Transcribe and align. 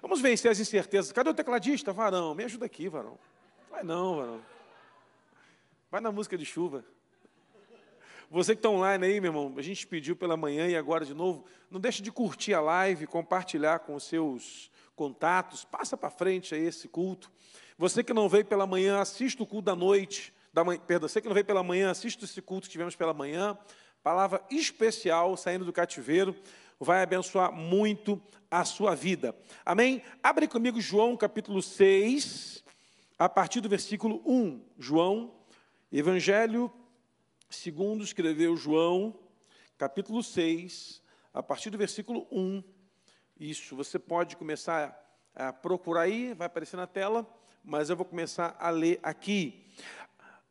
Vamos 0.00 0.20
vencer 0.20 0.50
as 0.50 0.58
incertezas. 0.58 1.12
Cadê 1.12 1.30
o 1.30 1.34
tecladista? 1.34 1.92
Varão, 1.92 2.34
me 2.34 2.44
ajuda 2.44 2.66
aqui, 2.66 2.88
varão. 2.88 3.18
Vai 3.70 3.82
não, 3.82 4.16
varão. 4.16 4.40
Vai 5.90 6.00
na 6.00 6.10
música 6.10 6.38
de 6.38 6.44
chuva. 6.44 6.84
Você 8.30 8.54
que 8.54 8.60
está 8.60 8.68
online 8.68 9.04
aí, 9.04 9.20
meu 9.20 9.30
irmão, 9.30 9.54
a 9.56 9.62
gente 9.62 9.86
pediu 9.86 10.14
pela 10.14 10.36
manhã 10.36 10.68
e 10.68 10.76
agora 10.76 11.04
de 11.04 11.12
novo, 11.12 11.44
não 11.68 11.80
deixe 11.80 12.00
de 12.00 12.12
curtir 12.12 12.54
a 12.54 12.60
live, 12.60 13.06
compartilhar 13.06 13.80
com 13.80 13.94
os 13.96 14.04
seus 14.04 14.70
contatos, 14.94 15.64
passa 15.64 15.96
para 15.96 16.10
frente 16.10 16.54
aí 16.54 16.64
esse 16.64 16.86
culto. 16.86 17.30
Você 17.76 18.04
que 18.04 18.12
não 18.12 18.28
veio 18.28 18.44
pela 18.44 18.66
manhã, 18.68 19.00
assista 19.00 19.42
o 19.42 19.46
culto 19.46 19.64
da 19.64 19.74
noite, 19.74 20.32
da 20.52 20.64
perdão, 20.64 21.08
você 21.08 21.20
que 21.20 21.26
não 21.26 21.34
veio 21.34 21.44
pela 21.44 21.62
manhã, 21.64 21.90
assista 21.90 22.24
esse 22.24 22.40
culto 22.40 22.68
que 22.68 22.72
tivemos 22.72 22.94
pela 22.94 23.12
manhã, 23.12 23.58
palavra 24.02 24.40
especial 24.48 25.36
saindo 25.36 25.64
do 25.64 25.72
cativeiro, 25.72 26.36
vai 26.80 27.02
abençoar 27.02 27.52
muito 27.52 28.20
a 28.50 28.64
sua 28.64 28.96
vida. 28.96 29.36
Amém? 29.64 30.02
Abre 30.22 30.48
comigo 30.48 30.80
João 30.80 31.16
capítulo 31.16 31.62
6, 31.62 32.64
a 33.18 33.28
partir 33.28 33.60
do 33.60 33.68
versículo 33.68 34.20
1. 34.26 34.64
João, 34.78 35.34
Evangelho 35.92 36.72
segundo 37.50 38.04
escreveu 38.04 38.56
João, 38.56 39.18
capítulo 39.76 40.22
6, 40.22 41.02
a 41.34 41.42
partir 41.42 41.68
do 41.70 41.76
versículo 41.76 42.26
1. 42.30 42.62
Isso, 43.38 43.74
você 43.74 43.98
pode 43.98 44.36
começar 44.36 44.96
a 45.34 45.52
procurar 45.52 46.02
aí, 46.02 46.32
vai 46.32 46.46
aparecer 46.46 46.76
na 46.76 46.86
tela, 46.86 47.26
mas 47.64 47.90
eu 47.90 47.96
vou 47.96 48.06
começar 48.06 48.56
a 48.58 48.70
ler 48.70 49.00
aqui. 49.02 49.66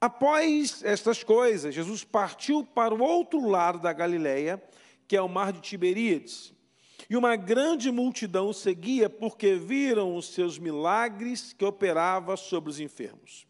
Após 0.01 0.83
estas 0.83 1.23
coisas, 1.23 1.73
Jesus 1.73 2.03
partiu 2.03 2.65
para 2.65 2.93
o 2.93 3.01
outro 3.01 3.47
lado 3.47 3.79
da 3.79 3.93
Galileia, 3.93 4.61
que 5.09 5.17
é 5.17 5.21
o 5.21 5.27
mar 5.27 5.51
de 5.51 5.59
Tiberíades. 5.59 6.53
E 7.09 7.17
uma 7.17 7.35
grande 7.35 7.91
multidão 7.91 8.53
seguia 8.53 9.09
porque 9.09 9.55
viram 9.55 10.15
os 10.15 10.27
seus 10.27 10.59
milagres 10.59 11.51
que 11.51 11.65
operava 11.65 12.37
sobre 12.37 12.69
os 12.69 12.79
enfermos. 12.79 13.47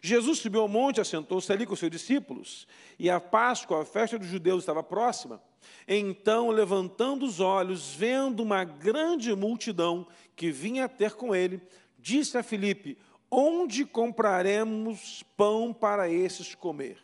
Jesus 0.00 0.38
subiu 0.38 0.60
ao 0.60 0.68
monte, 0.68 1.00
assentou-se 1.00 1.52
ali 1.52 1.66
com 1.66 1.74
seus 1.74 1.90
discípulos, 1.90 2.68
e 3.00 3.10
a 3.10 3.18
Páscoa, 3.18 3.82
a 3.82 3.84
festa 3.84 4.16
dos 4.16 4.28
judeus, 4.28 4.62
estava 4.62 4.80
próxima. 4.80 5.42
Então, 5.88 6.50
levantando 6.50 7.26
os 7.26 7.40
olhos, 7.40 7.92
vendo 7.92 8.40
uma 8.40 8.62
grande 8.62 9.34
multidão 9.34 10.06
que 10.36 10.52
vinha 10.52 10.88
ter 10.88 11.14
com 11.14 11.34
ele, 11.34 11.60
disse 11.98 12.38
a 12.38 12.44
Filipe: 12.44 12.96
Onde 13.28 13.84
compraremos 13.84 15.24
pão 15.36 15.72
para 15.72 16.08
esses 16.08 16.54
comer? 16.54 16.98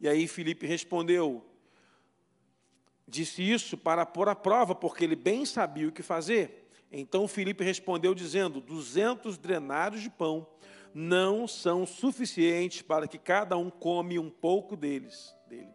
E 0.00 0.08
aí 0.08 0.26
Filipe 0.26 0.66
respondeu, 0.66 1.44
disse 3.10 3.42
isso 3.42 3.76
para 3.76 4.06
pôr 4.06 4.28
à 4.28 4.34
prova, 4.34 4.74
porque 4.74 5.04
ele 5.04 5.16
bem 5.16 5.44
sabia 5.44 5.88
o 5.88 5.92
que 5.92 6.02
fazer. 6.02 6.70
Então 6.90 7.28
Filipe 7.28 7.64
respondeu, 7.64 8.14
dizendo: 8.14 8.60
duzentos 8.60 9.36
drenários 9.36 10.00
de 10.00 10.08
pão 10.08 10.46
não 10.94 11.46
são 11.46 11.86
suficientes 11.86 12.82
para 12.82 13.06
que 13.06 13.18
cada 13.18 13.56
um 13.56 13.68
come 13.68 14.18
um 14.18 14.30
pouco 14.30 14.76
deles. 14.76 15.34
Dele. 15.46 15.68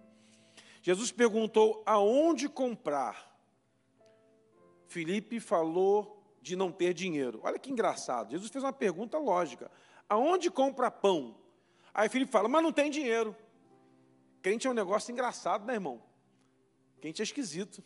Jesus 0.82 1.12
perguntou 1.12 1.84
aonde 1.86 2.50
comprar. 2.50 3.34
Filipe 4.88 5.40
falou 5.40 6.24
de 6.42 6.56
não 6.56 6.72
ter 6.72 6.94
dinheiro. 6.94 7.42
Olha 7.44 7.60
que 7.60 7.72
engraçado. 7.72 8.32
Jesus 8.32 8.50
fez 8.50 8.64
uma 8.64 8.74
pergunta 8.74 9.18
lógica: 9.18 9.70
aonde 10.08 10.50
compra 10.50 10.90
pão? 10.90 11.36
Aí 11.94 12.10
Filipe 12.10 12.32
fala, 12.32 12.48
mas 12.48 12.64
não 12.64 12.72
tem 12.72 12.90
dinheiro. 12.90 13.36
Crente 14.42 14.68
é 14.68 14.70
um 14.70 14.74
negócio 14.74 15.12
engraçado, 15.12 15.66
né, 15.66 15.74
irmão? 15.76 16.02
Crente 17.06 17.22
é 17.22 17.24
esquisito. 17.24 17.84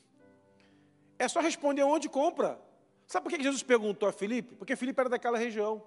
É 1.17 1.27
só 1.27 1.41
responder 1.41 1.81
aonde 1.81 2.07
compra. 2.07 2.57
Sabe 3.05 3.25
por 3.25 3.35
que 3.35 3.43
Jesus 3.43 3.61
perguntou 3.61 4.07
a 4.07 4.13
Filipe? 4.13 4.55
Porque 4.55 4.77
Filipe 4.77 4.97
era 4.97 5.09
daquela 5.09 5.37
região. 5.37 5.83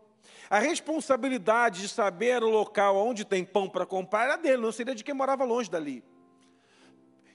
A 0.51 0.59
responsabilidade 0.59 1.81
de 1.81 1.89
saber 1.89 2.43
o 2.43 2.51
local 2.51 2.95
onde 2.95 3.25
tem 3.25 3.43
pão 3.43 3.71
para 3.71 3.87
comprar 3.87 4.25
era 4.25 4.37
dele, 4.37 4.61
não 4.61 4.71
seria 4.71 4.95
de 4.95 5.03
quem 5.03 5.15
morava 5.15 5.45
longe 5.45 5.71
dali. 5.71 6.05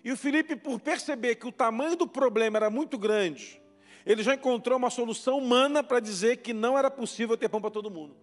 E 0.03 0.12
o 0.12 0.16
Filipe, 0.16 0.56
por 0.56 0.80
perceber 0.80 1.34
que 1.34 1.47
o 1.47 1.52
tamanho 1.52 1.96
do 1.96 2.07
problema 2.07 2.59
era 2.59 2.69
muito 2.69 2.96
grande, 2.96 3.59
ele 4.06 4.22
já 4.22 4.36
encontrou 4.36 4.78
uma 4.78 4.91
solução 4.91 5.40
humana 5.40 5.81
para 5.81 6.00
dizer 6.00 6.44
que 6.44 6.53
não 6.53 6.78
era 6.78 6.91
possível 6.91 7.36
ter 7.36 7.50
pão 7.50 7.59
para 7.59 7.72
todo 7.72 7.90
mundo. 7.90 8.16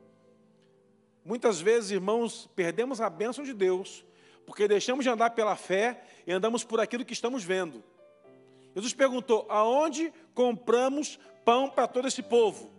Muitas 1.25 1.61
vezes, 1.61 1.91
irmãos, 1.91 2.49
perdemos 2.55 3.01
a 3.01 3.11
bênção 3.11 3.43
de 3.43 3.53
Deus, 3.53 4.05
porque 4.47 4.69
deixamos 4.69 5.05
de 5.05 5.11
andar 5.11 5.31
pela 5.31 5.57
fé 5.57 6.03
e 6.27 6.33
andamos 6.33 6.65
por 6.65 6.81
aquilo 6.81 7.05
que 7.05 7.13
estamos 7.13 7.45
vendo. 7.45 7.83
Jesus 8.75 8.93
perguntou: 8.93 9.47
aonde 9.49 10.13
compramos 10.35 11.19
pão 11.45 11.69
para 11.69 11.87
todo 11.87 12.09
esse 12.09 12.23
povo? 12.23 12.71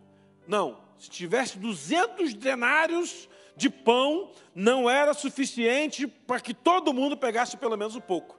Não, 0.47 0.79
se 0.97 1.09
tivesse 1.09 1.57
200 1.57 2.33
denários 2.33 3.29
de 3.55 3.69
pão, 3.69 4.31
não 4.53 4.89
era 4.89 5.13
suficiente 5.13 6.07
para 6.07 6.39
que 6.39 6.53
todo 6.53 6.93
mundo 6.93 7.15
pegasse 7.17 7.57
pelo 7.57 7.77
menos 7.77 7.95
um 7.95 8.01
pouco. 8.01 8.37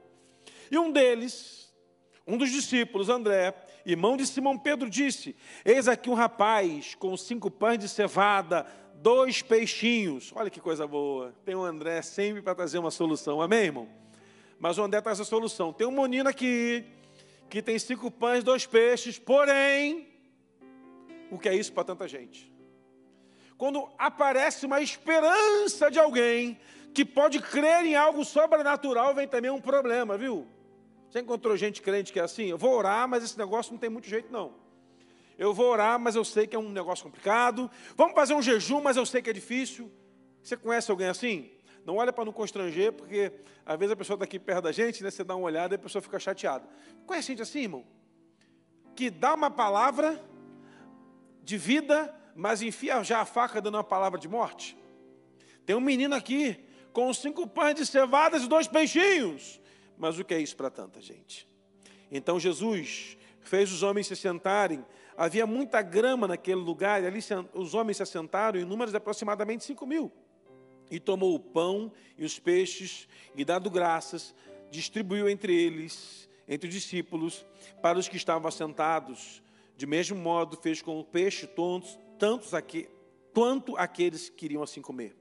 E 0.71 0.79
um 0.79 0.91
deles, 0.91 1.73
um 2.27 2.37
dos 2.37 2.51
discípulos, 2.51 3.09
André, 3.09 3.55
irmão 3.85 4.17
de 4.17 4.27
Simão 4.27 4.59
Pedro, 4.59 4.91
disse: 4.91 5.35
Eis 5.65 5.89
aqui 5.89 6.11
um 6.11 6.15
rapaz 6.15 6.95
com 6.95 7.17
cinco 7.17 7.51
pães 7.51 7.79
de 7.79 7.89
cevada, 7.89 8.67
dois 9.03 9.43
peixinhos. 9.43 10.33
Olha 10.35 10.51
que 10.51 10.61
coisa 10.61 10.87
boa. 10.87 11.35
Tem 11.45 11.55
o 11.55 11.63
André 11.63 12.03
sempre 12.03 12.43
para 12.43 12.55
trazer 12.55 12.79
uma 12.79 12.91
solução, 12.91 13.41
amém, 13.41 13.65
irmão? 13.65 13.89
Mas 14.59 14.79
o 14.79 14.83
André 14.83 15.01
traz 15.01 15.21
a 15.21 15.25
solução. 15.25 15.73
Tem 15.73 15.87
um 15.87 16.03
menino 16.03 16.29
aqui 16.29 16.85
que 17.49 17.63
tem 17.63 17.79
cinco 17.79 18.11
pães, 18.11 18.43
dois 18.43 18.67
peixes, 18.67 19.19
porém, 19.19 20.09
o 21.31 21.39
que 21.39 21.49
é 21.49 21.55
isso 21.55 21.73
para 21.73 21.85
tanta 21.85 22.09
gente? 22.09 22.53
Quando 23.57 23.89
aparece 23.97 24.67
uma 24.67 24.81
esperança 24.81 25.91
de 25.91 25.99
alguém 25.99 26.59
que 26.93 27.05
pode 27.05 27.41
crer 27.41 27.85
em 27.85 27.95
algo 27.95 28.25
sobrenatural, 28.25 29.15
vem 29.15 29.29
também 29.29 29.51
um 29.51 29.61
problema, 29.61 30.17
viu? 30.19 30.47
Você 31.09 31.21
encontrou 31.21 31.57
gente 31.57 31.81
crente 31.81 32.13
que 32.13 32.19
é 32.19 32.23
assim? 32.23 32.47
Eu 32.47 32.59
vou 32.59 32.75
orar, 32.75 33.09
mas 33.09 33.23
esse 33.23 33.39
negócio 33.39 33.73
não 33.73 33.79
tem 33.79 33.89
muito 33.89 34.09
jeito, 34.09 34.31
não. 34.33 34.66
Eu 35.39 35.53
vou 35.53 35.67
orar, 35.67 35.99
mas 35.99 36.15
eu 36.15 36.25
sei 36.25 36.47
que 36.47 36.57
é 36.57 36.59
um 36.59 36.71
negócio 36.71 37.05
complicado. 37.05 37.71
Vamos 37.95 38.15
fazer 38.15 38.35
um 38.35 38.41
jejum, 38.41 38.81
mas 38.81 38.97
eu 38.97 39.05
sei 39.05 39.21
que 39.21 39.31
é 39.31 39.33
difícil. 39.33 39.91
Você 40.43 40.57
conhece 40.57 40.91
alguém 40.91 41.09
assim? 41.09 41.51
Não 41.85 41.97
olha 41.97 42.13
para 42.13 42.25
não 42.25 42.33
constranger, 42.33 42.93
porque 42.93 43.33
às 43.65 43.79
vezes 43.79 43.93
a 43.93 43.97
pessoa 43.97 44.17
está 44.17 44.25
aqui 44.25 44.39
perto 44.39 44.65
da 44.65 44.73
gente, 44.73 45.03
né? 45.03 45.11
Você 45.11 45.23
dá 45.23 45.37
uma 45.37 45.45
olhada 45.45 45.75
e 45.75 45.77
a 45.77 45.79
pessoa 45.79 46.01
fica 46.01 46.19
chateada. 46.19 46.69
Conhece 47.07 47.29
gente 47.29 47.43
assim, 47.43 47.61
irmão? 47.61 47.85
Que 48.95 49.11
dá 49.11 49.35
uma 49.35 49.51
palavra 49.51 50.21
de 51.43 51.59
vida, 51.59 52.15
mas 52.35 52.63
enfia 52.63 53.03
já 53.05 53.21
a 53.21 53.25
faca 53.25 53.61
dando 53.61 53.77
uma 53.77 53.85
palavra 53.85 54.19
de 54.19 54.29
morte. 54.29 54.77
Tem 55.65 55.77
um 55.77 55.81
menino 55.81 56.15
aqui 56.15 56.65
com 56.93 57.13
cinco 57.13 57.47
pães 57.47 57.75
de 57.75 57.85
cevadas 57.85 58.43
e 58.43 58.49
dois 58.49 58.67
peixinhos. 58.67 59.61
Mas 59.99 60.19
o 60.19 60.25
que 60.25 60.35
é 60.35 60.41
isso 60.41 60.57
para 60.57 60.71
tanta 60.71 61.01
gente? 61.01 61.49
Então 62.11 62.41
Jesus 62.41 63.17
fez 63.49 63.73
os 63.73 63.83
homens 63.83 64.07
se 64.07 64.17
sentarem. 64.17 64.85
Havia 65.17 65.47
muita 65.47 65.81
grama 65.83 66.29
naquele 66.29 66.61
lugar, 66.61 67.03
e 67.03 67.07
ali 67.07 67.21
os 67.55 67.75
homens 67.75 67.97
se 67.97 68.03
assentaram, 68.03 68.59
em 68.59 68.65
números 68.65 68.93
de 68.93 68.99
aproximadamente 68.99 69.65
cinco 69.65 69.87
mil. 69.87 70.13
E 70.91 71.01
tomou 71.01 71.35
o 71.35 71.41
pão 71.41 71.93
e 72.17 72.25
os 72.25 72.39
peixes, 72.39 73.09
e 73.35 73.45
dando 73.45 73.71
graças, 73.71 74.35
distribuiu 74.71 75.29
entre 75.29 75.55
eles, 75.55 76.29
entre 76.49 76.69
os 76.69 76.75
discípulos, 76.75 77.47
para 77.83 77.99
os 77.99 78.09
que 78.09 78.17
estavam 78.17 78.47
assentados. 78.47 79.43
De 79.77 79.87
mesmo 79.87 80.19
modo, 80.19 80.57
fez 80.57 80.81
com 80.81 80.99
o 80.99 81.05
peixe 81.05 81.47
tantos, 81.47 81.99
tantos 82.19 82.55
aqui, 82.55 82.89
quanto 83.35 83.77
aqueles 83.77 84.29
que 84.29 84.37
queriam 84.37 84.63
assim 84.63 84.81
comer. 84.81 85.15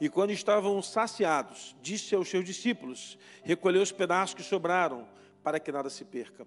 E 0.00 0.08
quando 0.08 0.30
estavam 0.30 0.80
saciados, 0.82 1.76
disse 1.80 2.14
aos 2.14 2.28
seus 2.28 2.44
discípulos: 2.44 3.18
Recolheu 3.44 3.82
os 3.82 3.92
pedaços 3.92 4.34
que 4.34 4.42
sobraram, 4.42 5.06
para 5.42 5.58
que 5.58 5.72
nada 5.72 5.90
se 5.90 6.04
perca. 6.04 6.46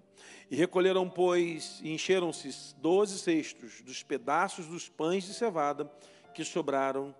E 0.50 0.56
recolheram, 0.56 1.08
pois, 1.08 1.80
e 1.82 1.92
encheram-se 1.92 2.74
doze 2.76 3.18
cestos 3.18 3.82
dos 3.82 4.02
pedaços 4.02 4.66
dos 4.66 4.88
pães 4.88 5.24
de 5.24 5.34
cevada 5.34 5.90
que 6.34 6.44
sobraram, 6.44 7.14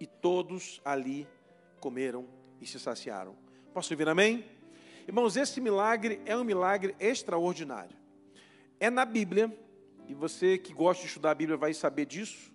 e 0.00 0.06
todos 0.06 0.80
ali 0.84 1.26
comeram 1.80 2.26
e 2.60 2.66
se 2.66 2.78
saciaram. 2.78 3.36
Posso 3.74 3.92
ouvir 3.92 4.08
amém? 4.08 4.44
Irmãos, 5.06 5.36
esse 5.36 5.60
milagre 5.60 6.20
é 6.24 6.36
um 6.36 6.44
milagre 6.44 6.94
extraordinário. 7.00 7.96
É 8.78 8.90
na 8.90 9.04
Bíblia, 9.04 9.56
e 10.06 10.14
você 10.14 10.56
que 10.56 10.72
gosta 10.72 11.02
de 11.02 11.08
estudar 11.08 11.32
a 11.32 11.34
Bíblia 11.34 11.56
vai 11.56 11.74
saber 11.74 12.06
disso 12.06 12.52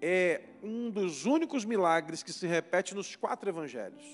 é 0.00 0.42
um 0.62 0.90
dos 0.90 1.26
únicos 1.26 1.64
milagres 1.64 2.22
que 2.22 2.32
se 2.32 2.46
repete 2.46 2.94
nos 2.94 3.14
quatro 3.16 3.50
evangelhos. 3.50 4.04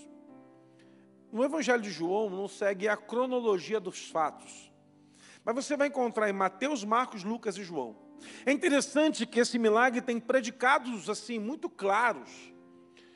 No 1.33 1.45
evangelho 1.45 1.83
de 1.83 1.91
João 1.91 2.31
não 2.31 2.49
segue 2.49 2.89
a 2.89 2.97
cronologia 2.97 3.81
dos 3.81 4.09
fatos, 4.09 4.73
mas 5.45 5.55
você 5.55 5.77
vai 5.77 5.89
encontrar 5.89 6.29
em 6.29 6.33
Mateus, 6.33 6.85
Marcos, 6.85 7.25
Lucas 7.25 7.57
e 7.57 7.65
João. 7.65 7.97
É 8.45 8.53
interessante 8.53 9.27
que 9.27 9.41
esse 9.41 9.59
milagre 9.59 10.01
tem 10.01 10.19
predicados 10.19 11.11
assim 11.11 11.39
muito 11.39 11.69
claros. 11.69 12.31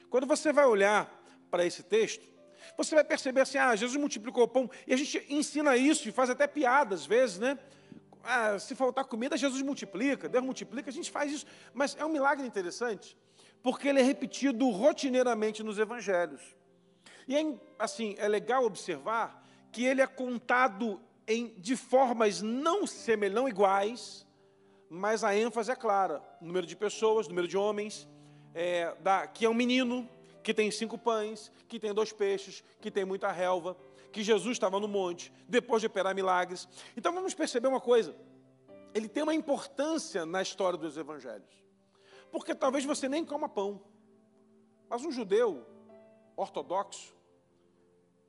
Quando 0.09 0.27
você 0.27 0.53
vai 0.53 0.67
olhar 0.67 1.11
para 1.51 1.65
esse 1.65 1.83
texto, 1.83 2.25
você 2.77 2.95
vai 2.95 3.05
perceber 3.05 3.41
assim: 3.41 3.59
ah, 3.59 3.75
Jesus 3.75 3.99
multiplicou 3.99 4.45
o 4.45 4.49
pão, 4.49 4.71
e 4.87 4.93
a 4.93 4.97
gente 4.97 5.25
ensina 5.29 5.77
isso 5.77 6.09
e 6.09 6.12
faz 6.12 6.31
até 6.31 6.47
piada 6.47 6.95
às 6.95 7.07
vezes, 7.07 7.39
né? 7.39 7.59
ah, 8.23 8.59
se 8.59 8.75
faltar 8.75 9.05
comida, 9.05 9.37
Jesus 9.37 9.62
multiplica, 9.62 10.29
Deus 10.29 10.45
multiplica, 10.45 10.91
a 10.91 10.93
gente 10.93 11.11
faz 11.11 11.33
isso. 11.33 11.47
Mas 11.73 11.97
é 11.99 12.05
um 12.05 12.09
milagre 12.09 12.47
interessante, 12.47 13.17
porque 13.62 13.89
ele 13.89 14.01
é 14.01 14.03
repetido 14.03 14.69
rotineiramente 14.69 15.62
nos 15.62 15.79
evangelhos. 15.79 16.41
E 17.31 17.37
é, 17.37 17.55
assim, 17.79 18.17
é 18.19 18.27
legal 18.27 18.65
observar 18.65 19.47
que 19.71 19.85
ele 19.85 20.03
é 20.03 20.06
contado 20.06 21.00
em, 21.29 21.55
de 21.59 21.77
formas 21.77 22.43
não 22.43 22.88
semelhantes, 22.88 23.41
não 23.41 23.49
iguais, 23.49 24.27
mas 24.88 25.23
a 25.23 25.32
ênfase 25.32 25.71
é 25.71 25.77
clara. 25.77 26.21
Número 26.41 26.67
de 26.67 26.75
pessoas, 26.75 27.29
número 27.29 27.47
de 27.47 27.56
homens, 27.56 28.09
é, 28.53 28.97
da, 28.97 29.29
que 29.29 29.44
é 29.44 29.49
um 29.49 29.55
menino, 29.55 30.09
que 30.43 30.53
tem 30.53 30.73
cinco 30.73 30.99
pães, 30.99 31.53
que 31.69 31.79
tem 31.79 31.94
dois 31.94 32.12
peixes, 32.12 32.65
que 32.81 32.91
tem 32.91 33.05
muita 33.05 33.31
relva, 33.31 33.76
que 34.11 34.25
Jesus 34.25 34.56
estava 34.56 34.81
no 34.81 34.88
monte, 34.88 35.33
depois 35.49 35.81
de 35.83 35.87
operar 35.87 36.12
milagres. 36.12 36.69
Então 36.97 37.12
vamos 37.12 37.33
perceber 37.33 37.69
uma 37.69 37.81
coisa. 37.81 38.12
Ele 38.93 39.09
tem 39.09 39.23
uma 39.23 39.37
importância 39.37 40.26
na 40.26 40.43
história 40.43 40.76
dos 40.76 40.97
evangelhos. 40.97 41.62
Porque 42.33 42.56
talvez 42.56 42.85
você 42.85 43.09
nem 43.09 43.25
coma 43.25 43.49
pão. 43.49 43.81
Mas 44.88 45.05
um 45.05 45.12
judeu 45.12 45.65
ortodoxo, 46.37 47.19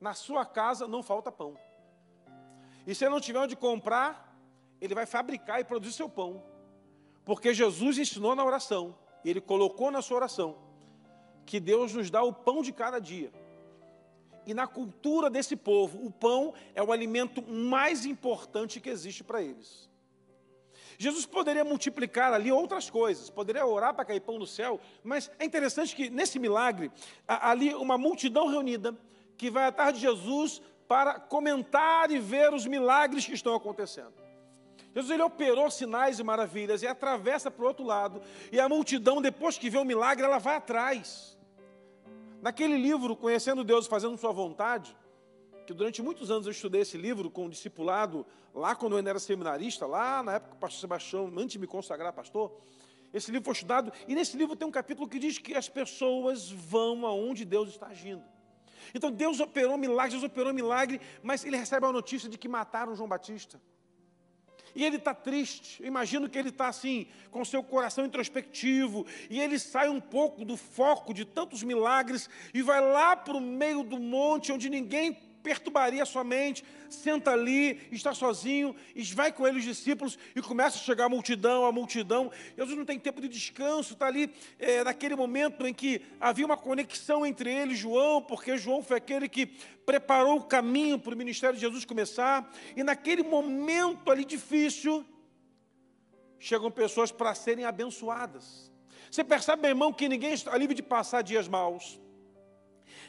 na 0.02 0.14
sua 0.14 0.44
casa 0.44 0.88
não 0.88 1.00
falta 1.00 1.30
pão. 1.30 1.56
E 2.84 2.92
se 2.92 3.04
ele 3.04 3.12
não 3.14 3.20
tiver 3.20 3.38
onde 3.38 3.54
comprar, 3.54 4.36
ele 4.80 4.96
vai 4.96 5.06
fabricar 5.06 5.60
e 5.60 5.64
produzir 5.64 5.92
seu 5.92 6.08
pão. 6.08 6.42
Porque 7.24 7.54
Jesus 7.54 7.96
ensinou 7.98 8.34
na 8.34 8.44
oração, 8.44 8.98
ele 9.24 9.40
colocou 9.40 9.92
na 9.92 10.02
sua 10.02 10.16
oração, 10.16 10.56
que 11.46 11.60
Deus 11.60 11.94
nos 11.94 12.10
dá 12.10 12.20
o 12.20 12.32
pão 12.32 12.62
de 12.62 12.72
cada 12.72 12.98
dia. 12.98 13.32
E 14.44 14.52
na 14.52 14.66
cultura 14.66 15.30
desse 15.30 15.54
povo, 15.54 16.04
o 16.04 16.10
pão 16.10 16.52
é 16.74 16.82
o 16.82 16.90
alimento 16.90 17.40
mais 17.40 18.04
importante 18.04 18.80
que 18.80 18.90
existe 18.90 19.22
para 19.22 19.40
eles. 19.40 19.88
Jesus 20.98 21.24
poderia 21.26 21.64
multiplicar 21.64 22.32
ali 22.32 22.50
outras 22.50 22.90
coisas, 22.90 23.30
poderia 23.30 23.64
orar 23.64 23.94
para 23.94 24.04
cair 24.04 24.20
pão 24.20 24.36
no 24.36 24.48
céu, 24.48 24.80
mas 25.04 25.30
é 25.38 25.44
interessante 25.44 25.94
que 25.94 26.10
nesse 26.10 26.40
milagre, 26.40 26.90
ali 27.26 27.72
uma 27.72 27.96
multidão 27.96 28.48
reunida, 28.48 28.96
que 29.36 29.50
vai 29.50 29.64
atrás 29.64 29.94
de 29.94 30.00
Jesus 30.00 30.60
para 30.86 31.18
comentar 31.18 32.10
e 32.10 32.18
ver 32.18 32.52
os 32.52 32.66
milagres 32.66 33.24
que 33.24 33.32
estão 33.32 33.54
acontecendo. 33.54 34.12
Jesus 34.94 35.10
ele 35.10 35.22
operou 35.22 35.70
sinais 35.70 36.18
e 36.18 36.22
maravilhas 36.22 36.82
e 36.82 36.86
atravessa 36.86 37.50
para 37.50 37.64
o 37.64 37.68
outro 37.68 37.84
lado, 37.84 38.20
e 38.50 38.60
a 38.60 38.68
multidão, 38.68 39.22
depois 39.22 39.56
que 39.56 39.70
vê 39.70 39.78
o 39.78 39.84
milagre, 39.84 40.24
ela 40.24 40.38
vai 40.38 40.56
atrás. 40.56 41.38
Naquele 42.42 42.76
livro, 42.76 43.16
Conhecendo 43.16 43.64
Deus, 43.64 43.86
Fazendo 43.86 44.18
Sua 44.18 44.32
Vontade, 44.32 44.94
que 45.66 45.72
durante 45.72 46.02
muitos 46.02 46.30
anos 46.30 46.46
eu 46.46 46.52
estudei 46.52 46.82
esse 46.82 46.98
livro 46.98 47.30
com 47.30 47.46
um 47.46 47.48
discipulado, 47.48 48.26
lá 48.54 48.74
quando 48.74 48.92
eu 48.92 48.98
ainda 48.98 49.10
era 49.10 49.18
seminarista, 49.18 49.86
lá 49.86 50.22
na 50.22 50.34
época 50.34 50.54
o 50.54 50.58
pastor 50.58 50.80
Sebastião, 50.80 51.32
antes 51.36 51.52
de 51.52 51.58
me 51.58 51.66
consagrar 51.66 52.12
pastor, 52.12 52.52
esse 53.14 53.30
livro 53.30 53.44
foi 53.44 53.54
estudado, 53.54 53.92
e 54.08 54.14
nesse 54.14 54.36
livro 54.36 54.56
tem 54.56 54.66
um 54.66 54.72
capítulo 54.72 55.08
que 55.08 55.18
diz 55.18 55.38
que 55.38 55.54
as 55.54 55.68
pessoas 55.68 56.50
vão 56.50 57.06
aonde 57.06 57.44
Deus 57.44 57.68
está 57.68 57.86
agindo. 57.86 58.24
Então 58.94 59.10
Deus 59.10 59.40
operou 59.40 59.76
milagre, 59.76 60.12
Deus 60.12 60.24
operou 60.24 60.52
milagre, 60.52 61.00
mas 61.22 61.44
ele 61.44 61.56
recebe 61.56 61.86
a 61.86 61.92
notícia 61.92 62.28
de 62.28 62.38
que 62.38 62.48
mataram 62.48 62.94
João 62.94 63.08
Batista. 63.08 63.60
E 64.74 64.84
ele 64.84 64.96
está 64.96 65.14
triste. 65.14 65.82
Eu 65.82 65.86
imagino 65.86 66.28
que 66.28 66.38
ele 66.38 66.48
está 66.48 66.68
assim, 66.68 67.06
com 67.30 67.44
seu 67.44 67.62
coração 67.62 68.04
introspectivo. 68.04 69.06
E 69.28 69.40
ele 69.40 69.58
sai 69.58 69.88
um 69.88 70.00
pouco 70.00 70.44
do 70.44 70.56
foco 70.56 71.12
de 71.12 71.24
tantos 71.24 71.62
milagres 71.62 72.28
e 72.54 72.62
vai 72.62 72.80
lá 72.80 73.14
para 73.14 73.36
o 73.36 73.40
meio 73.40 73.82
do 73.82 73.98
monte, 73.98 74.52
onde 74.52 74.70
ninguém 74.70 75.18
perturbaria 75.42 76.02
a 76.02 76.06
sua 76.06 76.22
mente, 76.22 76.64
senta 76.88 77.32
ali, 77.32 77.80
está 77.90 78.14
sozinho, 78.14 78.74
e 78.94 79.02
vai 79.02 79.32
com 79.32 79.46
ele 79.46 79.58
os 79.58 79.64
discípulos, 79.64 80.18
e 80.34 80.40
começa 80.40 80.76
a 80.76 80.80
chegar 80.80 81.06
a 81.06 81.08
multidão, 81.08 81.64
a 81.64 81.72
multidão. 81.72 82.30
Jesus 82.56 82.76
não 82.76 82.84
tem 82.84 82.98
tempo 82.98 83.20
de 83.20 83.28
descanso, 83.28 83.94
está 83.94 84.06
ali 84.06 84.32
é, 84.58 84.84
naquele 84.84 85.16
momento 85.16 85.66
em 85.66 85.74
que 85.74 86.02
havia 86.20 86.46
uma 86.46 86.56
conexão 86.56 87.26
entre 87.26 87.52
ele 87.52 87.72
e 87.72 87.76
João, 87.76 88.22
porque 88.22 88.56
João 88.56 88.82
foi 88.82 88.96
aquele 88.96 89.28
que 89.28 89.46
preparou 89.84 90.36
o 90.36 90.44
caminho 90.44 90.98
para 90.98 91.14
o 91.14 91.16
ministério 91.16 91.56
de 91.56 91.60
Jesus 91.60 91.84
começar, 91.84 92.50
e 92.76 92.82
naquele 92.82 93.22
momento 93.22 94.10
ali 94.10 94.24
difícil, 94.24 95.04
chegam 96.38 96.70
pessoas 96.70 97.12
para 97.12 97.34
serem 97.34 97.64
abençoadas. 97.64 98.70
Você 99.10 99.22
percebe, 99.22 99.62
meu 99.62 99.70
irmão, 99.70 99.92
que 99.92 100.08
ninguém 100.08 100.32
está 100.32 100.56
livre 100.56 100.74
de 100.74 100.82
passar 100.82 101.22
dias 101.22 101.46
maus. 101.46 102.00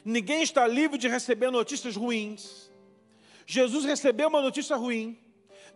Ninguém 0.04 0.42
está 0.42 0.66
livre 0.66 0.96
de 0.96 1.08
receber 1.08 1.50
notícias 1.50 1.96
ruins. 1.96 2.70
Jesus 3.46 3.84
recebeu 3.84 4.28
uma 4.28 4.40
notícia 4.40 4.76
ruim, 4.76 5.18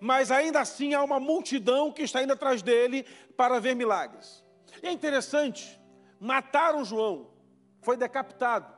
mas 0.00 0.30
ainda 0.30 0.60
assim 0.60 0.94
há 0.94 1.02
uma 1.02 1.20
multidão 1.20 1.92
que 1.92 2.02
está 2.02 2.22
indo 2.22 2.32
atrás 2.32 2.62
dele 2.62 3.04
para 3.36 3.60
ver 3.60 3.74
milagres. 3.74 4.42
E 4.82 4.86
é 4.86 4.92
interessante, 4.92 5.78
mataram 6.18 6.84
João, 6.84 7.30
foi 7.82 7.96
decapitado. 7.96 8.74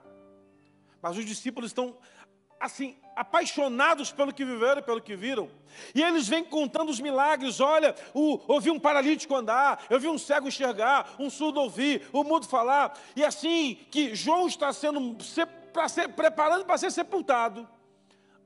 Mas 1.00 1.16
os 1.16 1.24
discípulos 1.24 1.70
estão 1.70 1.96
assim 2.58 2.96
apaixonados 3.16 4.12
pelo 4.12 4.32
que 4.32 4.44
viveram, 4.44 4.82
pelo 4.82 5.00
que 5.00 5.16
viram. 5.16 5.50
E 5.94 6.02
eles 6.02 6.28
vêm 6.28 6.44
contando 6.44 6.90
os 6.90 7.00
milagres. 7.00 7.60
Olha, 7.60 7.94
o, 8.14 8.40
ouvi 8.48 8.70
um 8.70 8.78
paralítico 8.78 9.34
andar, 9.34 9.84
eu 9.90 10.00
vi 10.00 10.08
um 10.08 10.18
cego 10.18 10.48
enxergar, 10.48 11.14
um 11.18 11.30
surdo 11.30 11.60
ouvir, 11.60 12.08
o 12.12 12.24
mudo 12.24 12.46
falar. 12.46 12.98
E 13.14 13.24
assim 13.24 13.78
que 13.90 14.14
João 14.14 14.46
está 14.46 14.72
sendo 14.72 15.16
para 15.72 15.88
ser, 15.88 16.08
preparando 16.08 16.64
para 16.64 16.78
ser 16.78 16.90
sepultado, 16.90 17.68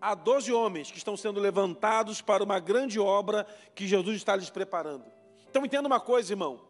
há 0.01 0.15
doze 0.15 0.53
homens 0.53 0.91
que 0.91 0.99
estão 0.99 1.17
sendo 1.17 1.41
levantados 1.41 2.21
para 2.21 2.43
uma 2.43 2.59
grande 2.59 2.99
obra 2.99 3.47
que 3.75 3.87
Jesus 3.87 4.17
está 4.17 4.37
lhes 4.37 4.51
preparando. 4.51 5.05
Então 5.49 5.65
entenda 5.65 5.87
uma 5.87 6.01
coisa, 6.01 6.33
irmão. 6.33 6.61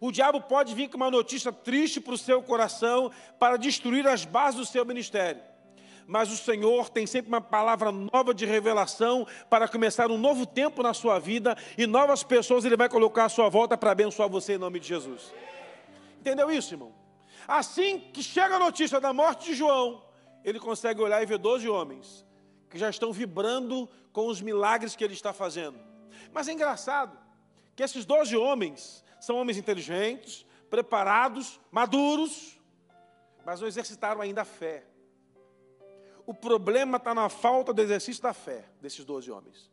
O 0.00 0.10
diabo 0.10 0.40
pode 0.40 0.74
vir 0.74 0.88
com 0.88 0.96
uma 0.96 1.10
notícia 1.10 1.52
triste 1.52 2.00
para 2.00 2.14
o 2.14 2.18
seu 2.18 2.42
coração 2.42 3.10
para 3.38 3.56
destruir 3.56 4.06
as 4.06 4.24
bases 4.24 4.58
do 4.58 4.66
seu 4.66 4.84
ministério 4.84 5.51
mas 6.06 6.30
o 6.30 6.36
Senhor 6.36 6.88
tem 6.88 7.06
sempre 7.06 7.28
uma 7.28 7.40
palavra 7.40 7.90
nova 7.90 8.34
de 8.34 8.44
revelação 8.44 9.26
para 9.48 9.68
começar 9.68 10.10
um 10.10 10.18
novo 10.18 10.46
tempo 10.46 10.82
na 10.82 10.94
sua 10.94 11.18
vida 11.18 11.56
e 11.76 11.86
novas 11.86 12.22
pessoas 12.22 12.64
Ele 12.64 12.76
vai 12.76 12.88
colocar 12.88 13.24
à 13.24 13.28
sua 13.28 13.48
volta 13.48 13.76
para 13.76 13.92
abençoar 13.92 14.28
você 14.28 14.54
em 14.54 14.58
nome 14.58 14.80
de 14.80 14.88
Jesus. 14.88 15.32
Entendeu 16.20 16.50
isso, 16.50 16.74
irmão? 16.74 16.92
Assim 17.46 17.98
que 17.98 18.22
chega 18.22 18.56
a 18.56 18.58
notícia 18.58 19.00
da 19.00 19.12
morte 19.12 19.46
de 19.46 19.54
João, 19.54 20.02
ele 20.44 20.60
consegue 20.60 21.00
olhar 21.00 21.22
e 21.22 21.26
ver 21.26 21.38
12 21.38 21.68
homens 21.68 22.24
que 22.70 22.78
já 22.78 22.88
estão 22.88 23.12
vibrando 23.12 23.88
com 24.12 24.26
os 24.28 24.40
milagres 24.40 24.96
que 24.96 25.04
ele 25.04 25.14
está 25.14 25.32
fazendo. 25.32 25.78
Mas 26.32 26.48
é 26.48 26.52
engraçado 26.52 27.18
que 27.76 27.82
esses 27.82 28.04
12 28.04 28.36
homens 28.36 29.04
são 29.20 29.36
homens 29.36 29.56
inteligentes, 29.56 30.46
preparados, 30.70 31.60
maduros, 31.70 32.58
mas 33.44 33.60
não 33.60 33.68
exercitaram 33.68 34.20
ainda 34.20 34.42
a 34.42 34.44
fé. 34.44 34.84
O 36.26 36.32
problema 36.32 36.96
está 36.96 37.14
na 37.14 37.28
falta 37.28 37.72
do 37.72 37.82
exercício 37.82 38.22
da 38.22 38.32
fé 38.32 38.64
desses 38.80 39.04
doze 39.04 39.30
homens. 39.30 39.70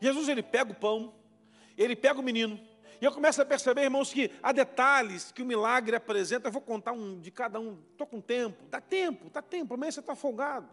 Jesus 0.00 0.28
ele 0.28 0.42
pega 0.42 0.72
o 0.72 0.74
pão, 0.74 1.14
ele 1.76 1.96
pega 1.96 2.20
o 2.20 2.22
menino, 2.22 2.58
e 3.00 3.04
eu 3.04 3.12
começo 3.12 3.40
a 3.40 3.46
perceber, 3.46 3.82
irmãos, 3.82 4.12
que 4.12 4.30
há 4.42 4.52
detalhes 4.52 5.32
que 5.32 5.42
o 5.42 5.46
milagre 5.46 5.96
apresenta. 5.96 6.48
Eu 6.48 6.52
vou 6.52 6.60
contar 6.60 6.92
um 6.92 7.18
de 7.18 7.30
cada 7.30 7.58
um. 7.58 7.78
Estou 7.92 8.06
com 8.06 8.20
tempo. 8.20 8.62
Dá 8.68 8.78
tempo, 8.78 9.30
dá 9.30 9.40
tempo. 9.40 9.72
Amanhã 9.72 9.90
você 9.90 10.00
está 10.00 10.14
folgado. 10.14 10.68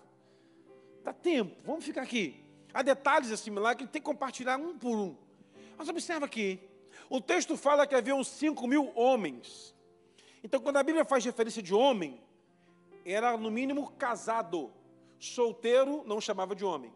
Dá 1.06 1.14
tempo. 1.14 1.56
Vamos 1.66 1.86
ficar 1.86 2.02
aqui. 2.02 2.44
Há 2.74 2.82
detalhes 2.82 3.30
desse 3.30 3.50
milagre 3.50 3.86
que 3.86 3.94
tem 3.94 4.02
que 4.02 4.06
compartilhar 4.06 4.58
um 4.58 4.78
por 4.78 4.98
um. 4.98 5.16
Mas 5.78 5.88
observa 5.88 6.26
aqui. 6.26 6.60
O 7.10 7.22
texto 7.22 7.56
fala 7.56 7.88
que 7.88 7.96
havia 7.96 8.14
uns 8.14 8.28
5 8.28 8.68
mil 8.68 8.92
homens. 8.94 9.74
Então, 10.44 10.60
quando 10.60 10.78
a 10.78 10.84
Bíblia 10.84 11.06
faz 11.06 11.24
referência 11.24 11.64
de 11.64 11.74
homem, 11.74 12.20
era 13.06 13.38
no 13.38 13.50
mínimo 13.50 13.90
casado. 13.94 14.70
Solteiro 15.20 16.04
não 16.06 16.22
chamava 16.22 16.56
de 16.56 16.64
homem. 16.64 16.94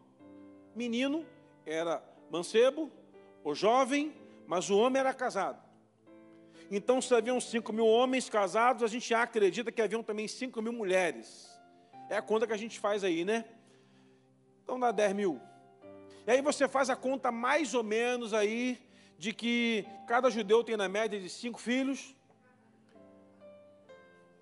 Menino 0.74 1.26
era 1.66 2.02
mancebo, 2.30 2.90
ou 3.44 3.54
jovem, 3.54 4.12
mas 4.46 4.70
o 4.70 4.76
homem 4.76 5.00
era 5.00 5.12
casado. 5.12 5.62
Então, 6.70 7.02
se 7.02 7.14
haviam 7.14 7.40
5 7.40 7.72
mil 7.72 7.86
homens 7.86 8.28
casados, 8.30 8.82
a 8.82 8.86
gente 8.86 9.12
acredita 9.12 9.70
que 9.70 9.82
haviam 9.82 10.02
também 10.02 10.26
5 10.26 10.62
mil 10.62 10.72
mulheres. 10.72 11.50
É 12.08 12.16
a 12.16 12.22
conta 12.22 12.46
que 12.46 12.52
a 12.52 12.56
gente 12.56 12.78
faz 12.78 13.04
aí, 13.04 13.24
né? 13.24 13.44
Então 14.62 14.78
dá 14.78 14.90
10 14.90 15.12
mil. 15.14 15.40
E 16.26 16.30
aí 16.30 16.40
você 16.40 16.68
faz 16.68 16.88
a 16.88 16.96
conta 16.96 17.32
mais 17.32 17.74
ou 17.74 17.82
menos 17.82 18.32
aí 18.32 18.78
de 19.18 19.32
que 19.32 19.86
cada 20.06 20.30
judeu 20.30 20.62
tem 20.62 20.76
na 20.76 20.88
média 20.88 21.18
de 21.18 21.28
cinco 21.28 21.60
filhos. 21.60 22.14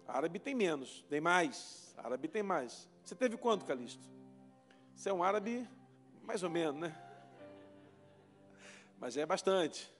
Árabe 0.06 0.38
tem 0.38 0.54
menos, 0.54 1.04
tem 1.08 1.20
mais. 1.20 1.94
Árabe 1.96 2.28
tem 2.28 2.42
mais. 2.42 2.89
Você 3.04 3.14
teve 3.14 3.36
quanto, 3.36 3.64
Calixto? 3.64 4.02
Você 4.94 5.08
é 5.08 5.12
um 5.12 5.22
árabe, 5.22 5.68
mais 6.22 6.42
ou 6.42 6.50
menos, 6.50 6.80
né? 6.80 6.96
Mas 8.98 9.16
é 9.16 9.24
bastante. 9.24 9.90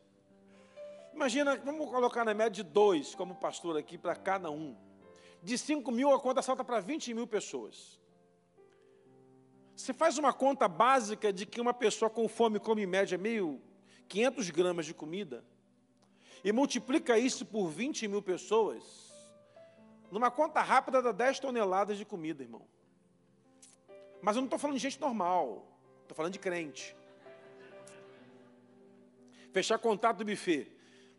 Imagina, 1.12 1.56
vamos 1.56 1.88
colocar 1.90 2.24
na 2.24 2.34
média 2.34 2.62
de 2.62 2.70
dois 2.70 3.14
como 3.14 3.34
pastor 3.34 3.76
aqui 3.76 3.98
para 3.98 4.14
cada 4.14 4.50
um. 4.50 4.76
De 5.42 5.56
5 5.56 5.90
mil, 5.90 6.12
a 6.12 6.20
conta 6.20 6.42
salta 6.42 6.62
para 6.62 6.80
20 6.80 7.14
mil 7.14 7.26
pessoas. 7.26 7.98
Você 9.74 9.94
faz 9.94 10.18
uma 10.18 10.32
conta 10.32 10.68
básica 10.68 11.32
de 11.32 11.46
que 11.46 11.60
uma 11.60 11.72
pessoa 11.72 12.10
com 12.10 12.28
fome 12.28 12.60
come 12.60 12.82
em 12.82 12.86
média 12.86 13.16
meio 13.16 13.60
500 14.08 14.50
gramas 14.50 14.84
de 14.84 14.92
comida 14.92 15.42
e 16.44 16.52
multiplica 16.52 17.18
isso 17.18 17.46
por 17.46 17.68
20 17.68 18.06
mil 18.08 18.20
pessoas, 18.20 19.10
numa 20.10 20.30
conta 20.30 20.60
rápida 20.60 21.00
dá 21.00 21.12
10 21.12 21.40
toneladas 21.40 21.96
de 21.96 22.04
comida, 22.04 22.42
irmão. 22.42 22.66
Mas 24.22 24.36
eu 24.36 24.40
não 24.40 24.46
estou 24.46 24.58
falando 24.58 24.76
de 24.76 24.82
gente 24.82 25.00
normal, 25.00 25.66
estou 26.02 26.14
falando 26.14 26.32
de 26.32 26.38
crente. 26.38 26.94
Fechar 29.52 29.78
contato 29.78 30.18
do 30.18 30.24
buffet. 30.24 30.70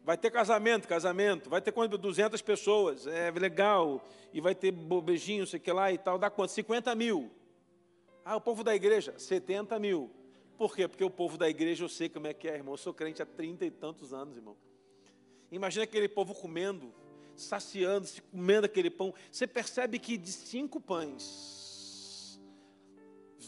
Vai 0.03 0.17
ter 0.17 0.31
casamento, 0.31 0.87
casamento, 0.87 1.49
vai 1.49 1.61
ter 1.61 1.71
quanto? 1.71 1.97
200 1.97 2.41
pessoas, 2.41 3.05
é 3.05 3.29
legal, 3.31 4.03
e 4.33 4.41
vai 4.41 4.55
ter 4.55 4.71
bobejinho, 4.71 5.45
sei 5.45 5.59
que 5.59 5.71
lá 5.71 5.91
e 5.91 5.97
tal, 5.97 6.17
dá 6.17 6.29
quanto? 6.29 6.51
50 6.51 6.95
mil. 6.95 7.29
Ah, 8.25 8.35
o 8.35 8.41
povo 8.41 8.63
da 8.63 8.75
igreja, 8.75 9.13
70 9.17 9.77
mil. 9.79 10.09
Por 10.57 10.75
quê? 10.75 10.87
Porque 10.87 11.03
o 11.03 11.09
povo 11.09 11.37
da 11.37 11.49
igreja 11.49 11.83
eu 11.83 11.89
sei 11.89 12.07
como 12.07 12.27
é 12.27 12.33
que 12.33 12.47
é, 12.47 12.55
irmão. 12.55 12.75
Eu 12.75 12.77
sou 12.77 12.93
crente 12.93 13.21
há 13.21 13.25
30 13.25 13.65
e 13.65 13.71
tantos 13.71 14.13
anos, 14.13 14.37
irmão. 14.37 14.55
Imagina 15.51 15.83
aquele 15.83 16.07
povo 16.07 16.33
comendo, 16.33 16.93
saciando-se, 17.35 18.21
comendo 18.21 18.65
aquele 18.65 18.89
pão. 18.89 19.13
Você 19.31 19.45
percebe 19.47 19.99
que 19.99 20.17
de 20.17 20.31
cinco 20.31 20.79
pães, 20.79 21.60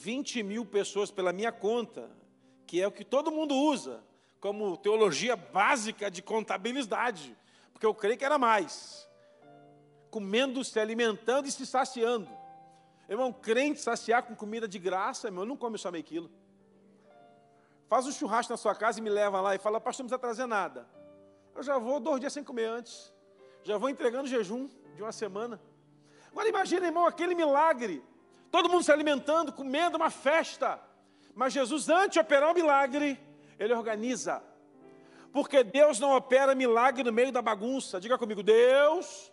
20 0.03 0.43
mil 0.43 0.65
pessoas 0.65 1.09
pela 1.11 1.31
minha 1.31 1.51
conta, 1.51 2.09
que 2.67 2.81
é 2.81 2.87
o 2.87 2.91
que 2.91 3.05
todo 3.05 3.31
mundo 3.31 3.55
usa, 3.55 4.03
como 4.39 4.75
teologia 4.77 5.35
básica 5.35 6.11
de 6.11 6.21
contabilidade, 6.21 7.37
porque 7.71 7.85
eu 7.85 7.93
creio 7.93 8.17
que 8.17 8.25
era 8.25 8.37
mais. 8.37 9.07
Comendo, 10.11 10.63
se 10.63 10.79
alimentando 10.79 11.47
e 11.47 11.51
se 11.51 11.65
saciando. 11.65 12.29
Irmão, 13.09 13.31
crente 13.31 13.79
saciar 13.79 14.23
com 14.23 14.35
comida 14.35 14.67
de 14.67 14.79
graça, 14.79 15.27
irmão, 15.27 15.45
não 15.45 15.57
come 15.57 15.77
só 15.77 15.91
meio 15.91 16.03
quilo. 16.03 16.31
Faz 17.87 18.05
um 18.05 18.11
churrasco 18.11 18.51
na 18.51 18.57
sua 18.57 18.75
casa 18.75 18.99
e 18.99 19.01
me 19.01 19.09
leva 19.09 19.39
lá 19.39 19.55
e 19.55 19.59
fala, 19.59 19.79
pastor, 19.79 20.03
não 20.03 20.09
precisa 20.09 20.19
trazer 20.19 20.45
nada 20.45 20.87
eu 21.55 21.63
já 21.63 21.77
vou 21.77 21.99
dois 21.99 22.19
dias 22.19 22.33
sem 22.33 22.43
comer 22.43 22.65
antes. 22.65 23.13
Já 23.63 23.77
vou 23.77 23.89
entregando 23.89 24.27
jejum 24.27 24.67
de 24.95 25.01
uma 25.01 25.11
semana. 25.11 25.61
Agora 26.31 26.49
imagina, 26.49 26.85
irmão, 26.85 27.05
aquele 27.05 27.35
milagre. 27.35 28.03
Todo 28.53 28.69
mundo 28.69 28.83
se 28.83 28.91
alimentando, 28.91 29.51
comendo, 29.51 29.97
uma 29.97 30.11
festa. 30.11 30.79
Mas 31.33 31.53
Jesus, 31.53 31.89
antes 31.89 32.11
de 32.11 32.19
operar 32.19 32.51
o 32.51 32.53
milagre, 32.53 33.19
ele 33.57 33.73
organiza. 33.73 34.43
Porque 35.31 35.63
Deus 35.63 35.99
não 35.99 36.15
opera 36.15 36.53
milagre 36.53 37.03
no 37.03 37.11
meio 37.11 37.31
da 37.31 37.41
bagunça. 37.41 37.99
Diga 37.99 38.15
comigo, 38.15 38.43
Deus 38.43 39.31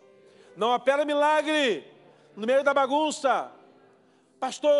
não 0.56 0.74
opera 0.74 1.04
milagre 1.04 1.86
no 2.34 2.46
meio 2.46 2.64
da 2.64 2.72
bagunça. 2.72 3.52
Pastor, 4.38 4.72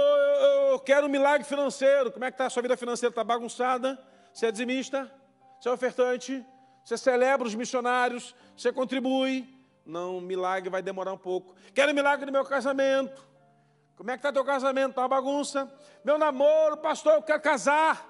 eu 0.71 0.79
quero 0.79 1.07
um 1.07 1.11
milagre 1.11 1.47
financeiro. 1.47 2.11
Como 2.11 2.25
é 2.25 2.31
que 2.31 2.37
está 2.37 2.47
a 2.47 2.51
sua 2.51 2.63
vida 2.63 2.79
financeira? 2.79 3.11
Está 3.11 3.23
bagunçada? 3.23 4.03
Você 4.33 4.47
é 4.47 4.51
dizimista? 4.51 5.13
Você 5.61 5.69
é 5.69 5.73
ofertante? 5.73 6.43
Você 6.83 6.97
celebra 6.97 7.47
os 7.47 7.55
missionários, 7.55 8.35
você 8.57 8.73
contribui. 8.73 9.47
Não, 9.85 10.19
milagre 10.19 10.71
vai 10.71 10.81
demorar 10.81 11.13
um 11.13 11.19
pouco. 11.19 11.55
Quero 11.75 11.93
milagre 11.93 12.25
no 12.25 12.33
meu 12.33 12.45
casamento. 12.47 13.29
Como 14.01 14.11
é 14.11 14.15
que 14.15 14.21
está 14.21 14.33
teu 14.33 14.43
casamento? 14.43 14.93
Está 14.93 15.03
uma 15.03 15.09
bagunça. 15.09 15.71
Meu 16.03 16.17
namoro, 16.17 16.79
pastor, 16.79 17.17
eu 17.17 17.23
quero 17.23 17.43
casar. 17.43 18.09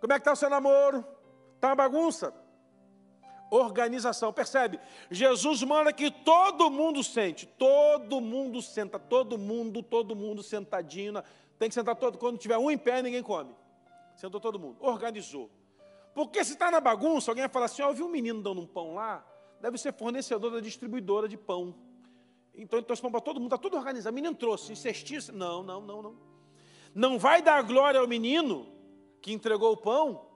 Como 0.00 0.12
é 0.12 0.16
que 0.16 0.22
está 0.22 0.32
o 0.32 0.36
seu 0.36 0.50
namoro? 0.50 1.06
Está 1.54 1.68
uma 1.68 1.76
bagunça. 1.76 2.34
Organização, 3.48 4.32
percebe? 4.32 4.80
Jesus 5.12 5.62
manda 5.62 5.92
que 5.92 6.10
todo 6.10 6.68
mundo 6.68 7.04
sente, 7.04 7.46
todo 7.46 8.20
mundo 8.20 8.60
senta, 8.60 8.98
todo 8.98 9.38
mundo, 9.38 9.84
todo 9.84 10.16
mundo 10.16 10.42
sentadinho. 10.42 11.22
Tem 11.60 11.68
que 11.68 11.76
sentar 11.76 11.94
todo, 11.94 12.18
quando 12.18 12.36
tiver 12.36 12.58
um 12.58 12.68
em 12.68 12.76
pé, 12.76 13.00
ninguém 13.00 13.22
come. 13.22 13.54
Sentou 14.16 14.40
todo 14.40 14.58
mundo, 14.58 14.78
organizou. 14.80 15.48
Porque 16.12 16.44
se 16.44 16.54
está 16.54 16.72
na 16.72 16.80
bagunça, 16.80 17.30
alguém 17.30 17.42
vai 17.42 17.48
falar 17.48 17.66
assim: 17.66 17.82
ó, 17.82 17.90
eu 17.90 17.94
vi 17.94 18.02
um 18.02 18.08
menino 18.08 18.42
dando 18.42 18.60
um 18.60 18.66
pão 18.66 18.94
lá, 18.94 19.24
deve 19.60 19.78
ser 19.78 19.92
fornecedor 19.92 20.50
da 20.50 20.58
distribuidora 20.58 21.28
de 21.28 21.36
pão. 21.36 21.72
Então 22.56 22.78
ele 22.78 22.86
trouxe 22.86 23.02
pão 23.02 23.10
para 23.10 23.20
todo 23.20 23.40
mundo, 23.40 23.54
está 23.54 23.58
tudo 23.58 23.76
organizado. 23.76 24.12
O 24.12 24.14
menino 24.14 24.34
trouxe, 24.34 24.76
em. 24.76 25.32
Não, 25.32 25.62
não, 25.62 25.80
não, 25.80 26.02
não. 26.02 26.16
Não 26.94 27.18
vai 27.18 27.42
dar 27.42 27.62
glória 27.62 27.98
ao 27.98 28.06
menino 28.06 28.66
que 29.20 29.32
entregou 29.32 29.72
o 29.72 29.76
pão, 29.76 30.26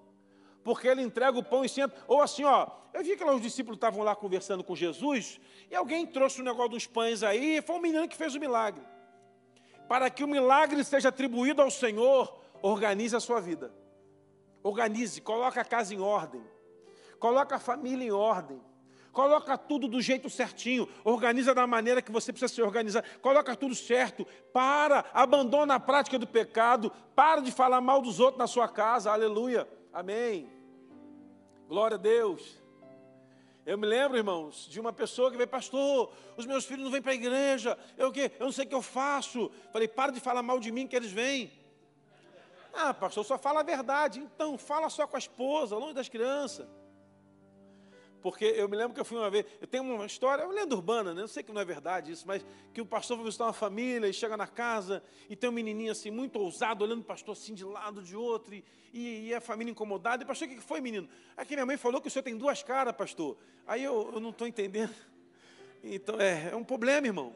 porque 0.64 0.88
ele 0.88 1.02
entrega 1.02 1.38
o 1.38 1.44
pão 1.44 1.64
e 1.64 1.68
senta. 1.68 1.94
Ou 2.08 2.20
assim, 2.20 2.42
ó, 2.44 2.66
eu 2.92 3.04
vi 3.04 3.16
que 3.16 3.22
lá 3.22 3.34
os 3.34 3.42
discípulos 3.42 3.76
estavam 3.76 4.02
lá 4.02 4.16
conversando 4.16 4.64
com 4.64 4.74
Jesus, 4.74 5.40
e 5.70 5.76
alguém 5.76 6.06
trouxe 6.06 6.40
o 6.40 6.42
um 6.42 6.44
negócio 6.44 6.70
dos 6.70 6.86
pães 6.86 7.22
aí, 7.22 7.58
e 7.58 7.62
foi 7.62 7.76
o 7.76 7.80
menino 7.80 8.08
que 8.08 8.16
fez 8.16 8.34
o 8.34 8.40
milagre. 8.40 8.82
Para 9.88 10.10
que 10.10 10.24
o 10.24 10.28
milagre 10.28 10.82
seja 10.84 11.10
atribuído 11.10 11.62
ao 11.62 11.70
Senhor, 11.70 12.34
organize 12.60 13.14
a 13.14 13.20
sua 13.20 13.40
vida. 13.40 13.72
Organize, 14.62 15.20
coloca 15.20 15.60
a 15.60 15.64
casa 15.64 15.94
em 15.94 16.00
ordem. 16.00 16.42
Coloca 17.18 17.56
a 17.56 17.58
família 17.60 18.04
em 18.04 18.10
ordem. 18.10 18.60
Coloca 19.18 19.58
tudo 19.58 19.88
do 19.88 20.00
jeito 20.00 20.30
certinho. 20.30 20.88
Organiza 21.02 21.52
da 21.52 21.66
maneira 21.66 22.00
que 22.00 22.12
você 22.12 22.32
precisa 22.32 22.54
se 22.54 22.62
organizar. 22.62 23.02
Coloca 23.20 23.56
tudo 23.56 23.74
certo. 23.74 24.24
Para, 24.52 25.04
abandona 25.12 25.74
a 25.74 25.80
prática 25.80 26.16
do 26.20 26.24
pecado. 26.24 26.92
Para 27.16 27.40
de 27.40 27.50
falar 27.50 27.80
mal 27.80 28.00
dos 28.00 28.20
outros 28.20 28.38
na 28.38 28.46
sua 28.46 28.68
casa. 28.68 29.10
Aleluia. 29.10 29.68
Amém. 29.92 30.48
Glória 31.66 31.96
a 31.96 31.98
Deus. 31.98 32.62
Eu 33.66 33.76
me 33.76 33.88
lembro, 33.88 34.16
irmãos, 34.16 34.68
de 34.70 34.78
uma 34.78 34.92
pessoa 34.92 35.32
que 35.32 35.36
veio, 35.36 35.48
pastor, 35.48 36.12
os 36.36 36.46
meus 36.46 36.64
filhos 36.64 36.84
não 36.84 36.92
vêm 36.92 37.02
para 37.02 37.10
a 37.10 37.16
igreja, 37.16 37.76
eu, 37.96 38.12
eu 38.14 38.46
não 38.46 38.52
sei 38.52 38.66
o 38.66 38.68
que 38.68 38.74
eu 38.76 38.80
faço. 38.80 39.50
Falei, 39.72 39.88
para 39.88 40.12
de 40.12 40.20
falar 40.20 40.44
mal 40.44 40.60
de 40.60 40.70
mim 40.70 40.86
que 40.86 40.94
eles 40.94 41.10
vêm. 41.10 41.50
Ah, 42.72 42.94
pastor, 42.94 43.24
só 43.24 43.36
fala 43.36 43.60
a 43.60 43.64
verdade. 43.64 44.20
Então, 44.20 44.56
fala 44.56 44.88
só 44.88 45.08
com 45.08 45.16
a 45.16 45.18
esposa, 45.18 45.76
longe 45.76 45.94
das 45.94 46.08
crianças. 46.08 46.68
Porque 48.30 48.44
eu 48.44 48.68
me 48.68 48.76
lembro 48.76 48.92
que 48.92 49.00
eu 49.00 49.06
fui 49.06 49.16
uma 49.16 49.30
vez, 49.30 49.46
eu 49.58 49.66
tenho 49.66 49.82
uma 49.82 50.04
história, 50.04 50.44
uma 50.44 50.52
lenda 50.52 50.74
urbana, 50.74 51.14
né? 51.14 51.22
Eu 51.22 51.28
sei 51.28 51.42
que 51.42 51.50
não 51.50 51.62
é 51.62 51.64
verdade 51.64 52.12
isso, 52.12 52.24
mas 52.26 52.44
que 52.74 52.80
o 52.80 52.84
pastor 52.84 53.16
foi 53.16 53.24
visitar 53.24 53.44
uma 53.44 53.54
família 53.54 54.06
e 54.06 54.12
chega 54.12 54.36
na 54.36 54.46
casa 54.46 55.02
e 55.30 55.34
tem 55.34 55.48
um 55.48 55.52
menininho 55.52 55.92
assim, 55.92 56.10
muito 56.10 56.38
ousado, 56.38 56.84
olhando 56.84 57.00
o 57.00 57.04
pastor 57.04 57.32
assim 57.32 57.54
de 57.54 57.64
lado, 57.64 58.02
de 58.02 58.14
outro, 58.14 58.54
e, 58.54 58.62
e, 58.92 59.28
e 59.28 59.34
a 59.34 59.40
família 59.40 59.70
incomodada. 59.70 60.22
E 60.22 60.26
pastor, 60.26 60.46
o 60.46 60.50
que 60.50 60.60
foi, 60.60 60.78
menino? 60.78 61.08
É 61.38 61.44
que 61.44 61.54
minha 61.54 61.64
mãe 61.64 61.78
falou 61.78 62.02
que 62.02 62.08
o 62.08 62.10
senhor 62.10 62.22
tem 62.22 62.36
duas 62.36 62.62
caras, 62.62 62.94
pastor. 62.94 63.34
Aí 63.66 63.82
eu, 63.82 64.10
eu 64.12 64.20
não 64.20 64.30
estou 64.30 64.46
entendendo. 64.46 64.94
Então, 65.80 66.20
é, 66.20 66.50
é 66.50 66.56
um 66.56 66.64
problema, 66.64 67.06
irmão. 67.06 67.32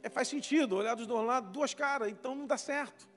É, 0.00 0.08
faz 0.08 0.28
sentido, 0.28 0.76
olhar 0.76 0.94
dos 0.94 1.08
dois 1.08 1.26
lados, 1.26 1.50
duas 1.50 1.74
caras, 1.74 2.08
então 2.08 2.36
não 2.36 2.46
dá 2.46 2.56
certo. 2.56 3.08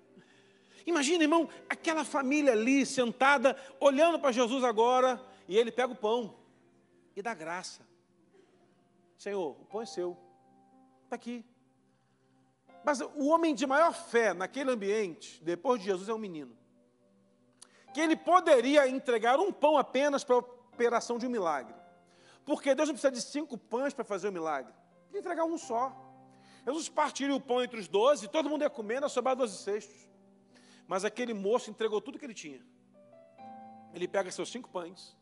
Imagina, 0.83 1.23
irmão, 1.23 1.47
aquela 1.69 2.03
família 2.03 2.51
ali 2.51 2.87
sentada, 2.87 3.55
olhando 3.79 4.17
para 4.17 4.31
Jesus 4.31 4.63
agora, 4.63 5.21
e 5.47 5.55
ele 5.55 5.71
pega 5.71 5.93
o 5.93 5.95
pão 5.95 6.33
e 7.15 7.21
dá 7.21 7.33
graça. 7.33 7.81
Senhor, 9.17 9.51
o 9.59 9.65
pão 9.65 9.81
é 9.81 9.85
seu, 9.85 10.17
está 11.03 11.15
aqui. 11.15 11.45
Mas 12.83 12.99
o 13.01 13.27
homem 13.27 13.55
de 13.55 13.65
maior 13.65 13.93
fé 13.93 14.33
naquele 14.33 14.71
ambiente, 14.71 15.41
depois 15.43 15.79
de 15.79 15.85
Jesus, 15.85 16.09
é 16.09 16.13
um 16.13 16.17
menino. 16.17 16.55
Que 17.93 18.01
ele 18.01 18.15
poderia 18.15 18.87
entregar 18.87 19.39
um 19.39 19.51
pão 19.51 19.77
apenas 19.77 20.23
para 20.23 20.35
a 20.35 20.39
operação 20.39 21.17
de 21.17 21.25
um 21.25 21.29
milagre. 21.29 21.73
Porque 22.43 22.75
Deus 22.75 22.89
não 22.89 22.93
precisa 22.93 23.11
de 23.11 23.21
cinco 23.21 23.57
pães 23.57 23.93
para 23.93 24.03
fazer 24.03 24.27
o 24.27 24.29
um 24.29 24.33
milagre. 24.33 24.73
Ele 25.09 25.19
entregar 25.19 25.45
um 25.45 25.57
só. 25.57 25.95
Jesus 26.65 26.89
partiria 26.89 27.35
o 27.35 27.39
pão 27.39 27.63
entre 27.63 27.79
os 27.79 27.87
doze, 27.87 28.27
todo 28.27 28.49
mundo 28.49 28.63
ia 28.63 28.69
comendo, 28.69 29.07
sobrar 29.07 29.35
doze 29.35 29.57
cestos. 29.57 30.07
Mas 30.87 31.05
aquele 31.05 31.33
moço 31.33 31.69
entregou 31.69 32.01
tudo 32.01 32.19
que 32.19 32.25
ele 32.25 32.33
tinha. 32.33 32.61
Ele 33.93 34.07
pega 34.07 34.29
seus 34.29 34.51
cinco 34.51 34.69
pães, 34.69 35.15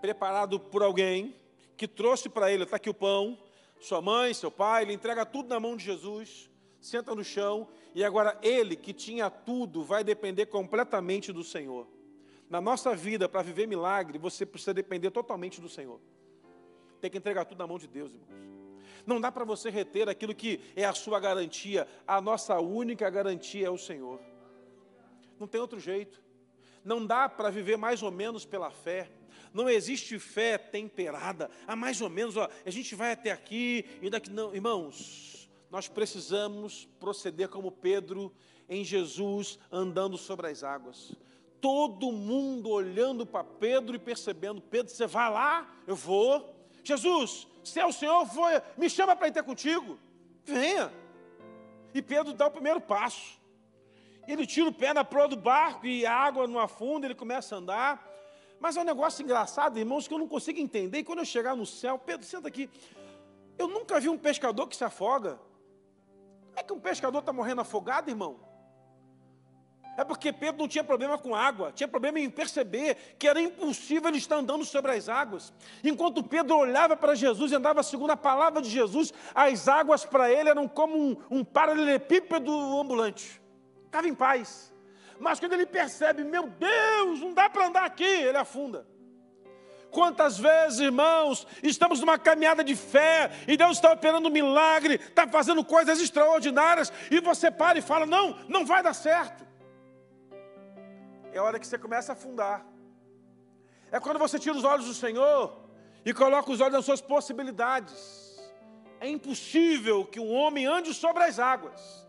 preparado 0.00 0.58
por 0.58 0.82
alguém 0.82 1.34
que 1.76 1.88
trouxe 1.88 2.28
para 2.28 2.50
ele, 2.52 2.64
está 2.64 2.76
aqui 2.76 2.90
o 2.90 2.94
pão, 2.94 3.38
sua 3.80 4.02
mãe, 4.02 4.34
seu 4.34 4.50
pai, 4.50 4.82
ele 4.82 4.92
entrega 4.92 5.24
tudo 5.24 5.48
na 5.48 5.58
mão 5.58 5.76
de 5.76 5.84
Jesus, 5.84 6.50
senta 6.80 7.14
no 7.14 7.24
chão, 7.24 7.68
e 7.94 8.04
agora 8.04 8.38
ele 8.42 8.76
que 8.76 8.92
tinha 8.92 9.30
tudo 9.30 9.82
vai 9.82 10.04
depender 10.04 10.46
completamente 10.46 11.32
do 11.32 11.42
Senhor. 11.42 11.86
Na 12.48 12.60
nossa 12.60 12.94
vida, 12.94 13.28
para 13.28 13.42
viver 13.42 13.66
milagre, 13.66 14.18
você 14.18 14.44
precisa 14.44 14.74
depender 14.74 15.10
totalmente 15.10 15.60
do 15.60 15.68
Senhor. 15.68 16.00
Tem 17.00 17.10
que 17.10 17.16
entregar 17.16 17.44
tudo 17.44 17.58
na 17.58 17.66
mão 17.66 17.78
de 17.78 17.86
Deus, 17.86 18.12
irmãos. 18.12 18.50
Não 19.06 19.20
dá 19.20 19.32
para 19.32 19.44
você 19.44 19.70
reter 19.70 20.08
aquilo 20.08 20.34
que 20.34 20.60
é 20.76 20.84
a 20.84 20.92
sua 20.92 21.18
garantia. 21.18 21.88
A 22.06 22.20
nossa 22.20 22.58
única 22.58 23.08
garantia 23.08 23.66
é 23.66 23.70
o 23.70 23.78
Senhor. 23.78 24.20
Não 25.38 25.46
tem 25.46 25.60
outro 25.60 25.80
jeito. 25.80 26.20
Não 26.84 27.04
dá 27.04 27.28
para 27.28 27.50
viver 27.50 27.76
mais 27.76 28.02
ou 28.02 28.10
menos 28.10 28.44
pela 28.44 28.70
fé. 28.70 29.10
Não 29.52 29.68
existe 29.68 30.18
fé 30.18 30.56
temperada. 30.56 31.50
Ah, 31.66 31.74
mais 31.74 32.00
ou 32.00 32.08
menos, 32.08 32.36
ó, 32.36 32.48
a 32.64 32.70
gente 32.70 32.94
vai 32.94 33.12
até 33.12 33.30
aqui 33.30 33.84
e 34.00 34.08
daqui. 34.08 34.30
Não, 34.30 34.54
irmãos, 34.54 35.50
nós 35.70 35.88
precisamos 35.88 36.88
proceder 36.98 37.48
como 37.48 37.70
Pedro 37.70 38.32
em 38.68 38.84
Jesus 38.84 39.58
andando 39.70 40.16
sobre 40.16 40.48
as 40.48 40.62
águas. 40.62 41.14
Todo 41.60 42.12
mundo 42.12 42.70
olhando 42.70 43.26
para 43.26 43.44
Pedro 43.44 43.96
e 43.96 43.98
percebendo: 43.98 44.60
Pedro, 44.60 44.92
você 44.92 45.06
vai 45.06 45.30
lá? 45.30 45.68
Eu 45.86 45.96
vou. 45.96 46.56
Jesus, 46.82 47.46
se 47.62 47.78
é 47.78 47.86
o 47.86 47.92
Senhor, 47.92 48.26
me 48.76 48.88
chama 48.88 49.14
para 49.14 49.28
ir 49.28 49.32
ter 49.32 49.42
contigo. 49.42 49.98
Venha. 50.44 50.92
E 51.92 52.00
Pedro 52.00 52.32
dá 52.32 52.46
o 52.46 52.50
primeiro 52.50 52.80
passo. 52.80 53.38
Ele 54.26 54.46
tira 54.46 54.68
o 54.68 54.72
pé 54.72 54.94
na 54.94 55.04
proa 55.04 55.28
do 55.28 55.36
barco 55.36 55.86
e 55.86 56.06
a 56.06 56.14
água 56.14 56.46
não 56.46 56.58
afunda, 56.58 57.06
ele 57.06 57.14
começa 57.14 57.54
a 57.54 57.58
andar. 57.58 58.09
Mas 58.60 58.76
é 58.76 58.82
um 58.82 58.84
negócio 58.84 59.22
engraçado, 59.22 59.78
irmãos, 59.78 60.06
que 60.06 60.12
eu 60.12 60.18
não 60.18 60.28
consigo 60.28 60.60
entender. 60.60 60.98
E 60.98 61.04
quando 61.04 61.20
eu 61.20 61.24
chegar 61.24 61.56
no 61.56 61.64
céu, 61.64 61.98
Pedro, 61.98 62.26
senta 62.26 62.46
aqui. 62.46 62.68
Eu 63.58 63.66
nunca 63.66 63.98
vi 63.98 64.08
um 64.10 64.18
pescador 64.18 64.66
que 64.68 64.76
se 64.76 64.84
afoga. 64.84 65.40
Como 66.48 66.58
é 66.58 66.62
que 66.62 66.72
um 66.72 66.80
pescador 66.80 67.20
está 67.20 67.32
morrendo 67.32 67.62
afogado, 67.62 68.10
irmão? 68.10 68.38
É 69.96 70.04
porque 70.04 70.32
Pedro 70.32 70.60
não 70.60 70.68
tinha 70.68 70.84
problema 70.84 71.18
com 71.18 71.34
água, 71.34 71.72
tinha 71.72 71.88
problema 71.88 72.20
em 72.20 72.30
perceber 72.30 73.16
que 73.18 73.26
era 73.26 73.40
impossível 73.40 74.08
ele 74.08 74.18
estar 74.18 74.36
andando 74.36 74.64
sobre 74.64 74.92
as 74.92 75.08
águas. 75.08 75.52
Enquanto 75.82 76.22
Pedro 76.22 76.56
olhava 76.56 76.96
para 76.96 77.14
Jesus 77.14 77.52
e 77.52 77.54
andava 77.54 77.82
segundo 77.82 78.10
a 78.10 78.16
palavra 78.16 78.62
de 78.62 78.70
Jesus, 78.70 79.12
as 79.34 79.68
águas 79.68 80.04
para 80.04 80.30
ele 80.30 80.48
eram 80.48 80.68
como 80.68 80.96
um, 80.96 81.16
um 81.30 81.44
paralelepípedo 81.44 82.50
ambulante. 82.78 83.40
Estava 83.86 84.08
em 84.08 84.14
paz. 84.14 84.72
Mas 85.20 85.38
quando 85.38 85.52
ele 85.52 85.66
percebe, 85.66 86.24
meu 86.24 86.48
Deus, 86.48 87.20
não 87.20 87.34
dá 87.34 87.48
para 87.48 87.66
andar 87.66 87.84
aqui, 87.84 88.02
ele 88.02 88.38
afunda. 88.38 88.86
Quantas 89.90 90.38
vezes, 90.38 90.80
irmãos, 90.80 91.46
estamos 91.62 92.00
numa 92.00 92.18
caminhada 92.18 92.64
de 92.64 92.74
fé 92.74 93.30
e 93.46 93.56
Deus 93.56 93.72
está 93.72 93.92
operando 93.92 94.28
um 94.28 94.32
milagre, 94.32 94.94
está 94.94 95.26
fazendo 95.28 95.64
coisas 95.64 96.00
extraordinárias 96.00 96.92
e 97.10 97.20
você 97.20 97.50
para 97.50 97.78
e 97.78 97.82
fala: 97.82 98.06
Não, 98.06 98.38
não 98.48 98.64
vai 98.64 98.82
dar 98.82 98.94
certo. 98.94 99.46
É 101.32 101.38
a 101.38 101.42
hora 101.42 101.58
que 101.58 101.66
você 101.66 101.76
começa 101.76 102.12
a 102.12 102.14
afundar. 102.14 102.64
É 103.92 104.00
quando 104.00 104.18
você 104.18 104.38
tira 104.38 104.56
os 104.56 104.64
olhos 104.64 104.86
do 104.86 104.94
Senhor 104.94 105.68
e 106.04 106.14
coloca 106.14 106.50
os 106.50 106.60
olhos 106.60 106.74
nas 106.74 106.84
suas 106.84 107.00
possibilidades. 107.00 108.40
É 109.00 109.08
impossível 109.08 110.04
que 110.04 110.20
um 110.20 110.32
homem 110.32 110.66
ande 110.66 110.94
sobre 110.94 111.24
as 111.24 111.38
águas, 111.38 112.06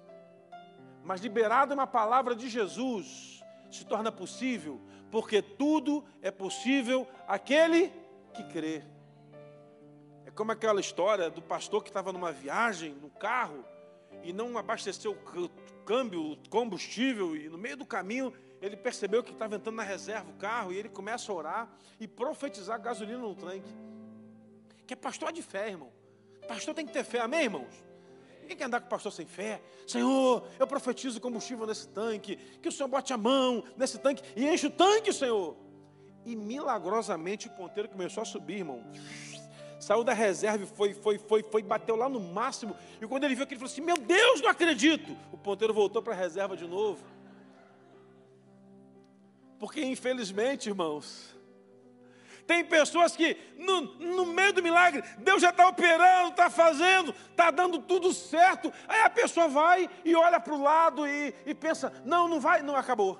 mas 1.03 1.21
liberado 1.21 1.73
uma 1.73 1.87
palavra 1.87 2.35
de 2.35 2.49
Jesus 2.49 3.43
se 3.69 3.85
torna 3.85 4.11
possível 4.11 4.81
porque 5.11 5.41
tudo 5.41 6.03
é 6.21 6.31
possível 6.31 7.05
aquele 7.27 7.91
que 8.33 8.43
crê. 8.45 8.81
É 10.25 10.31
como 10.31 10.53
aquela 10.53 10.79
história 10.79 11.29
do 11.29 11.41
pastor 11.41 11.83
que 11.83 11.89
estava 11.89 12.13
numa 12.13 12.31
viagem, 12.31 12.93
no 12.93 13.09
carro, 13.09 13.65
e 14.23 14.31
não 14.31 14.57
abasteceu 14.57 15.11
o 15.11 15.83
câmbio, 15.83 16.31
o 16.31 16.49
combustível, 16.49 17.35
e 17.35 17.49
no 17.49 17.57
meio 17.57 17.75
do 17.75 17.85
caminho 17.85 18.33
ele 18.61 18.77
percebeu 18.77 19.23
que 19.23 19.31
estava 19.31 19.55
entrando 19.55 19.75
na 19.75 19.83
reserva 19.83 20.29
o 20.29 20.35
carro, 20.35 20.71
e 20.71 20.77
ele 20.77 20.87
começa 20.89 21.31
a 21.31 21.35
orar 21.35 21.69
e 21.99 22.07
profetizar 22.07 22.81
gasolina 22.81 23.19
no 23.19 23.35
tanque. 23.35 23.73
Que 24.87 24.93
é 24.93 24.95
pastor 24.95 25.33
de 25.33 25.41
fé, 25.41 25.69
irmão. 25.69 25.91
Pastor 26.47 26.73
tem 26.73 26.85
que 26.85 26.93
ter 26.93 27.03
fé, 27.03 27.19
amém, 27.19 27.43
irmãos? 27.43 27.90
Ninguém 28.51 28.57
quer 28.57 28.65
andar 28.65 28.81
com 28.81 28.87
o 28.87 28.89
pastor 28.89 29.13
sem 29.13 29.25
fé. 29.25 29.61
Senhor, 29.87 30.45
eu 30.59 30.67
profetizo 30.67 31.21
combustível 31.21 31.65
nesse 31.65 31.87
tanque. 31.87 32.35
Que 32.61 32.67
o 32.67 32.71
Senhor 32.71 32.89
bote 32.89 33.13
a 33.13 33.17
mão 33.17 33.63
nesse 33.77 33.97
tanque 33.97 34.21
e 34.35 34.45
enche 34.45 34.67
o 34.67 34.69
tanque, 34.69 35.13
Senhor. 35.13 35.55
E 36.25 36.35
milagrosamente 36.35 37.47
o 37.47 37.51
ponteiro 37.51 37.87
começou 37.87 38.21
a 38.21 38.25
subir, 38.25 38.57
irmão. 38.57 38.83
Saiu 39.79 40.03
da 40.03 40.13
reserva 40.13 40.65
foi, 40.65 40.93
foi, 40.93 41.17
foi, 41.17 41.43
foi, 41.43 41.63
bateu 41.63 41.95
lá 41.95 42.09
no 42.09 42.19
máximo. 42.19 42.75
E 43.01 43.07
quando 43.07 43.23
ele 43.23 43.35
viu 43.35 43.45
aquilo, 43.45 43.61
ele 43.61 43.67
falou 43.67 43.71
assim: 43.71 43.81
Meu 43.81 43.97
Deus, 43.97 44.41
não 44.41 44.49
acredito. 44.49 45.17
O 45.31 45.37
ponteiro 45.37 45.73
voltou 45.73 46.01
para 46.01 46.13
a 46.13 46.17
reserva 46.17 46.57
de 46.57 46.67
novo. 46.67 47.01
Porque 49.57 49.81
infelizmente, 49.81 50.67
irmãos, 50.67 51.33
tem 52.47 52.63
pessoas 52.65 53.15
que, 53.15 53.37
no, 53.57 53.81
no 53.81 54.25
meio 54.25 54.53
do 54.53 54.63
milagre, 54.63 55.03
Deus 55.19 55.41
já 55.41 55.49
está 55.49 55.67
operando, 55.67 56.29
está 56.29 56.49
fazendo, 56.49 57.13
está 57.29 57.51
dando 57.51 57.79
tudo 57.79 58.13
certo. 58.13 58.71
Aí 58.87 59.01
a 59.01 59.09
pessoa 59.09 59.47
vai 59.47 59.89
e 60.03 60.15
olha 60.15 60.39
para 60.39 60.53
o 60.53 60.61
lado 60.61 61.07
e, 61.07 61.33
e 61.45 61.53
pensa: 61.53 61.91
não, 62.05 62.27
não 62.27 62.39
vai, 62.39 62.61
não 62.61 62.75
acabou. 62.75 63.19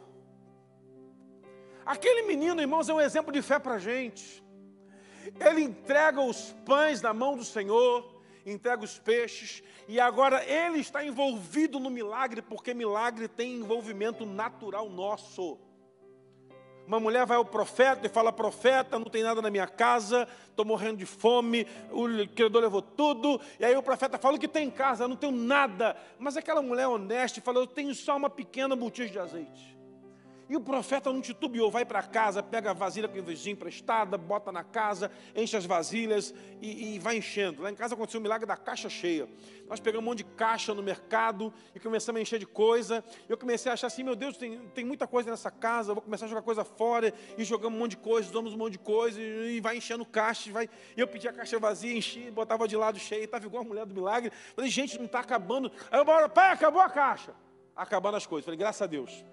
Aquele 1.86 2.24
menino, 2.24 2.62
irmãos, 2.62 2.90
é 2.90 2.94
um 2.94 3.02
exemplo 3.02 3.32
de 3.32 3.42
fé 3.42 3.58
para 3.60 3.76
a 3.76 3.80
gente. 3.80 4.44
Ele 5.40 5.62
entrega 5.62 6.22
os 6.22 6.56
pães 6.66 7.02
na 7.02 7.14
mão 7.14 7.36
do 7.36 7.44
Senhor, 7.44 8.22
entrega 8.46 8.84
os 8.84 8.98
peixes, 9.00 9.64
e 9.88 10.00
agora 10.00 10.44
ele 10.46 10.80
está 10.80 11.04
envolvido 11.04 11.80
no 11.80 11.90
milagre, 11.90 12.42
porque 12.42 12.74
milagre 12.74 13.28
tem 13.28 13.56
envolvimento 13.56 14.26
natural 14.26 14.90
nosso. 14.90 15.60
Uma 16.92 17.00
mulher 17.00 17.26
vai 17.26 17.38
ao 17.38 17.46
profeta 17.46 18.06
e 18.06 18.10
fala: 18.10 18.34
Profeta, 18.34 19.00
não 19.00 19.06
tem 19.06 19.24
nada 19.24 19.42
na 19.42 19.50
minha 19.50 19.66
casa, 19.66 20.28
estou 20.50 20.66
morrendo 20.66 20.98
de 20.98 21.06
fome, 21.06 21.66
o 21.90 22.28
credor 22.36 22.62
levou 22.62 22.82
tudo. 22.82 23.40
E 23.58 23.64
aí 23.64 23.74
o 23.78 23.82
profeta 23.82 24.18
fala: 24.18 24.36
O 24.36 24.40
que 24.40 24.46
tem 24.46 24.68
em 24.68 24.70
casa? 24.70 25.06
Eu 25.06 25.08
não 25.08 25.16
tenho 25.16 25.32
nada. 25.32 25.96
Mas 26.20 26.36
aquela 26.36 26.62
mulher 26.62 26.90
honesta 26.90 27.40
fala: 27.40 27.60
Eu 27.60 27.68
tenho 27.68 27.96
só 27.96 28.18
uma 28.18 28.30
pequena 28.30 28.76
botija 28.76 29.10
de 29.10 29.18
azeite. 29.18 29.81
E 30.52 30.56
o 30.58 30.60
profeta 30.60 31.10
não 31.14 31.22
titubeou, 31.22 31.72
vai 31.72 31.86
para 31.86 32.04
casa, 32.04 32.44
pega 32.44 32.72
a 32.72 32.74
vasilha 32.74 33.08
com 33.08 33.18
o 33.18 33.24
vizinho 33.24 33.54
emprestada, 33.54 34.18
bota 34.18 34.52
na 34.52 34.66
casa, 34.66 35.10
enche 35.34 35.56
as 35.56 35.66
vasilhas 35.66 36.34
e, 36.62 36.96
e, 36.96 37.00
vai 37.00 37.16
enchendo. 37.16 37.62
Lá 37.62 37.72
em 37.72 37.74
casa 37.74 37.96
aconteceu 37.96 38.20
o 38.20 38.22
milagre 38.22 38.46
da 38.46 38.58
caixa 38.58 38.90
cheia. 38.90 39.30
Nós 39.70 39.80
pegamos 39.80 40.06
um 40.06 40.10
monte 40.10 40.18
de 40.18 40.24
caixa 40.26 40.74
no 40.74 40.84
mercado 40.84 41.54
e 41.74 41.80
começamos 41.80 42.20
a 42.20 42.22
encher 42.22 42.38
de 42.38 42.46
coisa. 42.46 43.02
Eu 43.30 43.38
comecei 43.38 43.72
a 43.72 43.76
achar 43.76 43.88
assim, 43.88 44.04
meu 44.04 44.14
Deus, 44.14 44.36
tem, 44.36 44.60
tem 44.76 44.84
muita 44.84 45.08
coisa 45.08 45.32
nessa 45.32 45.50
casa, 45.50 45.94
vou 45.94 46.04
começar 46.04 46.26
a 46.26 46.28
jogar 46.28 46.42
coisa 46.42 46.66
fora. 46.66 47.14
E 47.38 47.46
jogamos 47.46 47.78
um 47.78 47.84
monte 47.84 47.92
de 47.92 47.98
coisa, 48.00 48.30
damos 48.30 48.54
um 48.54 48.58
monte 48.58 48.74
de 48.74 48.80
coisa 48.80 49.22
e, 49.22 49.56
e 49.56 49.62
vai 49.62 49.78
enchendo 49.78 50.06
caixa. 50.06 50.52
Vai... 50.52 50.70
E 50.98 51.00
eu 51.00 51.08
pedi 51.08 51.30
a 51.30 51.32
caixa 51.32 51.58
vazia, 51.60 51.98
enchi, 51.98 52.30
botava 52.30 52.68
de 52.68 52.76
lado 52.76 53.00
cheio, 53.00 53.24
estava 53.24 53.46
igual 53.46 53.64
a 53.64 53.66
mulher 53.66 53.86
do 53.86 53.96
milagre. 53.96 54.34
Falei, 54.54 54.70
gente, 54.70 54.98
não 54.98 55.06
está 55.06 55.22
acabando. 55.22 55.72
Aí 55.90 55.98
eu 55.98 56.06
falei, 56.06 56.28
pai, 56.28 56.52
acabou 56.52 56.82
a 56.82 56.90
caixa. 56.90 57.34
Acabando 57.74 58.18
as 58.18 58.26
coisas. 58.26 58.44
Falei, 58.44 58.60
graças 58.60 58.82
a 58.82 58.86
Deus. 58.86 59.24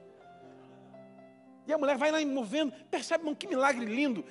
E 1.68 1.72
a 1.72 1.76
mulher 1.76 1.98
vai 1.98 2.10
lá 2.10 2.18
movendo, 2.24 2.72
percebe, 2.90 3.20
irmão, 3.20 3.34
que 3.34 3.46
milagre 3.46 3.84
lindo. 3.84 4.24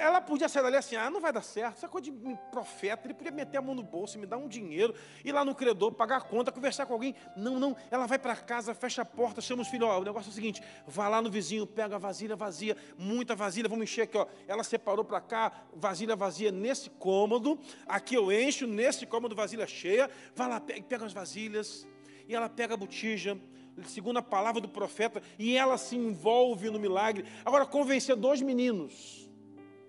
Ela 0.00 0.22
podia 0.22 0.48
sair 0.48 0.62
dali 0.62 0.76
assim, 0.76 0.96
ah, 0.96 1.10
não 1.10 1.20
vai 1.20 1.30
dar 1.30 1.42
certo, 1.42 1.76
isso 1.76 1.84
é 1.84 1.88
coisa 1.88 2.10
de 2.10 2.38
profeta, 2.50 3.06
ele 3.06 3.12
podia 3.12 3.30
meter 3.30 3.58
a 3.58 3.62
mão 3.62 3.74
no 3.74 3.82
bolso, 3.82 4.18
me 4.18 4.24
dar 4.24 4.38
um 4.38 4.48
dinheiro, 4.48 4.94
ir 5.22 5.32
lá 5.32 5.44
no 5.44 5.54
credor, 5.54 5.92
pagar 5.92 6.16
a 6.16 6.20
conta, 6.22 6.50
conversar 6.50 6.86
com 6.86 6.94
alguém. 6.94 7.14
Não, 7.36 7.60
não, 7.60 7.76
ela 7.90 8.06
vai 8.06 8.18
para 8.18 8.34
casa, 8.34 8.74
fecha 8.74 9.02
a 9.02 9.04
porta, 9.04 9.42
chama 9.42 9.60
os 9.60 9.68
filhos, 9.68 9.86
ó, 9.86 10.00
o 10.00 10.02
negócio 10.02 10.30
é 10.30 10.32
o 10.32 10.34
seguinte, 10.34 10.62
vai 10.86 11.10
lá 11.10 11.20
no 11.20 11.30
vizinho, 11.30 11.66
pega 11.66 11.96
a 11.96 11.98
vasilha 11.98 12.34
vazia, 12.34 12.74
muita 12.96 13.36
vasilha, 13.36 13.68
vamos 13.68 13.84
encher 13.84 14.02
aqui, 14.02 14.16
ó. 14.16 14.26
Ela 14.48 14.64
separou 14.64 15.04
para 15.04 15.20
cá, 15.20 15.52
vasilha 15.74 16.16
vazia 16.16 16.50
nesse 16.50 16.88
cômodo, 16.88 17.60
aqui 17.86 18.14
eu 18.14 18.32
encho, 18.32 18.66
nesse 18.66 19.04
cômodo 19.04 19.36
vasilha 19.36 19.66
cheia, 19.66 20.10
vai 20.34 20.48
lá, 20.48 20.58
pega, 20.58 20.82
pega 20.82 21.04
as 21.04 21.12
vasilhas, 21.12 21.86
e 22.32 22.36
ela 22.36 22.48
pega 22.48 22.74
a 22.74 22.76
botija, 22.76 23.38
segundo 23.86 24.18
a 24.18 24.22
palavra 24.22 24.60
do 24.60 24.68
profeta, 24.68 25.22
e 25.38 25.56
ela 25.56 25.76
se 25.76 25.96
envolve 25.96 26.70
no 26.70 26.78
milagre. 26.78 27.24
Agora, 27.44 27.66
convencer 27.66 28.16
dois 28.16 28.40
meninos, 28.40 29.30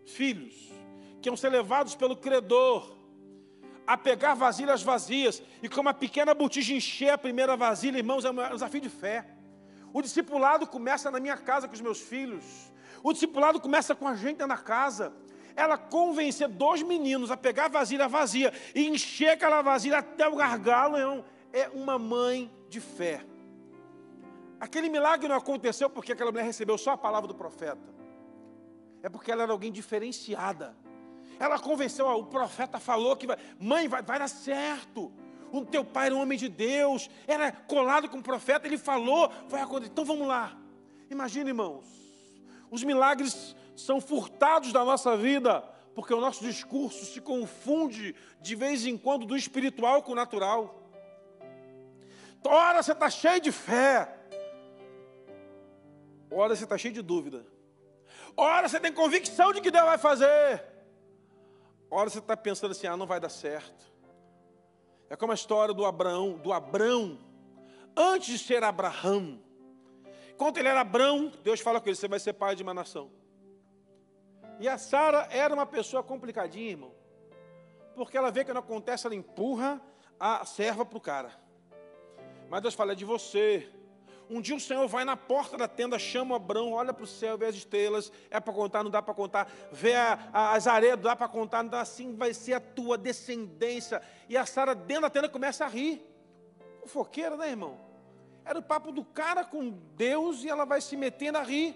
filhos, 0.06 0.54
que 1.22 1.30
iam 1.30 1.38
ser 1.38 1.50
levados 1.50 1.96
pelo 1.96 2.16
credor, 2.16 2.98
a 3.88 3.98
pegar 3.98 4.34
vasilhas 4.34 4.84
vazias, 4.84 5.42
e 5.62 5.70
com 5.70 5.82
uma 5.82 5.94
pequena 5.94 6.34
botija 6.34 6.74
encher 6.74 7.12
a 7.12 7.18
primeira 7.18 7.56
vasilha, 7.56 7.98
irmãos, 7.98 8.26
é 8.26 8.32
um 8.32 8.36
desafio 8.52 8.82
de 8.82 8.90
fé. 8.90 9.26
O 9.94 10.02
discipulado 10.02 10.68
começa 10.68 11.10
na 11.10 11.20
minha 11.20 11.38
casa 11.38 11.68
com 11.68 11.74
os 11.74 11.82
meus 11.82 12.02
filhos, 12.02 12.44
o 13.02 13.14
discipulado 13.14 13.60
começa 13.60 13.94
com 13.96 14.08
a 14.08 14.16
gente 14.16 14.46
na 14.46 14.58
casa. 14.58 15.14
Ela 15.56 15.78
convencer 15.78 16.48
dois 16.48 16.82
meninos 16.82 17.30
a 17.30 17.38
pegar 17.38 17.66
a 17.66 17.68
vasilha 17.68 18.08
vazia 18.08 18.52
e 18.74 18.88
encher 18.88 19.30
aquela 19.30 19.62
vasilha 19.62 20.00
até 20.00 20.28
o 20.28 20.36
gargalo, 20.36 21.24
é 21.54 21.70
uma 21.70 22.00
mãe 22.00 22.52
de 22.68 22.82
fé. 22.82 23.24
Aquele 24.60 24.90
milagre 24.90 25.28
não 25.28 25.36
aconteceu 25.36 25.90
porque 25.90 26.12
aquela 26.12 26.32
mulher 26.32 26.46
recebeu 26.46 26.78
só 26.78 26.92
a 26.92 26.98
palavra 26.98 27.28
do 27.28 27.36
profeta. 27.36 27.94
É 29.04 29.10
porque 29.10 29.32
ela 29.32 29.44
era 29.44 29.52
alguém 29.52 29.72
diferenciada. 29.72 30.76
Ela 31.40 31.60
convenceu, 31.60 32.06
ó, 32.06 32.18
o 32.18 32.26
profeta 32.26 32.80
falou 32.80 33.16
que 33.16 33.28
vai, 33.28 33.38
mãe, 33.60 33.88
vai, 33.88 34.02
vai 34.02 34.18
dar 34.18 34.28
certo. 34.28 35.12
O 35.52 35.64
teu 35.66 35.86
pai 35.86 36.08
era 36.08 36.16
um 36.16 36.22
homem 36.22 36.38
de 36.38 36.50
Deus, 36.50 37.10
era 37.28 37.52
colado 37.52 38.10
com 38.10 38.18
o 38.18 38.24
profeta, 38.24 38.66
ele 38.66 38.78
falou, 38.78 39.30
vai 39.48 39.62
acontecer. 39.62 39.92
Então 39.92 40.06
vamos 40.06 40.28
lá. 40.28 40.58
Imagine, 41.12 41.52
irmãos, 41.52 41.86
os 42.72 42.84
milagres 42.84 43.56
são 43.76 44.02
furtados 44.02 44.74
da 44.74 44.84
nossa 44.84 45.16
vida, 45.16 45.62
porque 45.94 46.14
o 46.14 46.20
nosso 46.20 46.44
discurso 46.44 47.06
se 47.06 47.22
confunde 47.22 48.16
de 48.42 48.56
vez 48.56 48.86
em 48.86 48.98
quando 48.98 49.26
do 49.26 49.38
espiritual 49.38 50.02
com 50.02 50.14
o 50.14 50.16
natural. 50.16 50.83
Ora, 52.46 52.82
você 52.82 52.92
está 52.92 53.10
cheio 53.10 53.40
de 53.40 53.52
fé. 53.52 54.18
Ora, 56.30 56.56
você 56.56 56.64
está 56.64 56.78
cheio 56.78 56.94
de 56.94 57.02
dúvida. 57.02 57.46
Ora, 58.36 58.68
você 58.68 58.80
tem 58.80 58.92
convicção 58.92 59.54
de 59.54 59.62
que 59.62 59.72
Deus 59.72 59.86
vai 59.86 59.98
fazer. 59.98 60.64
Ora, 61.90 62.10
você 62.10 62.20
está 62.20 62.36
pensando 62.36 62.72
assim, 62.72 62.88
ah, 62.88 62.98
não 62.98 63.06
vai 63.06 63.20
dar 63.20 63.30
certo. 63.30 63.92
É 65.10 65.16
como 65.16 65.32
a 65.32 65.36
história 65.36 65.74
do 65.74 65.86
Abraão, 65.86 66.38
do 66.38 66.52
Abrão, 66.52 67.20
antes 67.96 68.40
de 68.40 68.44
ser 68.44 68.64
Abraão. 68.64 69.40
Enquanto 70.32 70.58
ele 70.58 70.68
era 70.68 70.82
Abrão, 70.82 71.32
Deus 71.44 71.60
fala 71.60 71.80
com 71.80 71.88
ele, 71.88 71.96
você 71.96 72.08
vai 72.08 72.20
ser 72.20 72.34
pai 72.34 72.56
de 72.56 72.64
uma 72.64 72.74
nação. 72.74 73.12
E 74.60 74.68
a 74.68 74.78
Sara 74.78 75.28
era 75.30 75.54
uma 75.54 75.66
pessoa 75.66 76.02
complicadinha, 76.02 76.72
irmão. 76.72 76.94
Porque 77.96 78.18
ela 78.18 78.32
vê 78.32 78.44
que 78.44 78.52
não 78.52 78.62
acontece, 78.62 79.06
ela 79.06 79.16
empurra 79.16 79.80
a 80.20 80.44
serva 80.46 80.84
para 80.84 80.98
o 80.98 81.02
cara. 81.02 81.43
Mas 82.54 82.62
Deus 82.62 82.76
fala, 82.76 82.92
é 82.92 82.96
de 82.96 83.04
você, 83.04 83.68
Um 84.30 84.40
dia 84.40 84.56
o 84.56 84.60
Senhor 84.60 84.88
vai 84.88 85.04
na 85.04 85.18
porta 85.18 85.58
da 85.58 85.68
tenda, 85.68 85.98
chama 85.98 86.36
Abraão, 86.36 86.74
olha 86.74 86.94
para 86.94 87.04
o 87.04 87.08
céu, 87.08 87.36
vê 87.36 87.48
as 87.48 87.56
estrelas, 87.56 88.12
é 88.30 88.40
para 88.40 88.54
contar, 88.54 88.84
não 88.84 88.92
dá 88.92 89.02
para 89.02 89.12
contar, 89.12 89.52
vê 89.72 89.96
a, 89.96 90.30
a, 90.32 90.54
as 90.54 90.68
areias, 90.68 91.00
dá 91.00 91.16
para 91.16 91.28
contar, 91.28 91.64
não 91.64 91.72
dá, 91.72 91.82
assim 91.82 92.16
vai 92.16 92.32
ser 92.32 92.54
a 92.54 92.60
tua 92.60 92.96
descendência. 92.96 94.04
E 94.30 94.38
a 94.38 94.46
Sara 94.46 94.76
dentro 94.76 95.02
da 95.02 95.10
tenda 95.10 95.28
começa 95.28 95.66
a 95.66 95.68
rir. 95.68 96.08
Fofoqueira, 96.82 97.36
né, 97.36 97.50
irmão? 97.50 97.76
Era 98.46 98.60
o 98.60 98.62
papo 98.62 98.92
do 98.92 99.04
cara 99.04 99.44
com 99.44 99.72
Deus 99.96 100.44
e 100.44 100.50
ela 100.50 100.64
vai 100.64 100.80
se 100.80 100.96
metendo 100.96 101.40
a 101.40 101.42
rir. 101.42 101.76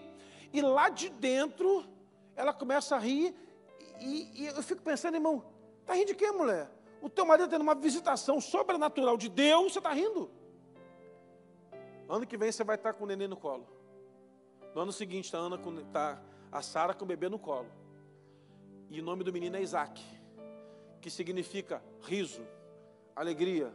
E 0.53 0.61
lá 0.61 0.89
de 0.89 1.09
dentro, 1.09 1.87
ela 2.35 2.53
começa 2.53 2.95
a 2.95 2.99
rir. 2.99 3.33
E, 3.99 4.43
e 4.43 4.45
eu 4.45 4.61
fico 4.61 4.83
pensando, 4.83 5.15
irmão, 5.15 5.43
tá 5.87 5.95
rindo 5.95 6.05
de 6.05 6.13
quê, 6.13 6.31
mulher? 6.31 6.69
O 7.01 7.09
teu 7.09 7.25
marido 7.25 7.49
tendo 7.49 7.63
uma 7.63 7.73
visitação 7.73 8.39
sobrenatural 8.39 9.17
de 9.17 9.27
Deus, 9.27 9.73
você 9.73 9.79
está 9.79 9.91
rindo. 9.91 10.36
Ano 12.09 12.25
que 12.25 12.37
vem 12.37 12.51
você 12.51 12.63
vai 12.63 12.75
estar 12.75 12.93
com 12.93 13.03
o 13.03 13.07
neném 13.07 13.27
no 13.27 13.35
colo. 13.35 13.67
No 14.73 14.81
ano 14.81 14.91
seguinte 14.91 15.25
está 15.25 15.39
a, 15.39 15.41
Ana 15.41 15.57
com, 15.57 15.75
tá 15.85 16.21
a 16.51 16.61
Sara 16.61 16.93
com 16.93 17.03
o 17.03 17.07
bebê 17.07 17.27
no 17.27 17.39
colo. 17.39 17.69
E 18.89 19.01
o 19.01 19.03
nome 19.03 19.23
do 19.23 19.33
menino 19.33 19.57
é 19.57 19.61
Isaac, 19.61 20.01
que 21.01 21.09
significa 21.09 21.83
riso, 22.03 22.41
alegria. 23.15 23.73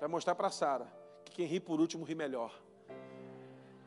Vai 0.00 0.08
mostrar 0.08 0.34
para 0.34 0.50
Sara 0.50 0.86
que 1.24 1.32
quem 1.32 1.46
ri 1.46 1.60
por 1.60 1.80
último 1.80 2.04
ri 2.04 2.14
melhor. 2.14 2.52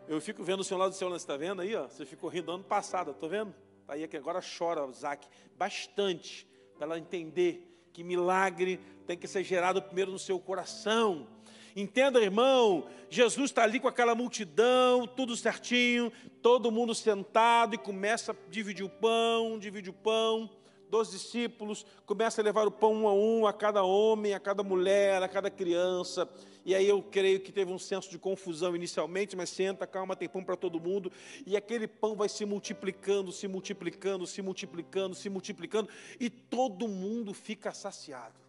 Eu 0.07 0.21
fico 0.21 0.43
vendo 0.43 0.61
o 0.61 0.63
senhor 0.63 0.79
lá 0.79 0.87
do 0.87 0.95
céu, 0.95 1.09
você 1.09 1.17
está 1.17 1.35
vendo 1.35 1.61
aí? 1.61 1.75
Ó, 1.75 1.87
você 1.87 2.05
ficou 2.05 2.29
rindo 2.29 2.51
ano 2.51 2.63
passado, 2.63 3.11
estou 3.11 3.27
vendo? 3.27 3.53
Tá 3.85 3.93
aí 3.93 4.07
que 4.07 4.15
agora 4.15 4.39
chora 4.41 4.85
Isaac 4.87 5.27
bastante 5.57 6.47
para 6.75 6.85
ela 6.85 6.97
entender 6.97 7.69
que 7.91 8.03
milagre 8.03 8.79
tem 9.05 9.17
que 9.17 9.27
ser 9.27 9.43
gerado 9.43 9.81
primeiro 9.81 10.11
no 10.11 10.19
seu 10.19 10.39
coração. 10.39 11.27
Entenda, 11.75 12.21
irmão, 12.21 12.85
Jesus 13.09 13.49
está 13.49 13.63
ali 13.63 13.79
com 13.79 13.87
aquela 13.87 14.13
multidão, 14.13 15.07
tudo 15.07 15.35
certinho, 15.35 16.11
todo 16.41 16.71
mundo 16.71 16.93
sentado 16.93 17.73
e 17.73 17.77
começa 17.77 18.31
a 18.31 18.35
dividir 18.49 18.85
o 18.85 18.89
pão, 18.89 19.57
divide 19.57 19.89
o 19.89 19.93
pão. 19.93 20.49
Dois 20.87 21.09
discípulos 21.09 21.83
começa 22.05 22.39
a 22.39 22.43
levar 22.43 22.67
o 22.67 22.71
pão 22.71 22.93
um 22.93 23.07
a 23.07 23.13
um, 23.13 23.47
a 23.47 23.53
cada 23.53 23.81
homem, 23.81 24.35
a 24.35 24.39
cada 24.39 24.61
mulher, 24.61 25.23
a 25.23 25.27
cada 25.27 25.49
criança. 25.49 26.29
E 26.63 26.75
aí 26.75 26.87
eu 26.87 27.01
creio 27.01 27.39
que 27.39 27.51
teve 27.51 27.73
um 27.73 27.79
senso 27.79 28.11
de 28.11 28.19
confusão 28.19 28.75
inicialmente, 28.75 29.35
mas 29.35 29.49
senta, 29.49 29.87
calma, 29.87 30.15
tem 30.15 30.29
pão 30.29 30.43
para 30.43 30.55
todo 30.55 30.79
mundo. 30.79 31.11
E 31.47 31.57
aquele 31.57 31.87
pão 31.87 32.15
vai 32.15 32.29
se 32.29 32.45
multiplicando, 32.45 33.31
se 33.31 33.47
multiplicando, 33.47 34.27
se 34.27 34.43
multiplicando, 34.43 35.15
se 35.15 35.29
multiplicando, 35.31 35.89
e 36.19 36.29
todo 36.29 36.87
mundo 36.87 37.33
fica 37.33 37.73
saciado. 37.73 38.42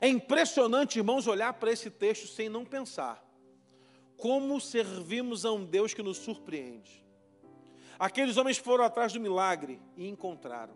É 0.00 0.08
impressionante, 0.08 0.98
irmãos, 0.98 1.26
olhar 1.26 1.52
para 1.54 1.72
esse 1.72 1.90
texto 1.90 2.26
sem 2.26 2.48
não 2.48 2.64
pensar. 2.64 3.24
Como 4.16 4.60
servimos 4.60 5.44
a 5.44 5.52
um 5.52 5.64
Deus 5.64 5.94
que 5.94 6.02
nos 6.02 6.18
surpreende. 6.18 7.04
Aqueles 7.98 8.36
homens 8.36 8.58
foram 8.58 8.84
atrás 8.84 9.12
do 9.12 9.20
milagre 9.20 9.80
e 9.96 10.08
encontraram. 10.08 10.74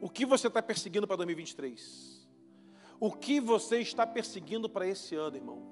O 0.00 0.08
que 0.08 0.26
você 0.26 0.48
está 0.48 0.60
perseguindo 0.60 1.06
para 1.06 1.16
2023? 1.16 2.28
O 2.98 3.12
que 3.12 3.40
você 3.40 3.78
está 3.78 4.06
perseguindo 4.06 4.68
para 4.68 4.86
esse 4.86 5.14
ano, 5.14 5.36
irmão? 5.36 5.62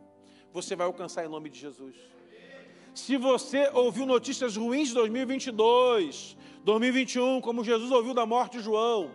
Você 0.53 0.77
vai 0.77 0.87
alcançar 0.87 1.25
em 1.25 1.29
nome 1.29 1.51
de 1.51 1.59
Jesus. 1.59 1.96
Se 2.94 3.16
você 3.16 3.70
ouviu 3.72 4.05
notícias 4.05 4.57
ruins 4.57 4.88
de 4.88 4.94
2022, 4.94 6.37
2021, 6.62 7.40
como 7.40 7.64
Jesus 7.64 7.90
ouviu 7.90 8.12
da 8.12 8.27
morte 8.27 8.59
de 8.59 8.64
João, 8.64 9.11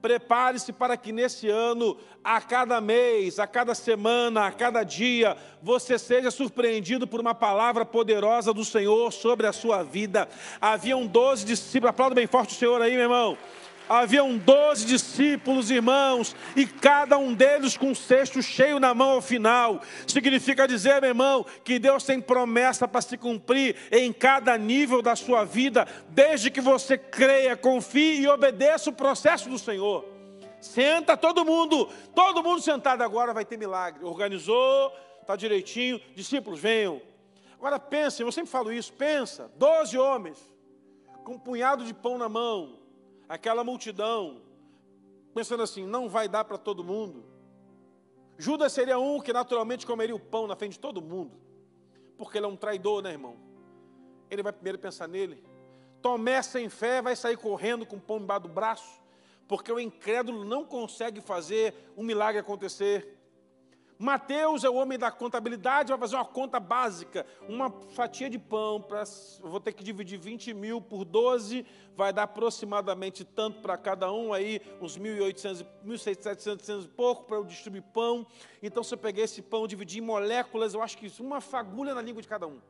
prepare-se 0.00 0.72
para 0.72 0.96
que 0.96 1.12
nesse 1.12 1.48
ano, 1.48 1.96
a 2.22 2.40
cada 2.40 2.80
mês, 2.80 3.38
a 3.38 3.46
cada 3.46 3.74
semana, 3.74 4.46
a 4.46 4.52
cada 4.52 4.82
dia, 4.82 5.36
você 5.62 5.98
seja 5.98 6.30
surpreendido 6.30 7.06
por 7.06 7.20
uma 7.20 7.34
palavra 7.34 7.84
poderosa 7.84 8.52
do 8.52 8.64
Senhor 8.64 9.12
sobre 9.12 9.46
a 9.46 9.52
sua 9.52 9.82
vida. 9.82 10.28
Haviam 10.60 11.06
12 11.06 11.44
discípulos, 11.44 11.90
aplauda 11.90 12.14
bem 12.14 12.26
forte 12.26 12.54
o 12.54 12.58
Senhor 12.58 12.80
aí, 12.80 12.92
meu 12.92 13.02
irmão 13.02 13.38
haviam 13.88 14.36
doze 14.36 14.84
discípulos, 14.84 15.70
irmãos, 15.70 16.34
e 16.54 16.66
cada 16.66 17.18
um 17.18 17.34
deles 17.34 17.76
com 17.76 17.90
um 17.90 17.94
cesto 17.94 18.42
cheio 18.42 18.78
na 18.78 18.94
mão 18.94 19.10
ao 19.10 19.22
final. 19.22 19.80
Significa 20.06 20.66
dizer, 20.66 21.00
meu 21.00 21.10
irmão, 21.10 21.46
que 21.64 21.78
Deus 21.78 22.04
tem 22.04 22.20
promessa 22.20 22.86
para 22.86 23.00
se 23.00 23.16
cumprir 23.16 23.76
em 23.90 24.12
cada 24.12 24.56
nível 24.56 25.02
da 25.02 25.16
sua 25.16 25.44
vida, 25.44 25.86
desde 26.08 26.50
que 26.50 26.60
você 26.60 26.96
creia, 26.96 27.56
confie 27.56 28.20
e 28.20 28.28
obedeça 28.28 28.90
o 28.90 28.92
processo 28.92 29.48
do 29.48 29.58
Senhor. 29.58 30.04
Senta 30.60 31.16
todo 31.16 31.44
mundo, 31.44 31.88
todo 32.14 32.42
mundo 32.42 32.60
sentado 32.60 33.02
agora 33.02 33.32
vai 33.32 33.44
ter 33.44 33.56
milagre. 33.56 34.04
Organizou, 34.04 34.92
está 35.20 35.36
direitinho, 35.36 36.00
discípulos 36.14 36.58
venham. 36.58 37.00
Agora 37.58 37.78
pensem, 37.78 38.24
eu 38.24 38.32
sempre 38.32 38.50
falo 38.50 38.72
isso, 38.72 38.92
pensa, 38.92 39.50
doze 39.56 39.96
homens, 39.96 40.38
com 41.24 41.34
um 41.34 41.38
punhado 41.38 41.84
de 41.84 41.94
pão 41.94 42.18
na 42.18 42.28
mão, 42.28 42.78
aquela 43.28 43.64
multidão, 43.64 44.42
pensando 45.34 45.62
assim: 45.62 45.84
não 45.84 46.08
vai 46.08 46.28
dar 46.28 46.44
para 46.44 46.58
todo 46.58 46.84
mundo. 46.84 47.24
Judas 48.38 48.72
seria 48.72 48.98
um 48.98 49.20
que 49.20 49.32
naturalmente 49.32 49.86
comeria 49.86 50.14
o 50.14 50.20
pão 50.20 50.46
na 50.46 50.56
frente 50.56 50.72
de 50.72 50.78
todo 50.78 51.00
mundo, 51.00 51.36
porque 52.18 52.38
ele 52.38 52.46
é 52.46 52.48
um 52.48 52.56
traidor, 52.56 53.02
né, 53.02 53.12
irmão? 53.12 53.36
Ele 54.30 54.42
vai 54.42 54.52
primeiro 54.52 54.78
pensar 54.78 55.08
nele. 55.08 55.42
Tomé, 56.02 56.42
sem 56.42 56.68
fé, 56.68 57.00
vai 57.00 57.16
sair 57.16 57.36
correndo 57.36 57.86
com 57.86 57.96
o 57.96 58.00
pão 58.00 58.18
embaixo 58.18 58.42
do 58.42 58.48
braço, 58.48 59.00
porque 59.48 59.72
o 59.72 59.80
incrédulo 59.80 60.44
não 60.44 60.64
consegue 60.64 61.20
fazer 61.20 61.74
um 61.96 62.02
milagre 62.02 62.40
acontecer. 62.40 63.15
Mateus 63.98 64.62
é 64.62 64.68
o 64.68 64.74
homem 64.74 64.98
da 64.98 65.10
contabilidade, 65.10 65.88
vai 65.88 65.98
fazer 65.98 66.16
uma 66.16 66.24
conta 66.24 66.60
básica, 66.60 67.24
uma 67.48 67.70
fatia 67.70 68.28
de 68.28 68.38
pão, 68.38 68.80
pra, 68.80 69.04
vou 69.40 69.58
ter 69.58 69.72
que 69.72 69.82
dividir 69.82 70.18
20 70.18 70.52
mil 70.52 70.82
por 70.82 71.04
12, 71.04 71.64
vai 71.96 72.12
dar 72.12 72.24
aproximadamente 72.24 73.24
tanto 73.24 73.60
para 73.62 73.76
cada 73.78 74.12
um, 74.12 74.34
aí 74.34 74.60
uns 74.82 74.98
1.800, 74.98 75.66
1.700 75.86 76.84
e 76.84 76.88
pouco 76.88 77.24
para 77.24 77.36
eu 77.36 77.44
distribuir 77.44 77.82
pão. 77.94 78.26
Então, 78.62 78.82
se 78.82 78.92
eu 78.92 78.98
pegar 78.98 79.22
esse 79.22 79.40
pão, 79.40 79.66
dividir 79.66 80.02
em 80.02 80.06
moléculas, 80.06 80.74
eu 80.74 80.82
acho 80.82 80.98
que 80.98 81.06
isso, 81.06 81.22
uma 81.22 81.40
fagulha 81.40 81.94
na 81.94 82.02
língua 82.02 82.20
de 82.20 82.28
cada 82.28 82.46
um. 82.46 82.60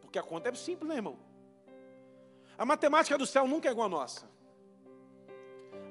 Porque 0.00 0.18
a 0.18 0.22
conta 0.22 0.48
é 0.48 0.54
simples, 0.54 0.88
né, 0.88 0.96
irmão? 0.96 1.18
A 2.56 2.64
matemática 2.64 3.18
do 3.18 3.26
céu 3.26 3.48
nunca 3.48 3.68
é 3.68 3.72
igual 3.72 3.86
a 3.86 3.90
nossa. 3.90 4.41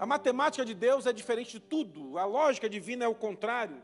A 0.01 0.05
matemática 0.07 0.65
de 0.65 0.73
Deus 0.73 1.05
é 1.05 1.13
diferente 1.13 1.51
de 1.51 1.59
tudo. 1.59 2.17
A 2.17 2.25
lógica 2.25 2.67
divina 2.67 3.05
é 3.05 3.07
o 3.07 3.13
contrário. 3.13 3.79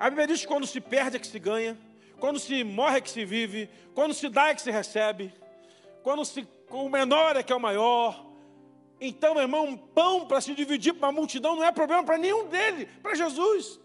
A 0.00 0.08
Bíblia 0.08 0.26
diz 0.26 0.40
que 0.40 0.46
quando 0.46 0.66
se 0.66 0.80
perde 0.80 1.16
é 1.16 1.20
que 1.20 1.26
se 1.26 1.38
ganha, 1.38 1.76
quando 2.18 2.38
se 2.38 2.64
morre 2.64 2.96
é 2.96 3.00
que 3.02 3.10
se 3.10 3.22
vive, 3.22 3.68
quando 3.94 4.14
se 4.14 4.30
dá 4.30 4.48
é 4.48 4.54
que 4.54 4.62
se 4.62 4.70
recebe, 4.70 5.30
quando 6.02 6.24
se, 6.24 6.48
o 6.70 6.88
menor 6.88 7.36
é 7.36 7.42
que 7.42 7.52
é 7.52 7.56
o 7.56 7.60
maior. 7.60 8.24
Então, 8.98 9.34
meu 9.34 9.42
irmão, 9.42 9.66
um 9.66 9.76
pão 9.76 10.26
para 10.26 10.40
se 10.40 10.54
dividir 10.54 10.94
para 10.94 11.10
uma 11.10 11.20
multidão 11.20 11.54
não 11.54 11.64
é 11.64 11.70
problema 11.70 12.02
para 12.02 12.16
nenhum 12.16 12.48
dele, 12.48 12.86
para 13.02 13.14
Jesus. 13.14 13.78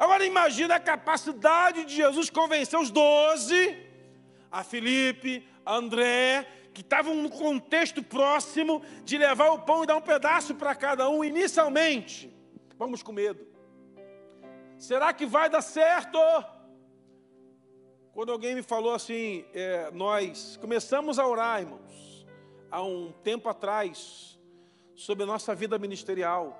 Agora 0.00 0.26
imagine 0.26 0.72
a 0.72 0.80
capacidade 0.80 1.84
de 1.84 1.94
Jesus 1.94 2.28
convencer 2.28 2.76
os 2.76 2.90
doze, 2.90 3.78
a 4.50 4.64
Felipe, 4.64 5.46
a 5.64 5.76
André, 5.76 6.44
que 6.80 6.86
estavam 6.86 7.14
no 7.14 7.28
contexto 7.28 8.02
próximo 8.02 8.82
de 9.04 9.18
levar 9.18 9.50
o 9.50 9.58
pão 9.58 9.84
e 9.84 9.86
dar 9.86 9.96
um 9.96 10.00
pedaço 10.00 10.54
para 10.54 10.74
cada 10.74 11.10
um 11.10 11.22
inicialmente. 11.22 12.34
Vamos 12.78 13.02
com 13.02 13.12
medo. 13.12 13.46
Será 14.78 15.12
que 15.12 15.26
vai 15.26 15.50
dar 15.50 15.60
certo? 15.60 16.18
Quando 18.14 18.32
alguém 18.32 18.54
me 18.54 18.62
falou 18.62 18.94
assim, 18.94 19.44
é, 19.52 19.90
nós 19.90 20.56
começamos 20.56 21.18
a 21.18 21.26
orar, 21.26 21.60
irmãos, 21.60 22.26
há 22.70 22.82
um 22.82 23.12
tempo 23.22 23.46
atrás, 23.50 24.40
sobre 24.96 25.24
a 25.24 25.26
nossa 25.26 25.54
vida 25.54 25.78
ministerial. 25.78 26.58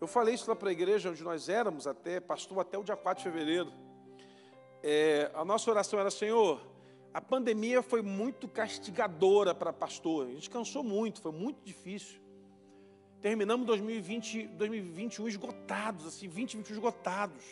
Eu 0.00 0.06
falei 0.06 0.34
isso 0.34 0.48
lá 0.48 0.54
para 0.54 0.68
a 0.68 0.72
igreja 0.72 1.10
onde 1.10 1.24
nós 1.24 1.48
éramos, 1.48 1.88
até, 1.88 2.20
pastor, 2.20 2.60
até 2.60 2.78
o 2.78 2.84
dia 2.84 2.96
4 2.96 3.24
de 3.24 3.30
fevereiro. 3.30 3.72
É, 4.80 5.28
a 5.34 5.44
nossa 5.44 5.68
oração 5.70 5.98
era, 5.98 6.10
Senhor, 6.10 6.71
a 7.14 7.20
pandemia 7.20 7.82
foi 7.82 8.00
muito 8.00 8.48
castigadora 8.48 9.54
para 9.54 9.72
pastor. 9.72 10.26
A 10.28 10.30
gente 10.30 10.48
cansou 10.48 10.82
muito, 10.82 11.20
foi 11.20 11.32
muito 11.32 11.62
difícil. 11.62 12.20
Terminamos 13.20 13.66
2020, 13.66 14.48
2021 14.48 15.28
esgotados, 15.28 16.06
assim, 16.06 16.26
2021 16.26 16.74
esgotados. 16.74 17.44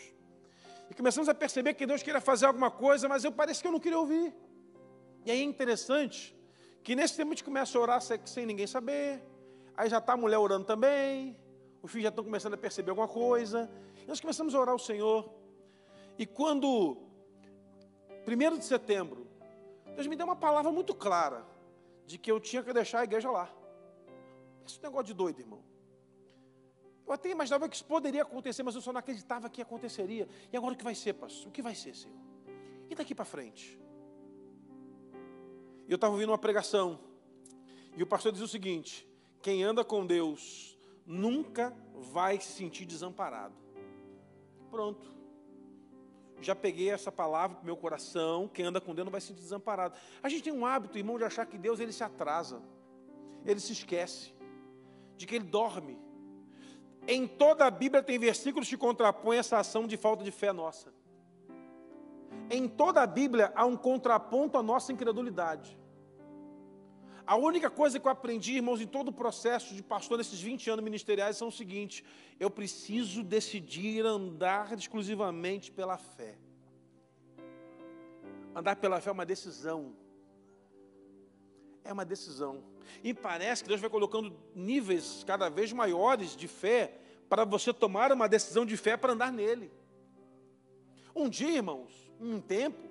E 0.90 0.94
começamos 0.94 1.28
a 1.28 1.34
perceber 1.34 1.74
que 1.74 1.86
Deus 1.86 2.02
queria 2.02 2.20
fazer 2.20 2.46
alguma 2.46 2.70
coisa, 2.70 3.08
mas 3.08 3.22
eu 3.22 3.30
parece 3.30 3.60
que 3.60 3.68
eu 3.68 3.72
não 3.72 3.78
queria 3.78 3.98
ouvir. 3.98 4.34
E 5.24 5.30
aí 5.30 5.40
é 5.40 5.44
interessante 5.44 6.34
que 6.82 6.96
nesse 6.96 7.16
tempo 7.16 7.28
a 7.28 7.34
gente 7.34 7.44
começa 7.44 7.78
a 7.78 7.80
orar 7.80 8.00
sem 8.00 8.46
ninguém 8.46 8.66
saber. 8.66 9.22
Aí 9.76 9.88
já 9.88 9.98
está 9.98 10.14
a 10.14 10.16
mulher 10.16 10.38
orando 10.38 10.64
também. 10.64 11.36
Os 11.82 11.90
filhos 11.90 12.04
já 12.04 12.08
estão 12.08 12.24
começando 12.24 12.54
a 12.54 12.56
perceber 12.56 12.90
alguma 12.90 13.08
coisa. 13.08 13.70
E 14.02 14.06
nós 14.08 14.20
começamos 14.20 14.54
a 14.54 14.60
orar 14.60 14.72
ao 14.72 14.78
Senhor. 14.78 15.30
E 16.18 16.26
quando, 16.26 16.96
1 18.26 18.58
de 18.58 18.64
setembro, 18.64 19.19
Deus 20.00 20.08
me 20.08 20.16
deu 20.16 20.24
uma 20.24 20.36
palavra 20.36 20.72
muito 20.72 20.94
clara 20.94 21.46
de 22.06 22.16
que 22.16 22.32
eu 22.32 22.40
tinha 22.40 22.62
que 22.62 22.72
deixar 22.72 23.00
a 23.00 23.04
igreja 23.04 23.30
lá. 23.30 23.52
Esse 24.66 24.82
negócio 24.82 25.08
de 25.08 25.14
doido, 25.14 25.40
irmão. 25.40 25.62
Eu 27.06 27.12
até 27.12 27.28
imaginava 27.28 27.68
que 27.68 27.76
isso 27.76 27.84
poderia 27.84 28.22
acontecer, 28.22 28.62
mas 28.62 28.74
eu 28.74 28.80
só 28.80 28.94
não 28.94 29.00
acreditava 29.00 29.50
que 29.50 29.60
aconteceria. 29.60 30.26
E 30.50 30.56
agora 30.56 30.72
o 30.72 30.76
que 30.76 30.84
vai 30.84 30.94
ser, 30.94 31.12
pastor? 31.12 31.48
O 31.48 31.50
que 31.50 31.60
vai 31.60 31.74
ser, 31.74 31.94
Senhor? 31.94 32.16
E 32.88 32.94
daqui 32.94 33.14
para 33.14 33.26
frente? 33.26 33.78
Eu 35.86 35.96
estava 35.96 36.14
ouvindo 36.14 36.30
uma 36.30 36.38
pregação, 36.38 36.98
e 37.94 38.02
o 38.02 38.06
pastor 38.06 38.32
diz 38.32 38.40
o 38.40 38.48
seguinte: 38.48 39.06
quem 39.42 39.62
anda 39.62 39.84
com 39.84 40.06
Deus 40.06 40.78
nunca 41.04 41.76
vai 41.94 42.40
se 42.40 42.52
sentir 42.52 42.86
desamparado. 42.86 43.54
Pronto. 44.70 45.19
Já 46.40 46.54
peguei 46.54 46.90
essa 46.90 47.12
palavra 47.12 47.56
para 47.56 47.64
meu 47.64 47.76
coração. 47.76 48.48
Quem 48.48 48.64
anda 48.64 48.80
com 48.80 48.94
Deus 48.94 49.04
não 49.04 49.12
vai 49.12 49.20
se 49.20 49.32
desamparado. 49.32 49.94
A 50.22 50.28
gente 50.28 50.42
tem 50.42 50.52
um 50.52 50.64
hábito, 50.64 50.98
irmão, 50.98 51.18
de 51.18 51.24
achar 51.24 51.46
que 51.46 51.58
Deus 51.58 51.80
ele 51.80 51.92
se 51.92 52.02
atrasa, 52.02 52.62
ele 53.44 53.60
se 53.60 53.72
esquece, 53.72 54.34
de 55.16 55.26
que 55.26 55.34
ele 55.36 55.44
dorme. 55.44 55.98
Em 57.06 57.26
toda 57.26 57.66
a 57.66 57.70
Bíblia 57.70 58.02
tem 58.02 58.18
versículos 58.18 58.68
que 58.68 58.76
contrapõem 58.76 59.38
essa 59.38 59.58
ação 59.58 59.86
de 59.86 59.96
falta 59.96 60.22
de 60.22 60.30
fé 60.30 60.52
nossa. 60.52 60.92
Em 62.50 62.68
toda 62.68 63.02
a 63.02 63.06
Bíblia 63.06 63.52
há 63.54 63.64
um 63.64 63.76
contraponto 63.76 64.58
à 64.58 64.62
nossa 64.62 64.92
incredulidade. 64.92 65.79
A 67.26 67.36
única 67.36 67.70
coisa 67.70 67.98
que 67.98 68.06
eu 68.06 68.10
aprendi, 68.10 68.54
irmãos, 68.54 68.80
em 68.80 68.86
todo 68.86 69.08
o 69.08 69.12
processo 69.12 69.74
de 69.74 69.82
pastor 69.82 70.18
nesses 70.18 70.40
20 70.40 70.70
anos 70.70 70.84
ministeriais 70.84 71.36
são 71.36 71.48
o 71.48 71.52
seguinte: 71.52 72.04
eu 72.38 72.50
preciso 72.50 73.22
decidir 73.22 74.04
andar 74.04 74.76
exclusivamente 74.76 75.70
pela 75.70 75.96
fé. 75.98 76.36
Andar 78.54 78.76
pela 78.76 79.00
fé 79.00 79.10
é 79.10 79.12
uma 79.12 79.26
decisão. 79.26 79.94
É 81.84 81.92
uma 81.92 82.04
decisão. 82.04 82.62
E 83.02 83.14
parece 83.14 83.62
que 83.62 83.68
Deus 83.68 83.80
vai 83.80 83.90
colocando 83.90 84.36
níveis 84.54 85.24
cada 85.24 85.48
vez 85.48 85.72
maiores 85.72 86.36
de 86.36 86.48
fé 86.48 86.98
para 87.28 87.44
você 87.44 87.72
tomar 87.72 88.12
uma 88.12 88.28
decisão 88.28 88.66
de 88.66 88.76
fé 88.76 88.96
para 88.96 89.12
andar 89.12 89.32
nele. 89.32 89.70
Um 91.14 91.28
dia, 91.28 91.50
irmãos, 91.50 92.10
um 92.20 92.40
tempo, 92.40 92.88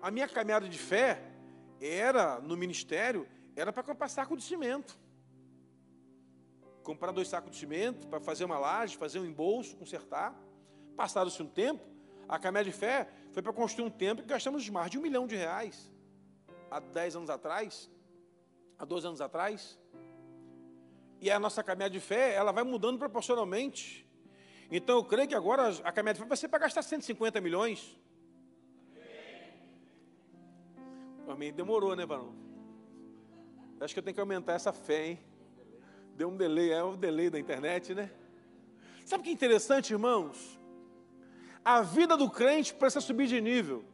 a 0.00 0.10
minha 0.10 0.26
caminhada 0.26 0.68
de 0.68 0.78
fé 0.78 1.22
era 1.80 2.40
no 2.40 2.56
ministério 2.56 3.26
era 3.56 3.72
para 3.72 3.82
comprar 3.82 4.08
saco 4.08 4.36
de 4.36 4.42
cimento. 4.42 4.96
Comprar 6.82 7.10
dois 7.10 7.26
sacos 7.26 7.50
de 7.50 7.56
cimento 7.56 8.06
para 8.06 8.20
fazer 8.20 8.44
uma 8.44 8.58
laje, 8.58 8.96
fazer 8.96 9.18
um 9.18 9.24
embolso, 9.24 9.76
consertar. 9.76 10.38
Passado-se 10.94 11.42
um 11.42 11.48
tempo, 11.48 11.84
a 12.28 12.38
caminhada 12.38 12.70
de 12.70 12.76
fé 12.76 13.08
foi 13.32 13.42
para 13.42 13.52
construir 13.52 13.86
um 13.86 13.90
templo 13.90 14.22
que 14.22 14.28
gastamos 14.28 14.68
mais 14.68 14.90
de 14.90 14.98
um 14.98 15.02
milhão 15.02 15.26
de 15.26 15.34
reais. 15.34 15.90
Há 16.70 16.78
dez 16.78 17.16
anos 17.16 17.30
atrás, 17.30 17.90
há 18.78 18.84
12 18.84 19.06
anos 19.06 19.20
atrás. 19.20 19.78
E 21.20 21.30
a 21.30 21.38
nossa 21.40 21.62
caminhada 21.64 21.92
de 21.92 22.00
fé, 22.00 22.34
ela 22.34 22.52
vai 22.52 22.62
mudando 22.62 22.98
proporcionalmente. 22.98 24.06
Então 24.70 24.96
eu 24.96 25.04
creio 25.04 25.28
que 25.28 25.34
agora 25.34 25.68
a 25.82 25.92
caminhada 25.92 26.14
de 26.14 26.20
fé 26.20 26.28
vai 26.28 26.36
ser 26.36 26.48
para 26.48 26.60
gastar 26.60 26.82
150 26.82 27.40
milhões. 27.40 27.98
Amém. 31.26 31.52
Demorou, 31.52 31.96
né, 31.96 32.06
Barão? 32.06 32.45
Acho 33.80 33.94
que 33.94 34.00
eu 34.00 34.02
tenho 34.02 34.14
que 34.14 34.20
aumentar 34.20 34.54
essa 34.54 34.72
fé, 34.72 35.08
hein? 35.08 35.18
Deu 36.16 36.28
um 36.28 36.36
delay, 36.36 36.72
é 36.72 36.82
o 36.82 36.96
delay 36.96 37.28
da 37.28 37.38
internet, 37.38 37.94
né? 37.94 38.10
Sabe 39.04 39.20
o 39.20 39.24
que 39.24 39.30
é 39.30 39.32
interessante, 39.32 39.92
irmãos? 39.92 40.58
A 41.64 41.82
vida 41.82 42.16
do 42.16 42.30
crente 42.30 42.72
precisa 42.72 43.00
subir 43.00 43.26
de 43.26 43.40
nível. 43.40 43.84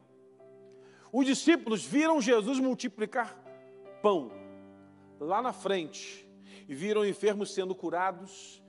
Os 1.12 1.26
discípulos 1.26 1.84
viram 1.84 2.20
Jesus 2.20 2.60
multiplicar 2.60 3.36
pão 4.00 4.30
lá 5.18 5.42
na 5.42 5.52
frente 5.52 6.28
e 6.68 6.74
viram 6.74 7.04
enfermos 7.04 7.52
sendo 7.52 7.74
curados. 7.74 8.62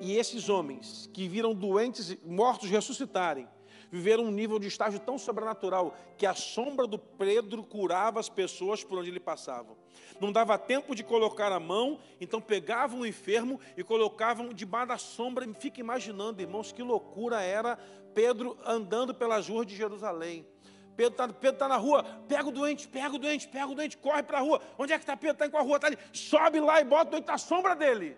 E 0.00 0.16
esses 0.16 0.48
homens 0.48 1.10
que 1.12 1.28
viram 1.28 1.54
doentes 1.54 2.16
mortos 2.24 2.70
ressuscitarem, 2.70 3.46
viveram 3.90 4.24
um 4.24 4.30
nível 4.30 4.58
de 4.58 4.68
estágio 4.68 5.00
tão 5.00 5.18
sobrenatural 5.18 5.96
que 6.16 6.26
a 6.26 6.34
sombra 6.34 6.86
do 6.86 6.98
Pedro 6.98 7.62
curava 7.62 8.20
as 8.20 8.28
pessoas 8.28 8.84
por 8.84 8.98
onde 8.98 9.10
ele 9.10 9.20
passava 9.20 9.76
não 10.20 10.30
dava 10.30 10.58
tempo 10.58 10.94
de 10.94 11.02
colocar 11.02 11.50
a 11.50 11.58
mão, 11.58 11.98
então 12.20 12.40
pegavam 12.40 13.00
o 13.00 13.06
enfermo 13.06 13.58
e 13.76 13.82
colocavam 13.82 14.52
debaixo 14.52 14.88
da 14.88 14.98
sombra. 14.98 15.48
Fica 15.58 15.80
imaginando, 15.80 16.42
irmãos, 16.42 16.70
que 16.70 16.82
loucura 16.82 17.40
era 17.40 17.76
Pedro 18.14 18.56
andando 18.64 19.14
pelas 19.14 19.48
ruas 19.48 19.66
de 19.66 19.74
Jerusalém. 19.74 20.46
Pedro 20.94 21.24
está 21.24 21.52
tá 21.52 21.68
na 21.68 21.76
rua, 21.76 22.04
pega 22.28 22.46
o 22.46 22.52
doente, 22.52 22.86
pega 22.86 23.14
o 23.14 23.18
doente, 23.18 23.48
pega 23.48 23.66
o 23.66 23.74
doente, 23.74 23.96
corre 23.96 24.22
para 24.22 24.38
a 24.38 24.40
rua. 24.42 24.60
Onde 24.78 24.92
é 24.92 24.98
que 24.98 25.02
está 25.02 25.16
Pedro? 25.16 25.32
Está 25.32 25.46
em 25.46 25.50
qual 25.50 25.64
rua? 25.64 25.76
Está 25.76 25.86
ali. 25.86 25.98
Sobe 26.12 26.60
lá 26.60 26.80
e 26.80 26.84
bota 26.84 27.08
o 27.08 27.10
doente 27.12 27.26
na 27.26 27.38
sombra 27.38 27.74
dele. 27.74 28.16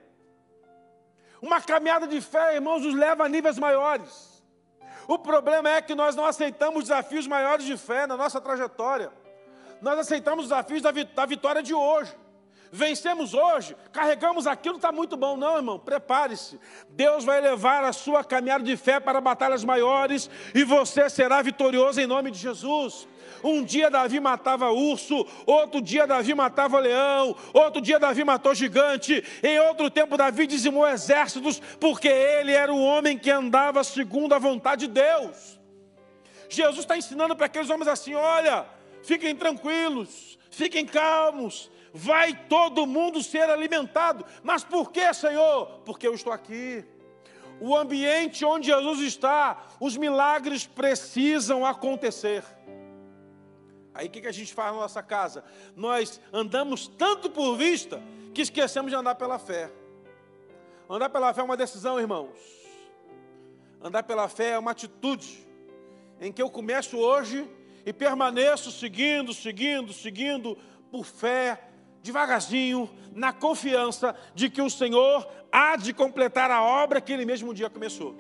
Uma 1.41 1.61
caminhada 1.61 2.09
de 2.09 2.21
fé, 2.21 2.57
irmãos, 2.57 2.83
nos 2.83 2.95
leva 2.95 3.25
a 3.25 3.29
níveis 3.29 3.59
maiores. 3.59 4.32
O 5.07 5.19
problema 5.19 5.71
é 5.71 5.83
que 5.83 5.95
nós 5.95 6.15
não 6.15 6.25
aceitamos 6.25 6.85
desafios 6.85 7.27
maiores 7.27 7.65
de 7.65 7.77
fé 7.77 8.07
na 8.07 8.17
nossa 8.17 8.41
trajetória. 8.41 9.13
Nós 9.81 9.99
aceitamos 9.99 10.45
os 10.45 10.51
desafios 10.51 10.83
da 10.83 11.27
vitória 11.27 11.63
de 11.63 11.75
hoje. 11.75 12.15
Vencemos 12.75 13.35
hoje, 13.35 13.77
carregamos 13.93 14.47
aquilo, 14.47 14.77
está 14.77 14.91
muito 14.91 15.15
bom. 15.15 15.37
Não, 15.37 15.57
irmão, 15.57 15.79
prepare-se. 15.79 16.59
Deus 16.89 17.23
vai 17.23 17.39
levar 17.39 17.85
a 17.85 17.93
sua 17.93 18.25
caminhada 18.25 18.65
de 18.65 18.75
fé 18.79 18.99
para 18.99 19.21
batalhas 19.21 19.63
maiores 19.63 20.31
e 20.55 20.65
você 20.65 21.11
será 21.11 21.43
vitorioso 21.43 22.01
em 22.01 22.07
nome 22.07 22.31
de 22.31 22.39
Jesus. 22.39 23.07
Um 23.45 23.63
dia 23.63 23.91
Davi 23.91 24.19
matava 24.21 24.71
urso, 24.71 25.27
outro 25.45 25.83
dia 25.83 26.07
Davi 26.07 26.35
matava 26.35 26.79
leão, 26.79 27.37
outro 27.53 27.83
dia 27.83 27.99
Davi 27.99 28.25
matou 28.25 28.55
gigante, 28.55 29.23
em 29.43 29.61
outro 29.61 29.91
tempo 29.91 30.17
Davi 30.17 30.47
dizimou 30.47 30.89
exércitos, 30.89 31.61
porque 31.79 32.09
ele 32.09 32.53
era 32.53 32.73
o 32.73 32.83
homem 32.83 33.19
que 33.19 33.31
andava 33.31 33.85
segundo 33.85 34.35
a 34.35 34.39
vontade 34.39 34.87
de 34.87 34.95
Deus. 34.95 35.61
Jesus 36.49 36.81
está 36.81 36.97
ensinando 36.97 37.37
para 37.37 37.47
aqueles 37.47 37.69
homens 37.69 37.89
assim: 37.89 38.15
olha, 38.15 38.65
fiquem 39.03 39.37
tranquilos, 39.37 40.39
fiquem 40.51 40.87
calmos, 40.87 41.71
vai 41.93 42.35
todo 42.49 42.87
mundo 42.87 43.23
ser 43.23 43.51
alimentado. 43.51 44.25
Mas 44.43 44.65
por 44.65 44.91
que, 44.91 45.13
Senhor? 45.13 45.81
Porque 45.85 46.07
eu 46.07 46.15
estou 46.15 46.33
aqui. 46.33 46.85
O 47.61 47.77
ambiente 47.77 48.45
onde 48.45 48.67
Jesus 48.67 49.01
está, 49.01 49.67
os 49.79 49.97
milagres 49.97 50.67
precisam 50.67 51.65
acontecer. 51.65 52.43
Aí 53.95 54.07
o 54.07 54.11
que 54.11 54.27
a 54.27 54.33
gente 54.33 54.55
faz 54.55 54.73
na 54.73 54.81
nossa 54.81 55.03
casa? 55.03 55.45
Nós 55.77 56.21
andamos 56.33 56.89
tanto 56.89 57.29
por 57.31 57.57
vista 57.57 58.03
que 58.33 58.41
esquecemos 58.41 58.91
de 58.91 58.97
andar 58.97 59.15
pela 59.15 59.39
fé. 59.39 59.71
Andar 60.89 61.11
pela 61.11 61.33
fé 61.33 61.43
é 61.43 61.45
uma 61.45 61.57
decisão, 61.57 62.01
irmãos. 62.01 62.31
Andar 63.81 64.03
pela 64.03 64.29
fé 64.29 64.51
é 64.51 64.59
uma 64.59 64.71
atitude 64.71 65.47
em 66.21 66.33
que 66.33 66.41
eu 66.41 66.49
começo 66.49 66.97
hoje 66.97 67.49
e 67.85 67.93
permaneço 67.93 68.71
seguindo, 68.71 69.35
seguindo, 69.35 69.93
seguindo 69.93 70.57
por 70.91 71.05
fé, 71.05 71.72
devagarzinho, 72.03 72.91
na 73.15 73.33
confiança 73.33 74.15
de 74.35 74.51
que 74.51 74.61
o 74.61 74.69
Senhor 74.69 75.27
há 75.51 75.77
de 75.77 75.93
completar 75.93 76.51
a 76.51 76.63
obra 76.63 77.01
que 77.01 77.13
Ele 77.13 77.25
mesmo 77.25 77.51
um 77.51 77.55
dia 77.55 77.71
começou. 77.71 78.17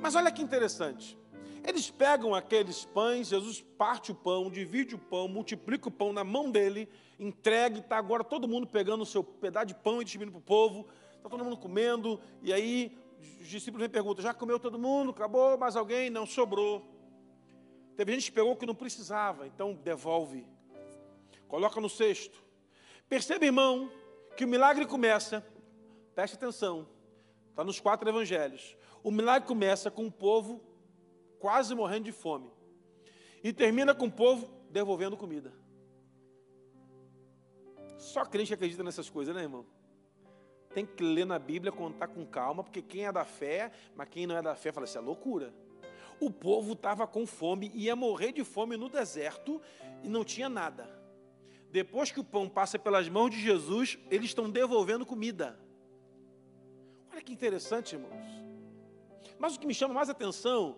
Mas 0.00 0.14
olha 0.14 0.30
que 0.30 0.42
interessante. 0.42 1.18
Eles 1.66 1.90
pegam 1.90 2.34
aqueles 2.34 2.84
pães, 2.84 3.28
Jesus 3.28 3.60
parte 3.76 4.12
o 4.12 4.14
pão, 4.14 4.48
divide 4.48 4.94
o 4.94 4.98
pão, 4.98 5.26
multiplica 5.26 5.88
o 5.88 5.90
pão 5.90 6.12
na 6.12 6.22
mão 6.22 6.48
dele, 6.48 6.88
entrega, 7.18 7.80
está 7.80 7.98
agora 7.98 8.22
todo 8.22 8.46
mundo 8.46 8.68
pegando 8.68 9.02
o 9.02 9.06
seu 9.06 9.24
pedaço 9.24 9.66
de 9.66 9.74
pão 9.74 10.00
e 10.00 10.04
distribuindo 10.04 10.30
para 10.30 10.38
o 10.38 10.42
povo, 10.42 10.86
está 11.16 11.28
todo 11.28 11.44
mundo 11.44 11.56
comendo, 11.56 12.20
e 12.40 12.52
aí 12.52 12.96
os 13.40 13.48
discípulos 13.48 13.82
me 13.82 13.88
perguntam: 13.88 14.22
já 14.22 14.32
comeu 14.32 14.60
todo 14.60 14.78
mundo? 14.78 15.10
Acabou? 15.10 15.58
Mais 15.58 15.74
alguém? 15.74 16.08
Não 16.08 16.24
sobrou. 16.24 16.86
Teve 17.96 18.12
gente 18.12 18.26
que 18.26 18.32
pegou 18.32 18.52
o 18.52 18.56
que 18.56 18.66
não 18.66 18.74
precisava, 18.74 19.46
então 19.46 19.74
devolve. 19.74 20.46
Coloca 21.48 21.80
no 21.80 21.88
cesto. 21.88 22.45
Perceba, 23.08 23.44
irmão, 23.44 23.90
que 24.36 24.44
o 24.44 24.48
milagre 24.48 24.84
começa, 24.84 25.44
preste 26.14 26.34
atenção, 26.34 26.88
está 27.50 27.62
nos 27.62 27.78
quatro 27.78 28.08
evangelhos. 28.08 28.76
O 29.02 29.10
milagre 29.10 29.46
começa 29.46 29.90
com 29.90 30.06
o 30.06 30.10
povo 30.10 30.60
quase 31.38 31.74
morrendo 31.74 32.04
de 32.04 32.12
fome. 32.12 32.50
E 33.44 33.52
termina 33.52 33.94
com 33.94 34.06
o 34.06 34.12
povo 34.12 34.50
devolvendo 34.70 35.16
comida. 35.16 35.52
Só 37.96 38.24
crente 38.24 38.52
acredita 38.52 38.82
nessas 38.82 39.08
coisas, 39.08 39.34
né, 39.34 39.42
irmão? 39.42 39.64
Tem 40.74 40.84
que 40.84 41.02
ler 41.02 41.24
na 41.24 41.38
Bíblia, 41.38 41.72
contar 41.72 42.08
com 42.08 42.26
calma, 42.26 42.62
porque 42.62 42.82
quem 42.82 43.06
é 43.06 43.12
da 43.12 43.24
fé, 43.24 43.70
mas 43.94 44.08
quem 44.08 44.26
não 44.26 44.36
é 44.36 44.42
da 44.42 44.54
fé, 44.54 44.72
fala 44.72 44.84
assim, 44.84 44.98
é 44.98 45.00
loucura. 45.00 45.54
O 46.20 46.30
povo 46.30 46.72
estava 46.72 47.06
com 47.06 47.26
fome, 47.26 47.70
ia 47.74 47.94
morrer 47.94 48.32
de 48.32 48.42
fome 48.42 48.76
no 48.76 48.88
deserto 48.88 49.60
e 50.02 50.08
não 50.08 50.24
tinha 50.24 50.48
nada. 50.48 50.95
Depois 51.70 52.10
que 52.10 52.20
o 52.20 52.24
pão 52.24 52.48
passa 52.48 52.78
pelas 52.78 53.08
mãos 53.08 53.30
de 53.30 53.40
Jesus, 53.40 53.98
eles 54.10 54.26
estão 54.26 54.48
devolvendo 54.48 55.04
comida. 55.04 55.58
Olha 57.12 57.22
que 57.22 57.32
interessante, 57.32 57.94
irmãos. 57.94 58.46
Mas 59.38 59.56
o 59.56 59.60
que 59.60 59.66
me 59.66 59.74
chama 59.74 59.94
mais 59.94 60.08
atenção 60.08 60.76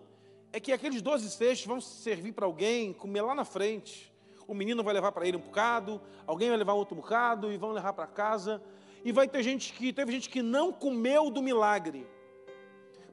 é 0.51 0.59
que 0.59 0.71
aqueles 0.71 1.01
12 1.01 1.29
cestos 1.29 1.65
vão 1.65 1.79
servir 1.79 2.33
para 2.33 2.45
alguém 2.45 2.93
comer 2.93 3.21
lá 3.21 3.35
na 3.35 3.45
frente. 3.45 4.13
O 4.47 4.53
menino 4.53 4.83
vai 4.83 4.93
levar 4.93 5.11
para 5.11 5.27
ele 5.27 5.37
um 5.37 5.41
bocado, 5.41 6.01
alguém 6.25 6.49
vai 6.49 6.57
levar 6.57 6.73
outro 6.73 6.95
bocado 6.95 7.51
e 7.51 7.57
vão 7.57 7.71
levar 7.71 7.93
para 7.93 8.07
casa. 8.07 8.61
E 9.03 9.11
vai 9.11 9.27
ter 9.27 9.43
gente 9.43 9.73
que 9.73 9.93
teve 9.93 10.11
gente 10.11 10.29
que 10.29 10.41
não 10.41 10.73
comeu 10.73 11.29
do 11.29 11.41
milagre, 11.41 12.05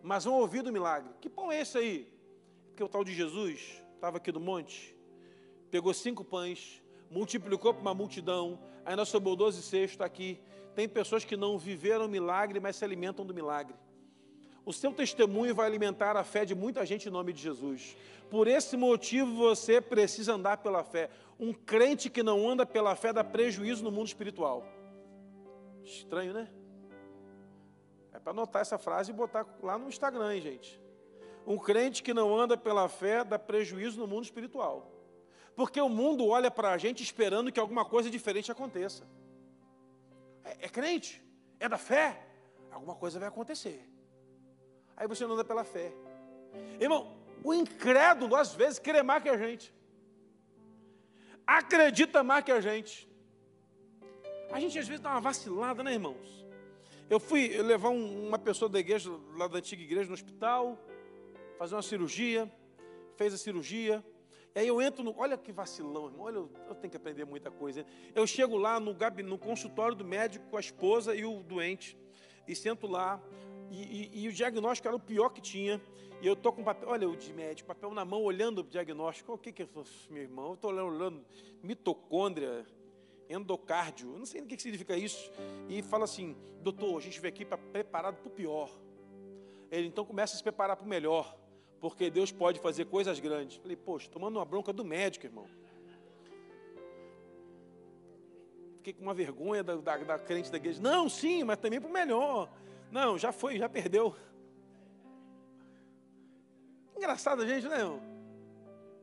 mas 0.03 0.25
vão 0.25 0.35
ouvir 0.35 0.63
do 0.63 0.73
milagre. 0.73 1.11
Que 1.21 1.29
pão 1.29 1.53
é 1.53 1.61
esse 1.61 1.79
aí? 1.79 2.13
Porque 2.69 2.83
o 2.83 2.89
tal 2.89 3.05
de 3.05 3.15
Jesus 3.15 3.83
estava 3.95 4.17
aqui 4.17 4.33
no 4.33 4.41
monte, 4.41 4.97
pegou 5.71 5.93
cinco 5.95 6.25
pães, 6.25 6.83
multiplicou 7.17 7.73
para 7.73 7.81
uma 7.81 7.95
multidão, 7.95 8.59
ainda 8.85 9.07
sobrou 9.07 9.35
doze 9.35 9.63
cestos 9.63 10.03
aqui. 10.03 10.39
Tem 10.75 10.87
pessoas 10.87 11.25
que 11.25 11.35
não 11.35 11.57
viveram 11.57 12.07
milagre, 12.07 12.61
mas 12.61 12.77
se 12.77 12.85
alimentam 12.85 13.25
do 13.25 13.33
milagre. 13.33 13.75
O 14.67 14.73
seu 14.73 14.93
testemunho 14.93 15.55
vai 15.55 15.67
alimentar 15.67 16.15
a 16.15 16.23
fé 16.23 16.45
de 16.45 16.55
muita 16.55 16.85
gente 16.85 17.09
em 17.09 17.11
nome 17.11 17.33
de 17.33 17.41
Jesus. 17.41 17.97
Por 18.29 18.47
esse 18.47 18.77
motivo 18.77 19.35
você 19.35 19.81
precisa 19.81 20.35
andar 20.35 20.59
pela 20.59 20.85
fé. 20.85 21.09
Um 21.41 21.55
crente 21.55 22.11
que 22.11 22.23
não 22.23 22.51
anda 22.51 22.67
pela 22.67 22.95
fé 22.95 23.15
dá 23.15 23.25
prejuízo 23.25 23.83
no 23.83 23.91
mundo 23.91 24.09
espiritual. 24.09 24.67
Estranho, 25.85 26.35
né? 26.35 26.51
É 28.13 28.19
para 28.19 28.33
anotar 28.33 28.61
essa 28.61 28.77
frase 28.77 29.11
e 29.11 29.15
botar 29.15 29.47
lá 29.63 29.79
no 29.79 29.89
Instagram, 29.89 30.35
hein, 30.35 30.43
gente. 30.43 30.83
Um 31.47 31.57
crente 31.57 32.03
que 32.03 32.13
não 32.13 32.39
anda 32.39 32.59
pela 32.59 32.89
fé 32.89 33.25
dá 33.25 33.39
prejuízo 33.39 33.99
no 33.99 34.07
mundo 34.07 34.25
espiritual. 34.25 34.96
Porque 35.57 35.81
o 35.81 35.89
mundo 35.89 36.27
olha 36.27 36.51
para 36.51 36.71
a 36.71 36.79
gente 36.79 37.03
esperando 37.03 37.51
que 37.51 37.59
alguma 37.59 37.85
coisa 37.85 38.11
diferente 38.11 38.53
aconteça. 38.53 39.05
É, 40.45 40.67
é 40.67 40.69
crente, 40.69 41.23
é 41.59 41.67
da 41.67 41.79
fé, 41.79 42.23
alguma 42.71 42.95
coisa 42.95 43.19
vai 43.19 43.29
acontecer. 43.29 43.83
Aí 44.95 45.09
você 45.09 45.27
não 45.27 45.33
anda 45.33 45.45
pela 45.45 45.65
fé. 45.65 45.93
Irmão, 46.79 47.17
o 47.43 47.55
incrédulo 47.55 48.37
às 48.37 48.55
vezes 48.55 48.79
crê 48.79 49.03
mais 49.03 49.23
que 49.23 49.31
a 49.31 49.39
gente. 49.39 49.75
Acredita 51.47 52.23
mais 52.23 52.45
que 52.45 52.53
a 52.53 52.61
gente. 52.61 53.09
A 54.53 54.61
gente 54.61 54.79
às 54.79 54.87
vezes 54.87 55.03
dá 55.03 55.11
uma 55.11 55.21
vacilada, 55.21 55.83
né, 55.83 55.95
irmãos? 55.95 56.47
Eu 57.09 57.19
fui 57.19 57.49
levar 57.63 57.91
um, 57.91 58.29
uma 58.29 58.39
pessoa 58.39 58.69
da 58.69 58.79
igreja, 58.79 59.11
lá 59.37 59.47
da 59.47 59.59
antiga 59.59 59.83
igreja, 59.83 60.09
no 60.09 60.15
hospital, 60.15 60.79
fazer 61.57 61.75
uma 61.77 61.83
cirurgia, 61.83 62.51
fez 63.17 63.33
a 63.33 63.39
cirurgia. 63.39 64.05
E 64.57 64.61
aí 64.61 64.69
eu 64.69 64.81
entro 64.81 65.05
no. 65.05 65.15
Olha 65.19 65.37
que 65.37 65.53
vacilão, 65.53 66.07
irmão. 66.07 66.25
Olha, 66.25 66.37
eu, 66.37 66.51
eu 66.67 66.75
tenho 66.75 66.91
que 66.91 66.97
aprender 66.97 67.27
muita 67.27 67.51
coisa. 67.51 67.85
Eu 68.15 68.27
chego 68.27 68.57
lá 68.57 68.81
no, 68.81 68.97
no 69.25 69.39
consultório 69.39 69.95
do 69.95 70.03
médico 70.03 70.47
com 70.49 70.57
a 70.57 70.61
esposa 70.61 71.15
e 71.15 71.27
o 71.27 71.43
doente. 71.43 71.95
E 72.49 72.57
sento 72.57 72.87
lá. 72.87 73.21
E, 73.71 73.83
e, 74.15 74.25
e 74.25 74.29
o 74.29 74.33
diagnóstico 74.33 74.89
era 74.89 74.97
o 74.97 75.01
pior 75.01 75.29
que 75.29 75.43
tinha. 75.43 75.79
E 76.23 76.27
eu 76.27 76.33
estou 76.33 76.55
com 76.55 76.65
papel, 76.65 76.89
olha 76.89 77.07
o 77.07 77.15
de 77.15 77.31
médico, 77.35 77.69
papel 77.69 77.93
na 77.93 78.03
mão, 78.03 78.23
olhando 78.23 78.61
o 78.61 78.65
diagnóstico. 78.65 79.35
O 79.35 79.37
que 79.37 79.53
que 79.53 79.63
é, 79.63 79.69
meu 80.09 80.23
irmão? 80.23 80.49
Eu 80.49 80.55
estou 80.55 80.73
olhando 80.73 81.23
mitocôndria, 81.63 82.65
endocárdio, 83.29 84.09
não 84.17 84.25
sei 84.25 84.41
o 84.41 84.47
que 84.47 84.59
significa 84.59 84.97
isso. 84.97 85.31
E 85.69 85.83
fala 85.83 86.05
assim, 86.05 86.35
doutor, 86.63 86.97
a 86.97 87.01
gente 87.03 87.21
veio 87.21 87.35
aqui 87.35 87.45
para 87.45 87.59
preparado 87.59 88.17
para 88.17 88.29
o 88.29 88.31
pior. 88.31 88.71
Ele 89.71 89.89
então 89.89 90.07
começa 90.07 90.35
a 90.35 90.39
se 90.39 90.43
preparar 90.43 90.77
para 90.77 90.87
o 90.87 90.89
melhor, 90.89 91.37
porque 91.91 92.11
Deus 92.11 92.33
pode 92.33 92.59
fazer 92.61 92.87
coisas 92.87 93.19
grandes. 93.21 93.57
Falei, 93.57 93.77
poxa, 93.77 94.09
tomando 94.11 94.37
uma 94.37 94.45
bronca 94.45 94.73
do 94.73 94.85
médico, 94.85 95.27
irmão. 95.27 95.47
Fiquei 98.79 98.93
com 98.93 99.03
uma 99.03 99.15
vergonha 99.15 99.63
da, 99.63 99.77
da, 99.77 99.97
da 99.97 100.19
crente 100.19 100.51
da 100.51 100.57
igreja. 100.57 100.81
Não, 100.81 101.09
sim, 101.09 101.45
mas 101.45 101.59
também 101.59 101.81
para 101.81 101.89
o 101.89 101.93
melhor. 101.93 102.51
Não, 102.91 103.19
já 103.19 103.33
foi, 103.33 103.59
já 103.59 103.69
perdeu. 103.69 104.15
Engraçado 106.97 107.43
a 107.43 107.47
gente, 107.47 107.69
né, 107.69 107.79
irmão? 107.79 108.01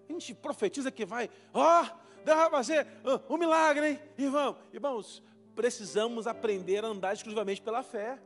A 0.10 0.12
gente 0.12 0.34
profetiza 0.34 0.92
que 0.92 1.06
vai, 1.06 1.30
ó, 1.54 1.84
oh, 1.84 2.24
Deus 2.24 2.38
vai 2.38 2.50
fazer 2.50 2.88
um 3.30 3.38
milagre, 3.38 4.00
hein? 4.18 4.30
Vamos, 4.30 4.58
irmãos, 4.74 5.24
precisamos 5.56 6.28
aprender 6.28 6.84
a 6.84 6.88
andar 6.88 7.14
exclusivamente 7.14 7.62
pela 7.62 7.84
fé 7.84 8.20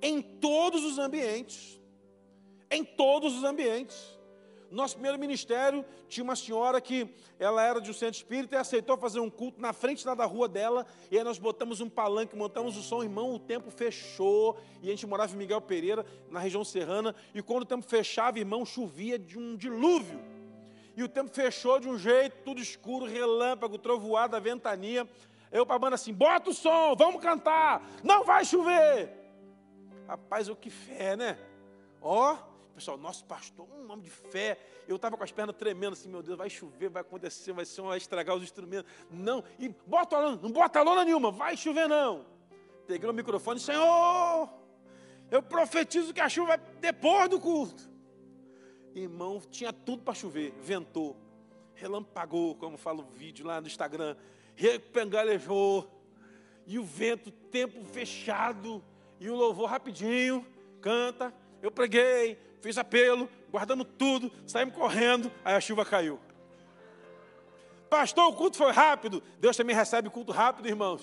em 0.00 0.22
todos 0.22 0.84
os 0.84 0.98
ambientes. 0.98 1.81
Em 2.72 2.82
todos 2.82 3.36
os 3.36 3.44
ambientes. 3.44 4.18
Nosso 4.70 4.94
primeiro 4.94 5.18
ministério 5.18 5.84
tinha 6.08 6.24
uma 6.24 6.34
senhora 6.34 6.80
que 6.80 7.06
ela 7.38 7.62
era 7.62 7.78
de 7.78 7.90
um 7.90 7.92
centro 7.92 8.16
espírita 8.16 8.56
e 8.56 8.58
aceitou 8.58 8.96
fazer 8.96 9.20
um 9.20 9.28
culto 9.28 9.60
na 9.60 9.74
frente 9.74 10.02
da 10.02 10.24
rua 10.24 10.48
dela. 10.48 10.86
E 11.10 11.18
aí 11.18 11.22
nós 11.22 11.38
botamos 11.38 11.82
um 11.82 11.90
palanque, 11.90 12.34
montamos 12.34 12.78
o 12.78 12.82
som, 12.82 13.02
irmão, 13.02 13.34
o 13.34 13.38
tempo 13.38 13.70
fechou. 13.70 14.58
E 14.80 14.86
a 14.86 14.90
gente 14.90 15.06
morava 15.06 15.30
em 15.34 15.36
Miguel 15.36 15.60
Pereira, 15.60 16.06
na 16.30 16.40
região 16.40 16.64
serrana. 16.64 17.14
E 17.34 17.42
quando 17.42 17.64
o 17.64 17.66
tempo 17.66 17.84
fechava, 17.86 18.38
irmão, 18.38 18.64
chovia 18.64 19.18
de 19.18 19.38
um 19.38 19.54
dilúvio. 19.54 20.18
E 20.96 21.02
o 21.02 21.08
tempo 21.08 21.30
fechou 21.30 21.78
de 21.78 21.86
um 21.86 21.98
jeito, 21.98 22.42
tudo 22.42 22.58
escuro, 22.58 23.04
relâmpago, 23.04 23.76
trovoada, 23.76 24.40
ventania. 24.40 25.06
Eu 25.50 25.66
para 25.66 25.76
a 25.76 25.78
banda 25.78 25.96
assim, 25.96 26.14
bota 26.14 26.48
o 26.48 26.54
som, 26.54 26.96
vamos 26.96 27.20
cantar, 27.20 27.86
não 28.02 28.24
vai 28.24 28.42
chover. 28.42 29.10
Rapaz, 30.08 30.48
o 30.48 30.56
que 30.56 30.70
fé, 30.70 31.14
né? 31.14 31.38
Ó, 32.00 32.36
pessoal, 32.72 32.96
nosso 32.96 33.24
pastor, 33.24 33.66
um 33.70 33.90
homem 33.90 34.02
de 34.02 34.10
fé. 34.10 34.58
Eu 34.88 34.96
estava 34.96 35.16
com 35.16 35.24
as 35.24 35.30
pernas 35.30 35.56
tremendo 35.56 35.92
assim, 35.92 36.08
meu 36.08 36.22
Deus, 36.22 36.36
vai 36.36 36.50
chover, 36.50 36.88
vai 36.88 37.02
acontecer, 37.02 37.52
vai, 37.52 37.64
ser, 37.64 37.82
vai 37.82 37.98
estragar 37.98 38.36
os 38.36 38.42
instrumentos. 38.42 38.90
Não, 39.10 39.44
e 39.58 39.68
bota 39.86 40.16
a 40.16 40.20
lona, 40.20 40.40
não 40.42 40.50
bota 40.50 40.78
a 40.78 40.82
lona 40.82 41.04
nenhuma, 41.04 41.30
vai 41.30 41.56
chover 41.56 41.88
não. 41.88 42.26
Peguei 42.86 43.08
o 43.08 43.12
microfone, 43.12 43.60
Senhor, 43.60 44.48
eu 45.30 45.42
profetizo 45.42 46.12
que 46.12 46.20
a 46.20 46.28
chuva 46.28 46.56
vai 46.56 46.60
depois 46.80 47.28
do 47.28 47.40
culto. 47.40 47.90
Irmão, 48.94 49.40
tinha 49.50 49.72
tudo 49.72 50.02
para 50.02 50.14
chover, 50.14 50.52
ventou, 50.60 51.16
relampagou, 51.74 52.54
como 52.56 52.76
fala 52.76 53.00
o 53.00 53.04
vídeo 53.04 53.46
lá 53.46 53.60
no 53.60 53.66
Instagram, 53.66 54.16
repengalejou, 54.54 55.88
e 56.66 56.78
o 56.78 56.84
vento, 56.84 57.30
tempo 57.30 57.84
fechado, 57.84 58.84
e 59.18 59.30
o 59.30 59.34
louvor 59.34 59.70
rapidinho, 59.70 60.46
canta. 60.80 61.32
Eu 61.62 61.70
preguei, 61.70 62.38
fiz 62.62 62.78
apelo, 62.78 63.28
guardamos 63.50 63.86
tudo, 63.98 64.30
saímos 64.46 64.74
correndo, 64.74 65.30
aí 65.44 65.54
a 65.54 65.60
chuva 65.60 65.84
caiu. 65.84 66.18
Pastor, 67.90 68.28
o 68.28 68.32
culto 68.34 68.56
foi 68.56 68.72
rápido. 68.72 69.22
Deus 69.38 69.56
também 69.56 69.76
recebe 69.76 70.08
culto 70.08 70.32
rápido, 70.32 70.68
irmãos. 70.68 71.02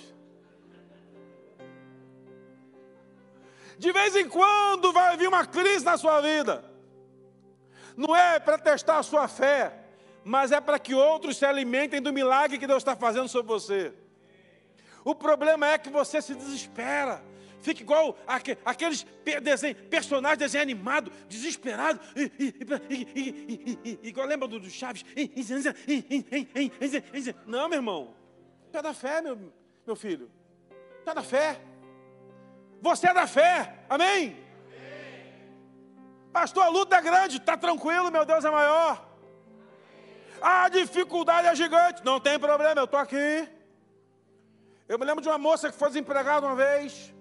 De 3.77 3.91
vez 3.91 4.15
em 4.15 4.27
quando 4.27 4.91
vai 4.91 5.15
vir 5.15 5.27
uma 5.27 5.45
crise 5.45 5.85
na 5.85 5.97
sua 5.97 6.21
vida. 6.21 6.63
Não 7.95 8.15
é 8.15 8.39
para 8.39 8.57
testar 8.57 8.97
a 8.97 9.03
sua 9.03 9.27
fé, 9.27 9.85
mas 10.23 10.51
é 10.51 10.61
para 10.61 10.79
que 10.79 10.95
outros 10.95 11.37
se 11.37 11.45
alimentem 11.45 12.01
do 12.01 12.13
milagre 12.13 12.57
que 12.57 12.67
Deus 12.67 12.79
está 12.81 12.95
fazendo 12.95 13.27
sobre 13.27 13.51
você. 13.51 13.93
O 15.03 15.13
problema 15.13 15.67
é 15.67 15.77
que 15.77 15.89
você 15.89 16.21
se 16.21 16.33
desespera. 16.33 17.21
Fica 17.61 17.81
igual 17.81 18.17
aqueles 18.63 19.05
personagens 19.89 20.39
desenho 20.39 20.61
animado, 20.61 21.11
desesperado, 21.27 21.99
igual 24.01 24.25
lembra 24.25 24.47
do, 24.47 24.59
do 24.59 24.69
Chaves? 24.69 25.03
Não, 27.45 27.67
meu 27.67 27.79
irmão. 27.79 28.13
Tu 28.71 28.77
é 28.77 28.81
da 28.81 28.93
fé, 28.93 29.21
meu, 29.21 29.37
meu 29.85 29.95
filho. 29.95 30.31
Tu 31.03 31.09
é 31.09 31.13
da 31.13 31.23
fé. 31.23 31.59
Você 32.81 33.07
é 33.07 33.13
da 33.13 33.27
fé. 33.27 33.83
Amém? 33.89 34.37
Pastor, 36.31 36.63
a 36.63 36.69
luta 36.69 36.95
é 36.95 37.01
grande, 37.01 37.37
está 37.37 37.57
tranquilo, 37.57 38.11
meu 38.11 38.23
Deus 38.23 38.45
é 38.45 38.49
maior. 38.51 39.05
A 40.41 40.69
dificuldade 40.69 41.47
é 41.47 41.55
gigante, 41.55 42.05
não 42.05 42.19
tem 42.19 42.39
problema, 42.39 42.79
eu 42.79 42.85
estou 42.85 42.99
aqui. 42.99 43.49
Eu 44.87 44.97
me 44.97 45.05
lembro 45.05 45.21
de 45.21 45.27
uma 45.27 45.37
moça 45.37 45.71
que 45.71 45.77
foi 45.77 45.89
desempregada 45.89 46.45
uma 46.45 46.55
vez. 46.55 47.13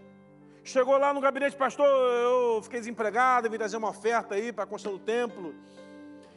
Chegou 0.69 0.99
lá 0.99 1.15
no 1.15 1.21
gabinete, 1.23 1.57
pastor, 1.57 1.87
eu 1.87 2.61
fiquei 2.63 2.79
desempregado, 2.79 3.49
vim 3.49 3.57
trazer 3.57 3.79
uma 3.79 3.89
oferta 3.89 4.35
aí 4.35 4.53
para 4.53 4.65
a 4.65 4.67
construção 4.67 4.99
do 4.99 5.03
templo 5.03 5.55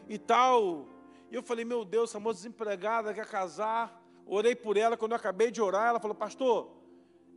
e 0.08 0.18
tal. 0.18 0.86
E 1.30 1.36
eu 1.36 1.44
falei, 1.44 1.66
meu 1.66 1.84
Deus, 1.84 2.12
essa 2.12 2.18
moça 2.18 2.38
desempregada 2.38 3.14
quer 3.14 3.26
casar. 3.26 4.02
Orei 4.26 4.56
por 4.56 4.78
ela, 4.78 4.96
quando 4.96 5.12
eu 5.12 5.18
acabei 5.18 5.52
de 5.52 5.62
orar, 5.62 5.90
ela 5.90 6.00
falou, 6.00 6.16
pastor, 6.16 6.72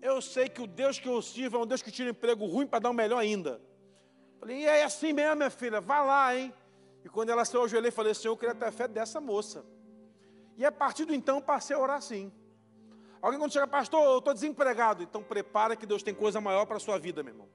eu 0.01 0.23
sei 0.23 0.49
que 0.49 0.63
o 0.63 0.69
Deus 0.69 1.01
que 1.01 1.09
eu 1.09 1.21
sirvo 1.21 1.57
é 1.57 1.61
um 1.61 1.67
Deus 1.67 1.83
que 1.83 1.91
tira 1.91 2.11
emprego 2.11 2.47
ruim 2.47 2.65
para 2.65 2.79
dar 2.79 2.91
um 2.91 2.95
melhor 2.95 3.19
ainda. 3.19 3.61
Falei, 4.39 4.59
e 4.59 4.65
é 4.65 4.85
assim 4.85 5.13
mesmo, 5.13 5.35
minha 5.35 5.51
filha, 5.51 5.81
vá 5.81 6.01
lá, 6.01 6.37
hein? 6.37 6.55
E 7.05 7.09
quando 7.09 7.31
ela 7.31 7.45
se 7.45 7.57
ajoelhei, 7.57 7.91
falei, 7.91 8.15
Senhor, 8.15 8.35
eu 8.35 8.37
queria 8.37 8.55
ter 8.55 8.67
a 8.67 8.71
fé 8.71 8.87
dessa 8.87 9.21
moça. 9.21 9.67
E 10.57 10.65
a 10.65 10.71
partir 10.71 11.05
do 11.07 11.13
então, 11.13 11.43
passei 11.43 11.75
a 11.75 11.81
orar 11.81 11.97
assim. 11.97 12.33
Alguém 13.25 13.41
quando 13.41 13.53
chega, 13.55 13.67
pastor, 13.67 14.05
eu 14.05 14.19
estou 14.19 14.35
desempregado. 14.35 15.03
Então 15.03 15.23
prepara 15.23 15.75
que 15.75 15.87
Deus 15.87 16.03
tem 16.03 16.13
coisa 16.13 16.43
maior 16.43 16.67
para 16.67 16.77
a 16.77 16.79
sua 16.79 16.99
vida, 16.99 17.23
meu 17.23 17.33
irmão. 17.33 17.49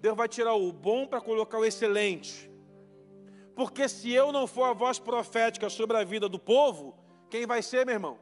Deus 0.00 0.16
vai 0.16 0.26
tirar 0.26 0.54
o 0.54 0.72
bom 0.72 1.06
para 1.06 1.20
colocar 1.20 1.58
o 1.58 1.64
excelente. 1.64 2.50
Porque 3.54 3.88
se 3.88 4.10
eu 4.10 4.32
não 4.32 4.48
for 4.48 4.64
a 4.64 4.72
voz 4.72 4.98
profética 4.98 5.70
sobre 5.70 5.96
a 5.96 6.02
vida 6.02 6.28
do 6.28 6.40
povo, 6.40 6.98
quem 7.30 7.46
vai 7.46 7.62
ser, 7.62 7.86
meu 7.86 7.94
irmão? 7.94 8.18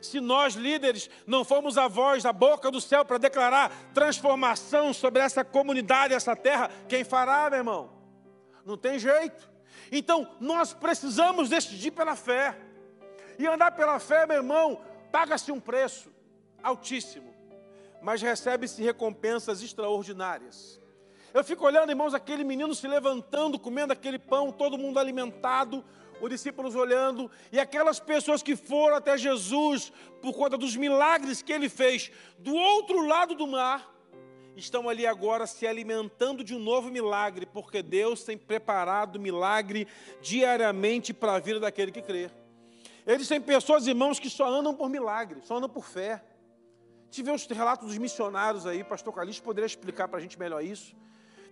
Se 0.00 0.20
nós 0.20 0.54
líderes 0.54 1.10
não 1.26 1.44
formos 1.44 1.76
a 1.76 1.88
voz 1.88 2.22
da 2.22 2.32
boca 2.32 2.70
do 2.70 2.80
céu 2.80 3.04
para 3.04 3.18
declarar 3.18 3.72
transformação 3.92 4.92
sobre 4.94 5.22
essa 5.22 5.44
comunidade, 5.44 6.14
essa 6.14 6.36
terra, 6.36 6.70
quem 6.88 7.02
fará, 7.02 7.50
meu 7.50 7.58
irmão? 7.58 7.90
Não 8.64 8.76
tem 8.76 8.96
jeito. 8.96 9.50
Então, 9.90 10.36
nós 10.38 10.72
precisamos 10.72 11.48
decidir 11.48 11.90
pela 11.90 12.14
fé. 12.14 12.56
E 13.40 13.44
andar 13.44 13.72
pela 13.72 13.98
fé, 13.98 14.24
meu 14.24 14.36
irmão, 14.36 14.80
Paga-se 15.10 15.50
um 15.50 15.60
preço 15.60 16.10
altíssimo, 16.62 17.34
mas 18.02 18.20
recebe-se 18.22 18.82
recompensas 18.82 19.62
extraordinárias. 19.62 20.80
Eu 21.32 21.44
fico 21.44 21.64
olhando, 21.64 21.90
irmãos, 21.90 22.14
aquele 22.14 22.44
menino 22.44 22.74
se 22.74 22.88
levantando, 22.88 23.58
comendo 23.58 23.92
aquele 23.92 24.18
pão, 24.18 24.50
todo 24.50 24.78
mundo 24.78 24.98
alimentado, 24.98 25.84
os 26.20 26.30
discípulos 26.30 26.74
olhando, 26.74 27.30
e 27.52 27.60
aquelas 27.60 28.00
pessoas 28.00 28.42
que 28.42 28.56
foram 28.56 28.96
até 28.96 29.16
Jesus 29.16 29.92
por 30.20 30.34
conta 30.34 30.56
dos 30.58 30.74
milagres 30.74 31.42
que 31.42 31.52
ele 31.52 31.68
fez 31.68 32.10
do 32.38 32.54
outro 32.54 33.06
lado 33.06 33.34
do 33.34 33.46
mar, 33.46 33.94
estão 34.56 34.88
ali 34.88 35.06
agora 35.06 35.46
se 35.46 35.66
alimentando 35.66 36.42
de 36.42 36.54
um 36.54 36.58
novo 36.58 36.90
milagre, 36.90 37.46
porque 37.46 37.82
Deus 37.82 38.24
tem 38.24 38.36
preparado 38.36 39.20
milagre 39.20 39.86
diariamente 40.20 41.14
para 41.14 41.34
a 41.34 41.38
vida 41.38 41.60
daquele 41.60 41.92
que 41.92 42.02
crê. 42.02 42.30
Eles 43.08 43.26
têm 43.26 43.40
pessoas, 43.40 43.86
irmãos, 43.86 44.20
que 44.20 44.28
só 44.28 44.46
andam 44.46 44.74
por 44.74 44.90
milagre, 44.90 45.40
só 45.42 45.56
andam 45.56 45.68
por 45.70 45.86
fé. 45.86 46.22
Tive 47.10 47.30
os 47.30 47.46
relatos 47.46 47.88
dos 47.88 47.96
missionários 47.96 48.66
aí, 48.66 48.84
pastor 48.84 49.14
Calixto 49.14 49.42
poderia 49.42 49.64
explicar 49.64 50.06
para 50.08 50.18
a 50.18 50.20
gente 50.20 50.38
melhor 50.38 50.62
isso. 50.62 50.94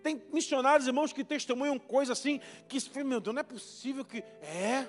Tem 0.02 0.22
missionários, 0.30 0.86
irmãos, 0.86 1.14
que 1.14 1.24
testemunham 1.24 1.78
coisas 1.78 2.18
assim, 2.18 2.42
que, 2.68 2.78
meu 3.02 3.20
Deus, 3.20 3.34
não 3.34 3.40
é 3.40 3.42
possível 3.42 4.04
que. 4.04 4.18
É. 4.42 4.86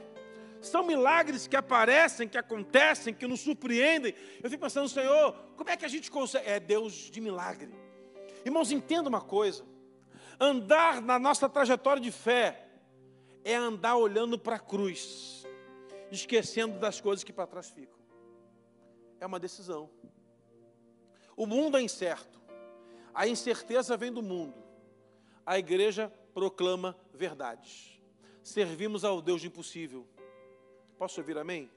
São 0.60 0.84
milagres 0.84 1.48
que 1.48 1.56
aparecem, 1.56 2.28
que 2.28 2.38
acontecem, 2.38 3.14
que 3.14 3.26
nos 3.26 3.40
surpreendem. 3.40 4.14
Eu 4.44 4.50
fico 4.50 4.62
pensando, 4.62 4.90
Senhor, 4.90 5.34
como 5.56 5.70
é 5.70 5.78
que 5.78 5.86
a 5.86 5.88
gente 5.88 6.12
consegue? 6.12 6.50
É 6.50 6.60
Deus 6.60 6.94
de 6.94 7.22
milagre. 7.22 7.72
Irmãos, 8.44 8.74
entenda 8.74 9.08
uma 9.08 9.22
coisa: 9.22 9.64
andar 10.38 11.02
na 11.02 11.18
nossa 11.18 11.48
trajetória 11.48 12.02
de 12.02 12.12
fé 12.12 12.68
é 13.46 13.56
andar 13.56 13.96
olhando 13.96 14.38
para 14.38 14.58
a 14.58 14.60
cruz, 14.60 15.37
esquecendo 16.12 16.80
das 16.80 17.02
coisas 17.02 17.24
que 17.24 17.34
para 17.34 17.48
trás 17.48 17.70
ficam. 17.70 17.98
É 19.20 19.26
uma 19.26 19.40
decisão. 19.40 19.90
O 21.36 21.46
mundo 21.46 21.78
é 21.78 21.82
incerto, 21.82 22.42
a 23.14 23.28
incerteza 23.28 23.96
vem 23.96 24.12
do 24.12 24.22
mundo, 24.22 24.56
a 25.46 25.58
igreja 25.58 26.12
proclama 26.34 26.96
verdades. 27.14 28.02
Servimos 28.44 29.04
ao 29.04 29.22
Deus 29.22 29.42
de 29.42 29.48
impossível. 29.48 30.08
Posso 30.98 31.20
ouvir 31.20 31.38
amém? 31.38 31.70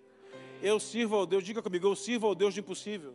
Eu 0.62 0.78
sirvo 0.78 1.16
ao 1.16 1.26
Deus, 1.26 1.43
diga 1.43 1.62
comigo, 1.62 1.87
eu 1.87 1.97
sirvo 1.97 2.26
ao 2.26 2.35
Deus 2.35 2.55
de 2.55 2.61
impossível. 2.61 3.14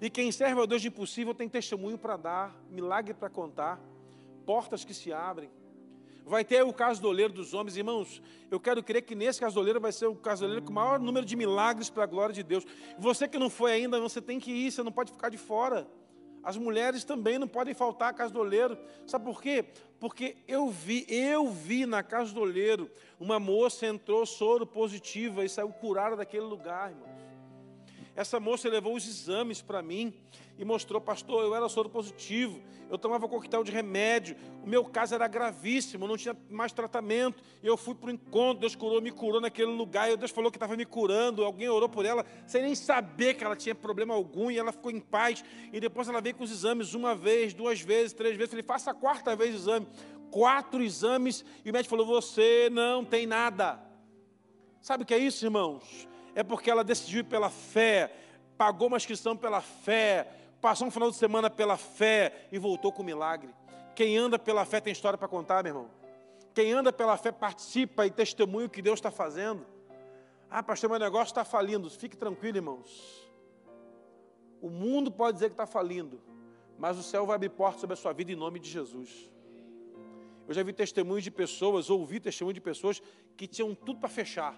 E 0.00 0.10
quem 0.10 0.30
serve 0.30 0.60
ao 0.60 0.66
Deus 0.66 0.82
de 0.82 0.88
impossível 0.88 1.34
tem 1.34 1.48
testemunho 1.48 1.96
para 1.96 2.16
dar, 2.16 2.56
milagre 2.70 3.14
para 3.14 3.30
contar, 3.30 3.80
portas 4.44 4.84
que 4.84 4.92
se 4.92 5.12
abrem. 5.12 5.50
Vai 6.26 6.44
ter 6.44 6.60
o 6.64 6.72
casoleiro 6.72 7.32
dos 7.32 7.54
homens, 7.54 7.76
irmãos. 7.76 8.20
Eu 8.50 8.58
quero 8.58 8.82
crer 8.82 9.02
que 9.02 9.14
nesse 9.14 9.38
casoleiro 9.38 9.80
vai 9.80 9.92
ser 9.92 10.06
o 10.06 10.16
casoleiro 10.16 10.60
com 10.60 10.72
o 10.72 10.74
maior 10.74 10.98
número 10.98 11.24
de 11.24 11.36
milagres 11.36 11.88
para 11.88 12.02
a 12.02 12.06
glória 12.06 12.34
de 12.34 12.42
Deus. 12.42 12.66
Você 12.98 13.28
que 13.28 13.38
não 13.38 13.48
foi 13.48 13.70
ainda, 13.70 14.00
você 14.00 14.20
tem 14.20 14.40
que 14.40 14.50
ir, 14.50 14.72
você 14.72 14.82
não 14.82 14.90
pode 14.90 15.12
ficar 15.12 15.28
de 15.28 15.38
fora. 15.38 15.86
As 16.42 16.56
mulheres 16.56 17.04
também 17.04 17.38
não 17.38 17.46
podem 17.46 17.74
faltar 17.74 18.10
à 18.10 18.12
casa 18.12 18.32
do 18.32 18.40
oleiro. 18.40 18.76
Sabe 19.06 19.24
por 19.24 19.40
quê? 19.40 19.66
Porque 20.00 20.36
eu 20.48 20.68
vi, 20.68 21.06
eu 21.08 21.48
vi 21.48 21.86
na 21.86 22.02
casa 22.02 22.34
do 22.34 22.40
oleiro, 22.40 22.90
uma 23.20 23.38
moça 23.38 23.86
entrou 23.86 24.26
soro 24.26 24.66
positiva 24.66 25.44
e 25.44 25.48
saiu 25.48 25.68
curada 25.68 26.16
daquele 26.16 26.44
lugar, 26.44 26.90
irmãos. 26.90 27.25
Essa 28.16 28.40
moça 28.40 28.66
levou 28.68 28.96
os 28.96 29.06
exames 29.06 29.60
para 29.60 29.82
mim 29.82 30.14
e 30.58 30.64
mostrou, 30.64 30.98
pastor, 30.98 31.44
eu 31.44 31.54
era 31.54 31.68
soro 31.68 31.90
positivo, 31.90 32.58
eu 32.88 32.96
tomava 32.96 33.28
coquetel 33.28 33.62
de 33.62 33.70
remédio, 33.70 34.34
o 34.64 34.66
meu 34.66 34.84
caso 34.86 35.14
era 35.14 35.28
gravíssimo, 35.28 36.08
não 36.08 36.16
tinha 36.16 36.34
mais 36.48 36.72
tratamento. 36.72 37.42
Eu 37.62 37.76
fui 37.76 37.94
para 37.94 38.08
o 38.08 38.10
encontro, 38.10 38.60
Deus 38.60 38.74
curou, 38.74 39.02
me 39.02 39.10
curou 39.10 39.38
naquele 39.38 39.70
lugar, 39.70 40.10
e 40.10 40.16
Deus 40.16 40.30
falou 40.30 40.50
que 40.50 40.56
estava 40.56 40.76
me 40.76 40.86
curando, 40.86 41.44
alguém 41.44 41.68
orou 41.68 41.90
por 41.90 42.06
ela, 42.06 42.24
sem 42.46 42.62
nem 42.62 42.74
saber 42.74 43.34
que 43.34 43.44
ela 43.44 43.54
tinha 43.54 43.74
problema 43.74 44.14
algum, 44.14 44.50
e 44.50 44.56
ela 44.56 44.72
ficou 44.72 44.90
em 44.90 45.00
paz. 45.00 45.44
E 45.70 45.78
depois 45.78 46.08
ela 46.08 46.22
veio 46.22 46.36
com 46.36 46.44
os 46.44 46.50
exames 46.50 46.94
uma 46.94 47.14
vez, 47.14 47.52
duas 47.52 47.82
vezes, 47.82 48.14
três 48.14 48.34
vezes. 48.34 48.50
Falei, 48.50 48.64
faça 48.64 48.92
a 48.92 48.94
quarta 48.94 49.36
vez 49.36 49.54
o 49.54 49.58
exame. 49.58 49.86
Quatro 50.30 50.82
exames, 50.82 51.44
e 51.64 51.70
o 51.70 51.72
médico 51.72 51.90
falou: 51.90 52.06
Você 52.06 52.70
não 52.72 53.04
tem 53.04 53.26
nada. 53.26 53.78
Sabe 54.80 55.02
o 55.02 55.06
que 55.06 55.14
é 55.14 55.18
isso, 55.18 55.44
irmãos? 55.44 56.08
É 56.36 56.42
porque 56.42 56.70
ela 56.70 56.84
decidiu 56.84 57.24
pela 57.24 57.48
fé, 57.48 58.12
pagou 58.58 58.88
uma 58.88 58.98
inscrição 58.98 59.34
pela 59.34 59.62
fé, 59.62 60.30
passou 60.60 60.86
um 60.86 60.90
final 60.90 61.10
de 61.10 61.16
semana 61.16 61.48
pela 61.48 61.78
fé 61.78 62.46
e 62.52 62.58
voltou 62.58 62.92
com 62.92 63.02
milagre. 63.02 63.48
Quem 63.94 64.18
anda 64.18 64.38
pela 64.38 64.66
fé 64.66 64.78
tem 64.78 64.92
história 64.92 65.16
para 65.16 65.26
contar, 65.28 65.64
meu 65.64 65.70
irmão. 65.70 65.90
Quem 66.52 66.74
anda 66.74 66.92
pela 66.92 67.16
fé 67.16 67.32
participa 67.32 68.06
e 68.06 68.10
testemunha 68.10 68.66
o 68.66 68.68
que 68.68 68.82
Deus 68.82 68.98
está 68.98 69.10
fazendo. 69.10 69.64
Ah, 70.50 70.62
pastor, 70.62 70.90
meu 70.90 70.98
negócio 70.98 71.32
está 71.32 71.42
falindo. 71.42 71.88
Fique 71.88 72.18
tranquilo, 72.18 72.58
irmãos. 72.58 73.26
O 74.60 74.68
mundo 74.68 75.10
pode 75.10 75.36
dizer 75.36 75.46
que 75.46 75.54
está 75.54 75.66
falindo, 75.66 76.20
mas 76.78 76.98
o 76.98 77.02
céu 77.02 77.24
vai 77.24 77.36
abrir 77.36 77.48
portas 77.48 77.80
sobre 77.80 77.94
a 77.94 77.96
sua 77.96 78.12
vida 78.12 78.30
em 78.30 78.36
nome 78.36 78.60
de 78.60 78.68
Jesus. 78.68 79.30
Eu 80.46 80.52
já 80.52 80.62
vi 80.62 80.74
testemunhos 80.74 81.24
de 81.24 81.30
pessoas, 81.30 81.88
ouvi 81.88 82.20
testemunhos 82.20 82.56
de 82.56 82.60
pessoas 82.60 83.02
que 83.38 83.46
tinham 83.46 83.74
tudo 83.74 83.98
para 83.98 84.10
fechar. 84.10 84.54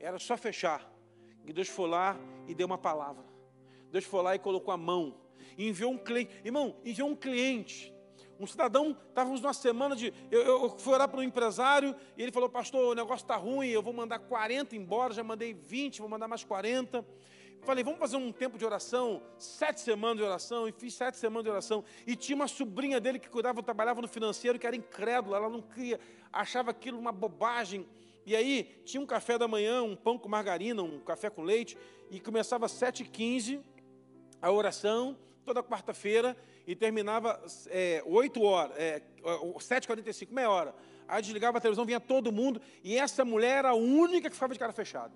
Era 0.00 0.18
só 0.18 0.36
fechar. 0.36 0.90
E 1.46 1.52
Deus 1.52 1.68
foi 1.68 1.88
lá 1.88 2.16
e 2.48 2.54
deu 2.54 2.66
uma 2.66 2.78
palavra. 2.78 3.24
Deus 3.92 4.04
foi 4.04 4.22
lá 4.22 4.34
e 4.34 4.38
colocou 4.38 4.72
a 4.72 4.76
mão. 4.76 5.14
E 5.56 5.68
enviou 5.68 5.92
um 5.92 5.98
cliente. 5.98 6.34
Irmão, 6.44 6.76
enviou 6.84 7.08
um 7.08 7.14
cliente. 7.14 7.94
Um 8.38 8.46
cidadão, 8.46 8.96
estávamos 9.08 9.42
numa 9.42 9.52
semana 9.52 9.94
de. 9.94 10.14
Eu, 10.30 10.40
eu 10.40 10.78
fui 10.78 10.94
orar 10.94 11.06
para 11.06 11.20
um 11.20 11.22
empresário 11.22 11.94
e 12.16 12.22
ele 12.22 12.32
falou: 12.32 12.48
Pastor, 12.48 12.92
o 12.92 12.94
negócio 12.94 13.22
está 13.22 13.36
ruim, 13.36 13.68
eu 13.68 13.82
vou 13.82 13.92
mandar 13.92 14.18
40 14.18 14.74
embora, 14.74 15.12
já 15.12 15.22
mandei 15.22 15.52
20, 15.52 16.00
vou 16.00 16.08
mandar 16.08 16.26
mais 16.26 16.42
40. 16.42 17.04
Falei, 17.62 17.84
vamos 17.84 18.00
fazer 18.00 18.16
um 18.16 18.32
tempo 18.32 18.56
de 18.56 18.64
oração, 18.64 19.22
sete 19.36 19.82
semanas 19.82 20.16
de 20.16 20.22
oração, 20.22 20.66
e 20.66 20.72
fiz 20.72 20.94
sete 20.94 21.18
semanas 21.18 21.44
de 21.44 21.50
oração. 21.50 21.84
E 22.06 22.16
tinha 22.16 22.34
uma 22.34 22.48
sobrinha 22.48 22.98
dele 22.98 23.18
que 23.18 23.28
cuidava, 23.28 23.62
trabalhava 23.62 24.00
no 24.00 24.08
financeiro, 24.08 24.58
que 24.58 24.66
era 24.66 24.74
incrédula, 24.74 25.36
ela 25.36 25.50
não 25.50 25.60
queria, 25.60 26.00
achava 26.32 26.70
aquilo 26.70 26.98
uma 26.98 27.12
bobagem. 27.12 27.86
E 28.26 28.36
aí 28.36 28.80
tinha 28.84 29.00
um 29.00 29.06
café 29.06 29.38
da 29.38 29.48
manhã, 29.48 29.82
um 29.82 29.96
pão 29.96 30.18
com 30.18 30.28
margarina, 30.28 30.82
um 30.82 31.00
café 31.00 31.30
com 31.30 31.42
leite, 31.42 31.76
e 32.10 32.20
começava 32.20 32.66
às 32.66 32.72
7h15, 32.72 33.60
a 34.40 34.50
oração 34.50 35.16
toda 35.44 35.62
quarta-feira 35.62 36.36
e 36.66 36.76
terminava 36.76 37.42
é, 37.68 38.02
8 38.06 38.42
horas, 38.42 38.76
é, 38.78 39.02
7h45, 39.22 40.30
meia 40.30 40.50
hora. 40.50 40.74
Aí 41.08 41.20
desligava 41.22 41.58
a 41.58 41.60
televisão, 41.60 41.84
vinha 41.84 41.98
todo 41.98 42.30
mundo, 42.30 42.60
e 42.84 42.96
essa 42.96 43.24
mulher 43.24 43.58
era 43.58 43.70
a 43.70 43.74
única 43.74 44.28
que 44.28 44.34
ficava 44.34 44.52
de 44.52 44.60
cara 44.60 44.72
fechada. 44.72 45.12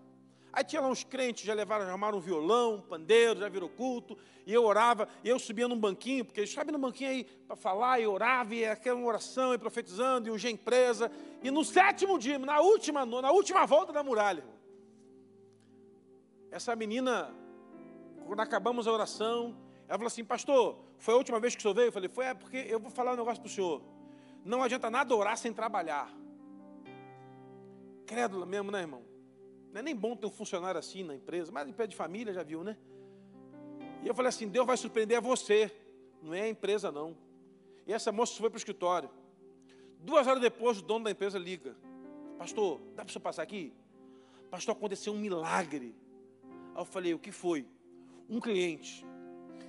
Aí 0.54 0.62
tinha 0.62 0.80
lá 0.80 0.86
uns 0.86 1.02
crentes, 1.02 1.44
já 1.44 1.52
levaram, 1.52 1.84
já 1.84 1.90
armaram 1.90 2.18
um 2.18 2.20
violão, 2.20 2.76
um 2.76 2.80
pandeiro, 2.80 3.40
já 3.40 3.48
virou 3.48 3.68
culto, 3.68 4.16
e 4.46 4.54
eu 4.54 4.62
orava, 4.64 5.08
e 5.24 5.28
eu 5.28 5.36
subia 5.36 5.66
num 5.66 5.76
banquinho, 5.76 6.24
porque 6.24 6.46
sabe 6.46 6.70
no 6.70 6.78
banquinho 6.78 7.10
aí 7.10 7.24
para 7.24 7.56
falar, 7.56 7.98
e 7.98 8.06
orava, 8.06 8.54
e 8.54 8.64
aquela 8.64 9.00
oração, 9.00 9.52
e 9.52 9.58
profetizando, 9.58 10.28
e 10.28 10.30
um 10.30 10.38
G 10.38 10.48
empresa. 10.50 11.10
E 11.42 11.50
no 11.50 11.64
sétimo 11.64 12.16
dia, 12.20 12.38
na 12.38 12.60
última, 12.60 13.04
na 13.04 13.32
última 13.32 13.66
volta 13.66 13.92
da 13.92 14.04
muralha, 14.04 14.44
essa 16.52 16.76
menina 16.76 17.34
quando 18.24 18.40
acabamos 18.40 18.86
a 18.86 18.92
oração, 18.92 19.56
ela 19.88 19.98
falou 19.98 20.06
assim, 20.06 20.24
pastor, 20.24 20.78
foi 20.98 21.14
a 21.14 21.16
última 21.16 21.38
vez 21.40 21.54
que 21.54 21.58
o 21.58 21.62
senhor 21.62 21.74
veio? 21.74 21.88
Eu 21.88 21.92
falei, 21.92 22.08
foi, 22.08 22.26
é 22.26 22.34
porque 22.34 22.56
eu 22.56 22.78
vou 22.78 22.90
falar 22.90 23.12
um 23.12 23.16
negócio 23.16 23.42
para 23.42 23.48
o 23.48 23.52
senhor. 23.52 23.82
Não 24.44 24.62
adianta 24.62 24.90
nada 24.90 25.14
orar 25.14 25.36
sem 25.36 25.52
trabalhar. 25.52 26.10
Crédula 28.06 28.46
mesmo, 28.46 28.70
né, 28.70 28.80
irmão? 28.80 29.13
Não 29.74 29.80
é 29.80 29.82
nem 29.82 29.94
bom 29.94 30.16
ter 30.16 30.24
um 30.24 30.30
funcionário 30.30 30.78
assim 30.78 31.02
na 31.02 31.14
empresa, 31.14 31.52
mas 31.52 31.68
em 31.68 31.72
pé 31.72 31.86
de 31.86 31.94
família, 31.94 32.32
já 32.32 32.42
viu, 32.42 32.64
né? 32.64 32.78
E 34.02 34.08
eu 34.08 34.14
falei 34.14 34.30
assim, 34.30 34.48
Deus 34.48 34.66
vai 34.66 34.78
surpreender 34.78 35.18
a 35.18 35.20
você, 35.20 35.70
não 36.22 36.32
é 36.32 36.42
a 36.42 36.48
empresa 36.48 36.90
não. 36.90 37.14
E 37.86 37.92
essa 37.92 38.10
moça 38.10 38.34
foi 38.38 38.48
para 38.48 38.56
o 38.56 38.58
escritório. 38.58 39.10
Duas 39.98 40.26
horas 40.26 40.40
depois, 40.40 40.78
o 40.78 40.82
dono 40.82 41.04
da 41.04 41.10
empresa 41.10 41.38
liga. 41.38 41.76
Pastor, 42.38 42.80
dá 42.94 43.04
para 43.04 43.12
você 43.12 43.20
passar 43.20 43.42
aqui? 43.42 43.74
Pastor, 44.50 44.74
aconteceu 44.74 45.12
um 45.12 45.18
milagre. 45.18 45.94
Aí 46.74 46.80
eu 46.80 46.84
falei, 46.86 47.12
o 47.12 47.18
que 47.18 47.30
foi? 47.30 47.66
um 48.28 48.40
cliente, 48.40 49.04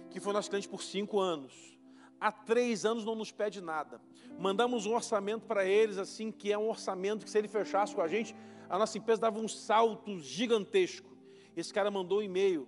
que 0.09 0.19
foi 0.19 0.33
nosso 0.33 0.49
cliente 0.49 0.67
por 0.67 0.81
cinco 0.81 1.19
anos, 1.19 1.74
há 2.19 2.31
três 2.31 2.85
anos 2.85 3.05
não 3.05 3.15
nos 3.15 3.31
pede 3.31 3.61
nada. 3.61 4.01
Mandamos 4.39 4.85
um 4.85 4.93
orçamento 4.93 5.45
para 5.45 5.65
eles, 5.65 5.97
assim, 5.97 6.31
que 6.31 6.51
é 6.51 6.57
um 6.57 6.69
orçamento 6.69 7.25
que 7.25 7.31
se 7.31 7.37
ele 7.37 7.47
fechasse 7.47 7.95
com 7.95 8.01
a 8.01 8.07
gente, 8.07 8.35
a 8.69 8.77
nossa 8.77 8.97
empresa 8.97 9.21
dava 9.21 9.39
um 9.39 9.47
salto 9.47 10.19
gigantesco. 10.19 11.15
Esse 11.55 11.73
cara 11.73 11.89
mandou 11.89 12.19
um 12.19 12.23
e-mail. 12.23 12.67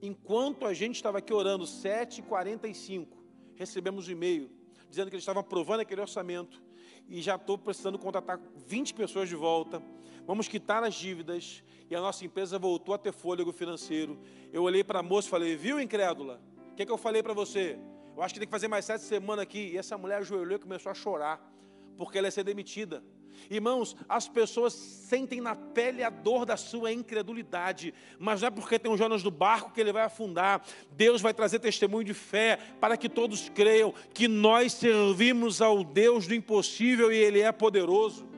Enquanto 0.00 0.66
a 0.66 0.74
gente 0.74 0.96
estava 0.96 1.18
aqui 1.18 1.32
orando, 1.32 1.64
7h45, 1.64 3.06
recebemos 3.54 4.08
um 4.08 4.12
e-mail 4.12 4.50
dizendo 4.88 5.08
que 5.08 5.14
eles 5.14 5.22
estavam 5.22 5.40
aprovando 5.40 5.80
aquele 5.80 6.00
orçamento 6.00 6.62
e 7.08 7.22
já 7.22 7.36
estou 7.36 7.56
precisando 7.56 7.98
contratar 7.98 8.40
20 8.66 8.94
pessoas 8.94 9.28
de 9.28 9.34
volta. 9.34 9.82
Vamos 10.26 10.48
quitar 10.48 10.84
as 10.84 10.94
dívidas 10.94 11.64
e 11.90 11.96
a 11.96 12.00
nossa 12.00 12.24
empresa 12.24 12.58
voltou 12.58 12.94
a 12.94 12.98
ter 12.98 13.12
fôlego 13.12 13.52
financeiro. 13.52 14.18
Eu 14.52 14.62
olhei 14.62 14.84
para 14.84 15.00
a 15.00 15.02
moça 15.02 15.28
e 15.28 15.30
falei, 15.30 15.56
viu, 15.56 15.80
incrédula? 15.80 16.40
O 16.72 16.74
que, 16.74 16.82
é 16.82 16.86
que 16.86 16.92
eu 16.92 16.98
falei 16.98 17.22
para 17.22 17.34
você? 17.34 17.78
Eu 18.16 18.22
acho 18.22 18.34
que 18.34 18.40
tem 18.40 18.46
que 18.46 18.52
fazer 18.52 18.68
mais 18.68 18.84
sete 18.84 19.04
semanas 19.04 19.42
aqui. 19.42 19.70
E 19.72 19.78
essa 19.78 19.96
mulher 19.96 20.18
ajoelhou 20.18 20.56
e 20.56 20.58
começou 20.58 20.90
a 20.90 20.94
chorar, 20.94 21.40
porque 21.96 22.18
ela 22.18 22.26
ia 22.26 22.30
ser 22.30 22.44
demitida. 22.44 23.02
Irmãos, 23.50 23.96
as 24.08 24.28
pessoas 24.28 24.74
sentem 24.74 25.40
na 25.40 25.54
pele 25.54 26.02
a 26.02 26.10
dor 26.10 26.44
da 26.44 26.56
sua 26.56 26.92
incredulidade, 26.92 27.94
mas 28.18 28.42
não 28.42 28.48
é 28.48 28.50
porque 28.50 28.78
tem 28.78 28.90
um 28.90 28.96
Jonas 28.96 29.22
do 29.22 29.30
barco 29.30 29.72
que 29.72 29.80
ele 29.80 29.92
vai 29.92 30.04
afundar. 30.04 30.62
Deus 30.92 31.22
vai 31.22 31.32
trazer 31.32 31.58
testemunho 31.58 32.04
de 32.04 32.14
fé 32.14 32.58
para 32.80 32.96
que 32.96 33.08
todos 33.08 33.48
creiam 33.48 33.94
que 34.12 34.28
nós 34.28 34.74
servimos 34.74 35.62
ao 35.62 35.82
Deus 35.82 36.26
do 36.26 36.34
impossível 36.34 37.10
e 37.10 37.16
Ele 37.16 37.40
é 37.40 37.50
poderoso. 37.50 38.28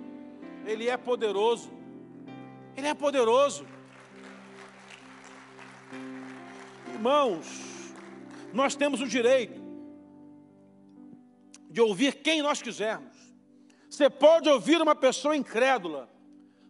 Ele 0.64 0.88
é 0.88 0.96
poderoso. 0.96 1.70
Ele 2.76 2.86
é 2.86 2.94
poderoso. 2.94 3.66
Irmãos, 6.92 7.92
nós 8.52 8.74
temos 8.74 9.00
o 9.00 9.06
direito 9.06 9.63
de 11.74 11.80
ouvir 11.80 12.22
quem 12.22 12.40
nós 12.40 12.62
quisermos. 12.62 13.16
Você 13.90 14.08
pode 14.08 14.48
ouvir 14.48 14.80
uma 14.80 14.94
pessoa 14.94 15.36
incrédula, 15.36 16.08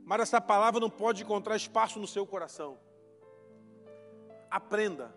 mas 0.03 0.23
essa 0.23 0.41
palavra 0.41 0.81
não 0.81 0.89
pode 0.89 1.23
encontrar 1.23 1.57
espaço 1.57 1.99
no 1.99 2.07
seu 2.07 2.27
coração. 2.27 2.79
Aprenda. 4.51 5.15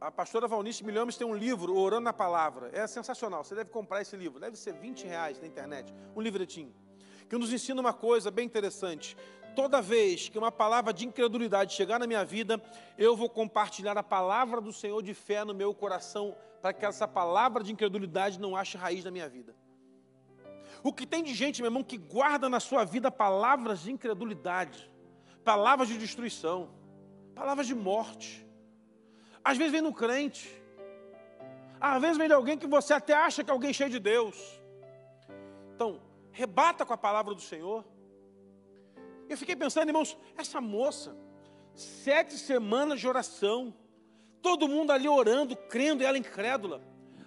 A 0.00 0.08
pastora 0.08 0.46
Valnice 0.46 0.84
Milhomes 0.84 1.16
tem 1.16 1.26
um 1.26 1.34
livro, 1.34 1.76
Orando 1.76 2.04
na 2.04 2.12
Palavra. 2.12 2.70
É 2.72 2.86
sensacional. 2.86 3.42
Você 3.42 3.56
deve 3.56 3.70
comprar 3.70 4.02
esse 4.02 4.16
livro. 4.16 4.38
Deve 4.38 4.56
ser 4.56 4.72
20 4.72 5.04
reais 5.04 5.40
na 5.40 5.48
internet. 5.48 5.92
Um 6.14 6.20
livretinho. 6.20 6.72
Que 7.28 7.36
nos 7.36 7.52
ensina 7.52 7.80
uma 7.80 7.92
coisa 7.92 8.30
bem 8.30 8.46
interessante. 8.46 9.16
Toda 9.54 9.80
vez 9.80 10.28
que 10.28 10.38
uma 10.38 10.50
palavra 10.50 10.92
de 10.92 11.06
incredulidade 11.06 11.74
chegar 11.74 11.98
na 11.98 12.06
minha 12.06 12.24
vida, 12.24 12.62
eu 12.98 13.16
vou 13.16 13.28
compartilhar 13.28 13.96
a 13.96 14.02
palavra 14.02 14.60
do 14.60 14.72
Senhor 14.72 15.02
de 15.02 15.14
fé 15.14 15.44
no 15.44 15.54
meu 15.54 15.72
coração, 15.72 16.36
para 16.60 16.72
que 16.72 16.84
essa 16.84 17.06
palavra 17.06 17.62
de 17.62 17.72
incredulidade 17.72 18.40
não 18.40 18.56
ache 18.56 18.76
raiz 18.76 19.04
na 19.04 19.10
minha 19.10 19.28
vida. 19.28 19.54
O 20.82 20.92
que 20.92 21.06
tem 21.06 21.22
de 21.22 21.34
gente, 21.34 21.62
meu 21.62 21.68
irmão, 21.68 21.84
que 21.84 21.96
guarda 21.96 22.48
na 22.48 22.58
sua 22.58 22.84
vida 22.84 23.10
palavras 23.10 23.82
de 23.82 23.92
incredulidade, 23.92 24.90
palavras 25.44 25.88
de 25.88 25.96
destruição, 25.96 26.70
palavras 27.34 27.66
de 27.66 27.74
morte. 27.74 28.46
Às 29.42 29.56
vezes 29.56 29.72
vem 29.72 29.82
no 29.82 29.92
crente, 29.92 30.50
às 31.80 32.00
vezes 32.00 32.16
vem 32.16 32.28
de 32.28 32.34
alguém 32.34 32.56
que 32.56 32.66
você 32.66 32.94
até 32.94 33.14
acha 33.14 33.44
que 33.44 33.50
é 33.50 33.52
alguém 33.52 33.72
cheio 33.72 33.90
de 33.90 33.98
Deus. 33.98 34.36
Então, 35.74 36.00
rebata 36.32 36.84
com 36.84 36.92
a 36.92 36.96
palavra 36.98 37.34
do 37.34 37.40
Senhor. 37.40 37.84
Eu 39.28 39.36
fiquei 39.36 39.56
pensando, 39.56 39.88
irmãos, 39.88 40.16
essa 40.36 40.60
moça, 40.60 41.16
sete 41.74 42.34
semanas 42.34 43.00
de 43.00 43.08
oração, 43.08 43.74
todo 44.42 44.68
mundo 44.68 44.90
ali 44.90 45.08
orando, 45.08 45.56
crendo, 45.56 46.02
e 46.02 46.06
ela 46.06 46.18
incrédula. 46.18 46.82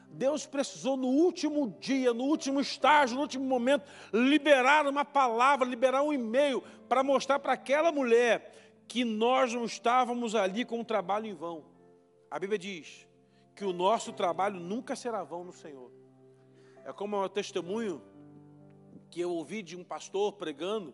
Deus 0.09 0.45
precisou 0.45 0.97
no 0.97 1.07
último 1.07 1.75
dia, 1.79 2.13
no 2.13 2.23
último 2.23 2.59
estágio, 2.59 3.15
no 3.15 3.21
último 3.21 3.45
momento, 3.45 3.89
liberar 4.11 4.87
uma 4.87 5.05
palavra, 5.05 5.67
liberar 5.67 6.01
um 6.01 6.13
e-mail 6.13 6.63
para 6.87 7.03
mostrar 7.03 7.39
para 7.39 7.53
aquela 7.53 7.91
mulher 7.91 8.53
que 8.87 9.03
nós 9.03 9.53
não 9.53 9.65
estávamos 9.65 10.33
ali 10.33 10.65
com 10.65 10.79
um 10.79 10.83
trabalho 10.83 11.27
em 11.27 11.33
vão. 11.33 11.65
A 12.31 12.39
Bíblia 12.39 12.57
diz 12.57 13.07
que 13.55 13.65
o 13.65 13.73
nosso 13.73 14.13
trabalho 14.13 14.59
nunca 14.59 14.95
será 14.95 15.23
vão 15.23 15.43
no 15.43 15.51
Senhor. 15.51 15.91
É 16.85 16.93
como 16.93 17.23
um 17.23 17.29
testemunho 17.29 18.01
que 19.09 19.19
eu 19.19 19.31
ouvi 19.31 19.61
de 19.61 19.75
um 19.75 19.83
pastor 19.83 20.33
pregando, 20.33 20.93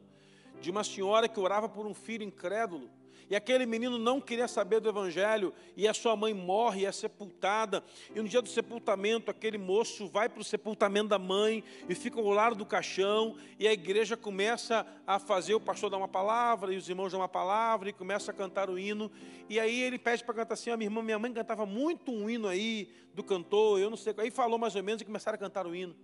de 0.63 0.71
uma 0.71 0.83
senhora 0.83 1.27
que 1.27 1.39
orava 1.39 1.67
por 1.67 1.85
um 1.85 1.93
filho 1.93 2.23
incrédulo. 2.23 2.89
E 3.29 3.35
aquele 3.35 3.65
menino 3.65 3.97
não 3.97 4.21
queria 4.21 4.47
saber 4.47 4.79
do 4.79 4.87
Evangelho, 4.87 5.53
e 5.75 5.87
a 5.87 5.93
sua 5.93 6.15
mãe 6.15 6.33
morre, 6.33 6.85
é 6.85 6.91
sepultada. 6.91 7.83
E 8.15 8.21
no 8.21 8.27
dia 8.27 8.41
do 8.41 8.47
sepultamento, 8.47 9.29
aquele 9.29 9.57
moço 9.57 10.07
vai 10.07 10.29
para 10.29 10.39
o 10.39 10.43
sepultamento 10.43 11.09
da 11.09 11.19
mãe 11.19 11.63
e 11.89 11.95
fica 11.95 12.19
ao 12.19 12.29
lado 12.29 12.55
do 12.55 12.65
caixão. 12.65 13.35
E 13.59 13.67
a 13.67 13.73
igreja 13.73 14.15
começa 14.15 14.85
a 15.05 15.19
fazer 15.19 15.53
o 15.53 15.59
pastor 15.59 15.89
dar 15.89 15.97
uma 15.97 16.07
palavra, 16.07 16.73
e 16.73 16.77
os 16.77 16.87
irmãos 16.87 17.11
dão 17.11 17.19
uma 17.19 17.29
palavra, 17.29 17.89
e 17.89 17.93
começa 17.93 18.31
a 18.31 18.33
cantar 18.33 18.69
o 18.69 18.79
hino. 18.79 19.11
E 19.49 19.59
aí 19.59 19.81
ele 19.81 19.99
pede 19.99 20.23
para 20.23 20.33
cantar 20.35 20.53
assim: 20.53 20.69
a 20.69 20.77
minha 20.77 20.87
irmã, 20.87 21.01
minha 21.01 21.19
mãe 21.19 21.33
cantava 21.33 21.65
muito 21.65 22.11
um 22.11 22.29
hino 22.29 22.47
aí 22.47 22.89
do 23.13 23.23
cantor, 23.23 23.79
eu 23.79 23.89
não 23.89 23.97
sei. 23.97 24.13
Aí 24.17 24.31
falou 24.31 24.57
mais 24.57 24.75
ou 24.75 24.83
menos 24.83 25.01
e 25.01 25.05
começaram 25.05 25.35
a 25.35 25.39
cantar 25.39 25.67
o 25.67 25.75
hino. 25.75 25.95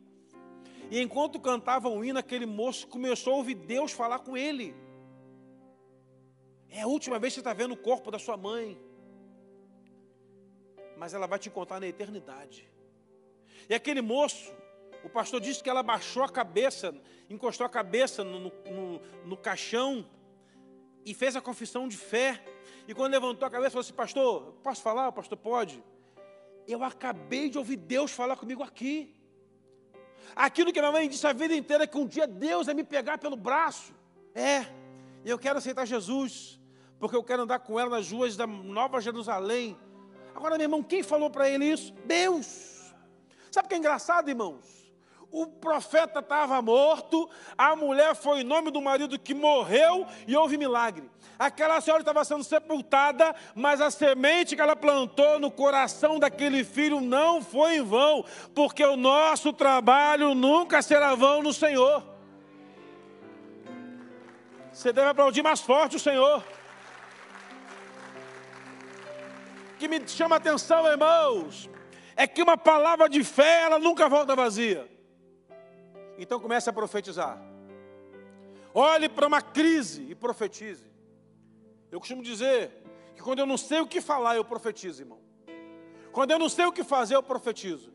E 0.90 1.00
enquanto 1.00 1.40
cantavam 1.40 1.98
o 1.98 2.04
hino, 2.04 2.18
aquele 2.18 2.46
moço 2.46 2.88
começou 2.88 3.34
a 3.34 3.38
ouvir 3.38 3.56
Deus 3.56 3.92
falar 3.92 4.20
com 4.20 4.36
ele. 4.36 4.76
É 6.70 6.82
a 6.82 6.88
última 6.88 7.20
vez 7.20 7.34
que 7.34 7.36
você 7.36 7.42
está 7.42 7.54
vendo 7.54 7.74
o 7.74 7.78
corpo 7.78 8.10
da 8.10 8.18
sua 8.18 8.36
mãe. 8.36 8.80
Mas 10.98 11.14
ela 11.14 11.28
vai 11.28 11.38
te 11.38 11.50
encontrar 11.50 11.80
na 11.80 11.88
eternidade. 11.88 12.68
E 13.70 13.74
aquele 13.74 14.02
moço, 14.02 14.52
o 15.04 15.10
pastor 15.10 15.40
disse 15.40 15.64
que 15.64 15.70
ela 15.70 15.84
baixou 15.84 16.24
a 16.24 16.30
cabeça, 16.30 16.96
encostou 17.30 17.66
a 17.66 17.70
cabeça 17.70 18.24
no, 18.24 18.40
no, 18.40 19.00
no 19.26 19.38
caixão 19.38 20.06
e 21.06 21.14
fez 21.14 21.36
a 21.36 21.42
confissão 21.42 21.88
de 21.88 21.98
fé. 21.98 22.44
E 22.88 22.96
quando 22.96 23.12
levantou 23.12 23.48
a 23.48 23.52
cabeça, 23.52 23.72
falou 23.72 23.82
assim: 23.82 23.94
Pastor, 23.94 24.54
posso 24.64 24.82
falar? 24.82 25.08
O 25.10 25.14
pastor 25.14 25.38
pode. 25.38 25.84
Eu 26.68 26.84
acabei 26.84 27.50
de 27.50 27.58
ouvir 27.58 27.78
Deus 27.78 28.12
falar 28.12 28.36
comigo 28.36 28.64
aqui. 28.64 29.19
Aquilo 30.36 30.72
que 30.72 30.80
minha 30.80 30.92
mãe 30.92 31.10
disse 31.10 31.26
a 31.26 31.34
vida 31.34 31.56
inteira, 31.56 31.88
que 31.88 31.98
um 31.98 32.06
dia 32.06 32.28
Deus 32.28 32.66
vai 32.66 32.76
me 32.76 32.84
pegar 32.84 33.18
pelo 33.18 33.36
braço. 33.36 33.94
É, 34.34 34.66
eu 35.26 35.38
quero 35.38 35.58
aceitar 35.58 35.86
Jesus, 35.86 36.60
porque 37.00 37.16
eu 37.16 37.24
quero 37.24 37.44
andar 37.44 37.60
com 37.60 37.80
ela 37.80 37.90
nas 37.90 38.12
ruas 38.12 38.36
da 38.36 38.48
Nova 38.48 39.02
Jerusalém. 39.02 39.78
Agora, 40.34 40.58
meu 40.58 40.66
irmão, 40.66 40.82
quem 40.82 41.04
falou 41.04 41.30
para 41.30 41.50
ele 41.50 41.66
isso? 41.66 41.94
Deus. 42.06 42.94
Sabe 43.52 43.66
o 43.66 43.70
que 43.70 43.76
é 43.76 43.78
engraçado, 43.78 44.30
irmãos? 44.30 44.79
O 45.32 45.46
profeta 45.46 46.20
estava 46.20 46.62
morto, 46.62 47.30
a 47.58 47.76
mulher 47.76 48.16
foi 48.16 48.42
em 48.42 48.44
nome 48.44 48.72
do 48.72 48.82
marido 48.82 49.20
que 49.20 49.34
morreu 49.34 50.06
e 50.28 50.36
houve 50.36 50.58
milagre. 50.58 51.10
Aquela 51.38 51.80
senhora 51.80 52.02
estava 52.02 52.26
sendo 52.26 52.44
sepultada, 52.44 53.34
mas 53.56 53.80
a 53.80 53.92
semente 53.92 54.56
que 54.56 54.62
ela 54.62 54.76
plantou 54.76 55.40
no 55.40 55.50
coração 55.50 56.20
daquele 56.20 56.64
filho 56.64 57.00
não 57.00 57.42
foi 57.42 57.78
em 57.78 57.82
vão, 57.82 58.26
porque 58.54 58.84
o 58.84 58.98
nosso 58.98 59.54
trabalho 59.54 60.34
nunca 60.34 60.82
será 60.82 61.16
vão 61.16 61.42
no 61.42 61.54
Senhor. 61.54 62.04
Você 64.74 64.92
deve 64.92 65.10
aplaudir 65.10 65.42
mais 65.42 65.62
forte 65.62 65.96
o 65.96 66.00
Senhor. 66.00 66.44
O 69.74 69.78
que 69.78 69.88
me 69.88 70.06
chama 70.08 70.36
a 70.36 70.38
atenção, 70.38 70.86
irmãos, 70.88 71.70
é 72.16 72.28
que 72.28 72.42
uma 72.42 72.58
palavra 72.58 73.08
de 73.08 73.24
fé, 73.24 73.62
ela 73.64 73.80
nunca 73.80 74.10
volta 74.10 74.36
vazia. 74.36 74.99
Então 76.20 76.40
comece 76.40 76.70
a 76.70 76.74
profetizar. 76.74 77.42
Olhe 78.74 79.08
para 79.08 79.26
uma 79.26 79.42
crise 79.42 80.06
e 80.10 80.14
profetize. 80.14 80.86
Eu 81.90 82.00
costumo 82.00 82.22
dizer 82.22 82.72
que 83.16 83.22
quando 83.22 83.40
eu 83.40 83.46
não 83.46 83.58
sei 83.58 83.80
o 83.80 83.88
que 83.88 84.02
falar, 84.02 84.36
eu 84.36 84.44
profetizo, 84.44 85.02
irmão. 85.02 85.20
Quando 86.12 86.32
eu 86.32 86.38
não 86.38 86.50
sei 86.50 86.66
o 86.66 86.72
que 86.72 86.84
fazer, 86.84 87.16
eu 87.16 87.24
profetizo. 87.24 87.92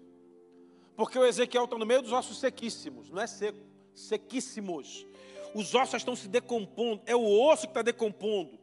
Porque 0.96 1.18
o 1.18 1.24
Ezequiel 1.24 1.64
está 1.64 1.76
no 1.76 1.84
meio 1.84 2.02
dos 2.02 2.12
ossos 2.12 2.38
sequíssimos, 2.38 3.10
não 3.10 3.20
é 3.20 3.26
seco, 3.26 3.58
sequíssimos. 3.94 5.06
Os 5.54 5.74
ossos 5.74 5.96
estão 5.96 6.16
se 6.16 6.26
decompondo, 6.26 7.02
é 7.06 7.14
o 7.14 7.40
osso 7.46 7.62
que 7.62 7.70
está 7.70 7.82
decompondo. 7.82 8.58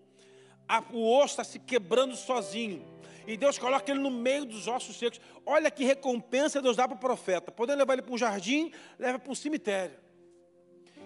O 0.91 1.18
osso 1.18 1.34
está 1.34 1.43
se 1.43 1.59
quebrando 1.59 2.16
sozinho. 2.16 2.86
E 3.28 3.38
Deus 3.38 3.57
coloca 3.57 3.91
ele 3.91 3.99
no 3.99 4.11
meio 4.11 4.45
dos 4.45 4.67
ossos 4.67 4.97
secos. 4.97 5.22
Olha 5.45 5.69
que 5.69 5.84
recompensa 5.84 6.61
Deus 6.61 6.78
dá 6.78 6.88
para 6.88 6.95
o 6.95 6.99
profeta. 6.99 7.51
Podendo 7.51 7.80
levar 7.80 7.93
ele 7.93 8.01
para 8.01 8.13
um 8.13 8.17
jardim, 8.17 8.72
leva 8.97 9.19
para 9.19 9.32
um 9.32 9.36
cemitério. 9.36 9.95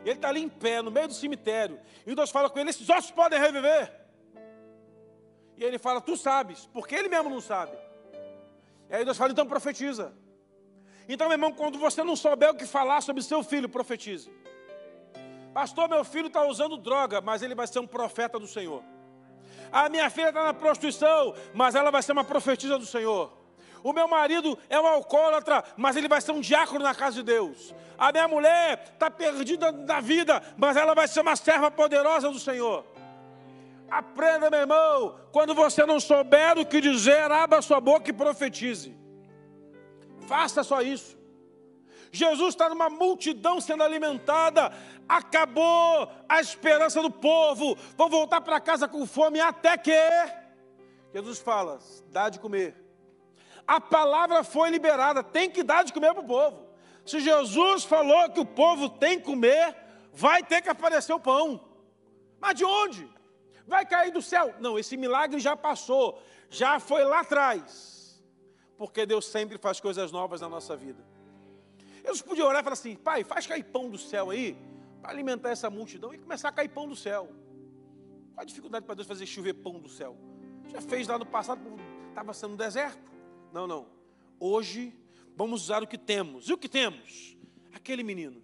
Ele 0.02 0.14
está 0.14 0.30
ali 0.30 0.42
em 0.42 0.50
pé, 0.50 0.82
no 0.82 0.92
meio 0.92 1.08
do 1.08 1.14
cemitério. 1.14 1.80
E 2.06 2.14
Deus 2.14 2.30
fala 2.30 2.50
com 2.50 2.60
ele: 2.60 2.70
esses 2.70 2.90
ossos 2.90 3.12
podem 3.12 3.40
reviver. 3.40 3.92
E 5.58 5.64
ele 5.64 5.78
fala: 5.78 6.00
Tu 6.00 6.16
sabes, 6.16 6.70
porque 6.72 6.96
ele 6.96 7.10
mesmo 7.10 7.30
não 7.30 7.42
sabe. 7.42 7.76
E 8.90 8.96
aí 8.96 9.04
Deus 9.04 9.18
fala: 9.18 9.32
Então 9.32 9.48
profetiza. 9.48 10.14
Então, 11.08 11.28
meu 11.28 11.36
irmão, 11.36 11.52
quando 11.52 11.78
você 11.78 12.04
não 12.04 12.16
souber 12.16 12.50
o 12.52 12.56
que 12.56 12.66
falar 12.66 13.02
sobre 13.02 13.22
seu 13.22 13.44
filho, 13.44 13.70
profetize. 13.70 14.32
Pastor, 15.54 15.88
meu 15.88 16.04
filho 16.04 16.28
está 16.28 16.46
usando 16.46 16.78
droga, 16.78 17.22
mas 17.22 17.42
ele 17.42 17.56
vai 17.56 17.68
ser 17.68 17.80
um 17.80 17.88
profeta 17.88 18.40
do 18.40 18.48
Senhor. 18.48 18.84
A 19.76 19.90
minha 19.90 20.10
filha 20.10 20.30
está 20.30 20.42
na 20.42 20.54
prostituição, 20.54 21.36
mas 21.54 21.76
ela 21.76 21.92
vai 21.92 22.02
ser 22.02 22.14
uma 22.14 22.24
profetisa 22.24 22.80
do 22.80 22.86
Senhor. 22.86 23.30
O 23.84 23.92
meu 23.92 24.08
marido 24.08 24.58
é 24.70 24.80
um 24.80 24.88
alcoólatra, 24.88 25.62
mas 25.76 25.98
ele 25.98 26.08
vai 26.08 26.22
ser 26.22 26.32
um 26.32 26.40
diácono 26.40 26.82
na 26.82 26.96
casa 26.96 27.18
de 27.18 27.24
Deus. 27.24 27.76
A 27.98 28.10
minha 28.10 28.26
mulher 28.26 28.92
está 28.94 29.12
perdida 29.12 29.74
da 29.74 30.00
vida, 30.00 30.42
mas 30.56 30.78
ela 30.78 30.96
vai 30.96 31.10
ser 31.10 31.20
uma 31.20 31.36
serva 31.36 31.70
poderosa 31.70 32.30
do 32.30 32.40
Senhor. 32.40 32.86
Aprenda, 33.92 34.50
meu 34.50 34.62
irmão, 34.62 35.20
quando 35.34 35.54
você 35.54 35.86
não 35.86 36.00
souber 36.00 36.58
o 36.58 36.66
que 36.66 36.80
dizer, 36.80 37.30
abra 37.30 37.62
sua 37.62 37.82
boca 37.82 38.10
e 38.10 38.14
profetize. 38.14 38.96
Faça 40.26 40.64
só 40.64 40.82
isso. 40.82 41.18
Jesus 42.16 42.50
está 42.50 42.70
numa 42.70 42.90
multidão 42.90 43.60
sendo 43.60 43.84
alimentada, 43.84 44.72
acabou 45.08 46.10
a 46.28 46.40
esperança 46.40 47.02
do 47.02 47.12
povo, 47.12 47.78
vão 47.98 48.10
voltar 48.10 48.42
para 48.42 48.60
casa 48.60 48.88
com 48.88 49.06
fome, 49.06 49.40
até 49.40 49.78
que 49.78 49.92
Jesus 51.14 51.40
fala: 51.40 51.80
dá 52.08 52.30
de 52.30 52.40
comer. 52.40 52.76
A 53.68 53.82
palavra 53.82 54.44
foi 54.44 54.70
liberada, 54.70 55.24
tem 55.24 55.50
que 55.50 55.64
dar 55.64 55.84
de 55.84 55.92
comer 55.92 56.14
para 56.14 56.24
o 56.24 56.28
povo. 56.28 56.66
Se 57.06 57.20
Jesus 57.20 57.84
falou 57.84 58.30
que 58.30 58.40
o 58.40 58.46
povo 58.46 58.90
tem 58.90 59.20
que 59.20 59.26
comer, 59.26 59.76
vai 60.14 60.42
ter 60.44 60.62
que 60.62 60.70
aparecer 60.70 61.14
o 61.14 61.20
pão. 61.20 61.60
Mas 62.40 62.56
de 62.56 62.66
onde? 62.66 63.10
Vai 63.68 63.86
cair 63.86 64.12
do 64.12 64.22
céu? 64.22 64.54
Não, 64.60 64.78
esse 64.78 64.96
milagre 64.96 65.40
já 65.40 65.56
passou, 65.58 66.22
já 66.50 66.80
foi 66.80 67.04
lá 67.04 67.22
atrás. 67.22 68.24
Porque 68.78 69.06
Deus 69.06 69.26
sempre 69.26 69.58
faz 69.58 69.80
coisas 69.80 70.12
novas 70.12 70.42
na 70.42 70.50
nossa 70.50 70.76
vida. 70.76 71.15
Jesus 72.06 72.22
podia 72.22 72.46
orar 72.46 72.62
e 72.62 72.64
falar 72.64 72.74
assim: 72.74 72.96
Pai, 72.96 73.24
faz 73.24 73.48
cair 73.48 73.64
pão 73.64 73.90
do 73.90 73.98
céu 73.98 74.30
aí, 74.30 74.56
para 75.02 75.12
alimentar 75.12 75.50
essa 75.50 75.70
multidão 75.70 76.14
e 76.14 76.18
começar 76.18 76.50
a 76.50 76.52
cair 76.52 76.70
pão 76.70 76.88
do 76.88 76.96
céu. 76.96 77.30
Qual 78.34 78.42
a 78.42 78.46
dificuldade 78.46 78.86
para 78.86 78.96
Deus 78.96 79.08
fazer 79.08 79.26
chover 79.26 79.54
pão 79.54 79.80
do 79.80 79.90
céu? 79.90 80.16
Já 80.68 80.82
fez 80.82 81.08
lá 81.08 81.18
no 81.18 81.26
passado, 81.26 81.62
estava 82.10 82.34
sendo 82.34 82.56
deserto? 82.56 83.12
Não, 83.52 83.66
não. 83.66 83.88
Hoje 84.40 84.94
vamos 85.36 85.64
usar 85.64 85.82
o 85.82 85.88
que 85.88 85.98
temos. 85.98 86.48
E 86.48 86.54
o 86.54 86.58
que 86.58 86.70
temos? 86.70 87.38
Aquele 87.74 88.04
menino. 88.04 88.42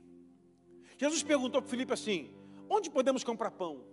Jesus 0.98 1.24
perguntou 1.24 1.62
para 1.62 1.70
Filipe 1.70 1.94
assim: 1.94 2.34
onde 2.70 2.90
podemos 2.90 3.24
comprar 3.24 3.52
pão? 3.52 3.84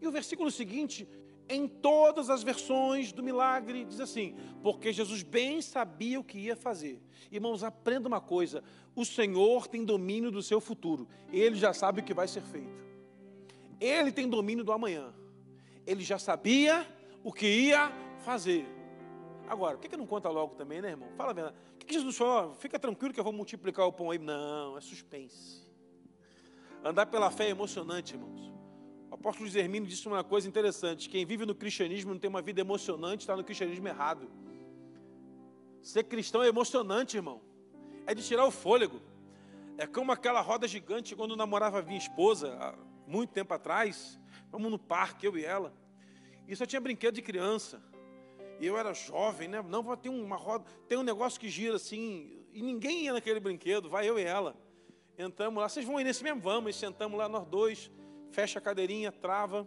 E 0.00 0.06
o 0.06 0.12
versículo 0.12 0.50
seguinte, 0.50 1.08
em 1.48 1.68
todas 1.68 2.28
as 2.28 2.42
versões 2.42 3.12
do 3.12 3.22
milagre, 3.22 3.84
diz 3.84 4.00
assim: 4.00 4.34
porque 4.62 4.92
Jesus 4.92 5.22
bem 5.22 5.62
sabia 5.62 6.18
o 6.18 6.24
que 6.24 6.38
ia 6.38 6.56
fazer. 6.56 7.00
Irmãos, 7.30 7.62
aprenda 7.62 8.08
uma 8.08 8.20
coisa: 8.20 8.62
o 8.94 9.04
Senhor 9.04 9.66
tem 9.66 9.84
domínio 9.84 10.30
do 10.30 10.42
seu 10.42 10.60
futuro, 10.60 11.08
ele 11.32 11.56
já 11.56 11.72
sabe 11.72 12.00
o 12.00 12.04
que 12.04 12.14
vai 12.14 12.28
ser 12.28 12.42
feito. 12.42 12.84
Ele 13.80 14.10
tem 14.10 14.28
domínio 14.28 14.64
do 14.64 14.72
amanhã, 14.72 15.14
ele 15.86 16.02
já 16.02 16.18
sabia 16.18 16.86
o 17.22 17.32
que 17.32 17.46
ia 17.46 17.92
fazer. 18.24 18.66
Agora, 19.48 19.76
por 19.76 19.82
que, 19.82 19.88
que 19.88 19.96
não 19.96 20.06
conta 20.06 20.28
logo 20.28 20.56
também, 20.56 20.82
né, 20.82 20.90
irmão? 20.90 21.08
Fala 21.16 21.30
a 21.30 21.34
verdade. 21.34 21.56
O 21.74 21.78
que, 21.78 21.86
que 21.86 21.94
Jesus 21.94 22.16
falou? 22.16 22.54
Fica 22.54 22.78
tranquilo 22.78 23.14
que 23.14 23.20
eu 23.20 23.24
vou 23.24 23.32
multiplicar 23.32 23.86
o 23.86 23.92
pão 23.92 24.10
aí. 24.10 24.18
Não, 24.18 24.76
é 24.76 24.80
suspense. 24.80 25.64
Andar 26.82 27.06
pela 27.06 27.30
fé 27.30 27.46
é 27.46 27.50
emocionante, 27.50 28.14
irmãos. 28.14 28.55
Apóstolo 29.18 29.48
Hermínio 29.58 29.88
disse 29.88 30.06
uma 30.06 30.22
coisa 30.22 30.46
interessante: 30.46 31.08
quem 31.08 31.24
vive 31.24 31.44
no 31.46 31.54
cristianismo 31.54 32.12
não 32.12 32.20
tem 32.20 32.28
uma 32.28 32.42
vida 32.42 32.60
emocionante, 32.60 33.22
está 33.22 33.36
no 33.36 33.42
cristianismo 33.42 33.88
errado. 33.88 34.30
Ser 35.82 36.04
cristão 36.04 36.42
é 36.42 36.48
emocionante, 36.48 37.16
irmão. 37.16 37.40
É 38.06 38.14
de 38.14 38.22
tirar 38.22 38.44
o 38.44 38.50
fôlego. 38.50 39.00
É 39.78 39.86
como 39.86 40.12
aquela 40.12 40.40
roda 40.40 40.68
gigante 40.68 41.14
quando 41.16 41.36
namorava 41.36 41.80
a 41.80 41.82
minha 41.82 41.98
esposa, 41.98 42.56
há 42.60 42.74
muito 43.06 43.30
tempo 43.30 43.52
atrás. 43.54 44.18
Vamos 44.50 44.70
no 44.70 44.78
parque, 44.78 45.26
eu 45.26 45.36
e 45.36 45.44
ela. 45.44 45.72
E 46.46 46.54
só 46.54 46.64
tinha 46.66 46.80
brinquedo 46.80 47.14
de 47.14 47.22
criança. 47.22 47.82
E 48.60 48.66
eu 48.66 48.76
era 48.78 48.92
jovem, 48.94 49.48
né? 49.48 49.62
Não, 49.62 49.96
tem 49.96 50.10
uma 50.10 50.36
roda, 50.36 50.64
tem 50.88 50.96
um 50.96 51.02
negócio 51.02 51.38
que 51.38 51.48
gira 51.48 51.76
assim, 51.76 52.44
e 52.52 52.62
ninguém 52.62 53.04
ia 53.04 53.12
naquele 53.12 53.38
brinquedo, 53.38 53.88
vai 53.88 54.08
eu 54.08 54.18
e 54.18 54.22
ela. 54.22 54.56
Entramos 55.18 55.60
lá, 55.60 55.68
vocês 55.68 55.84
vão 55.84 56.00
ir 56.00 56.04
nesse 56.04 56.22
mesmo? 56.22 56.40
Vamos, 56.40 56.74
e 56.74 56.78
sentamos 56.78 57.18
lá 57.18 57.28
nós 57.28 57.46
dois, 57.46 57.90
fecha 58.30 58.58
a 58.58 58.62
cadeirinha, 58.62 59.10
trava 59.12 59.66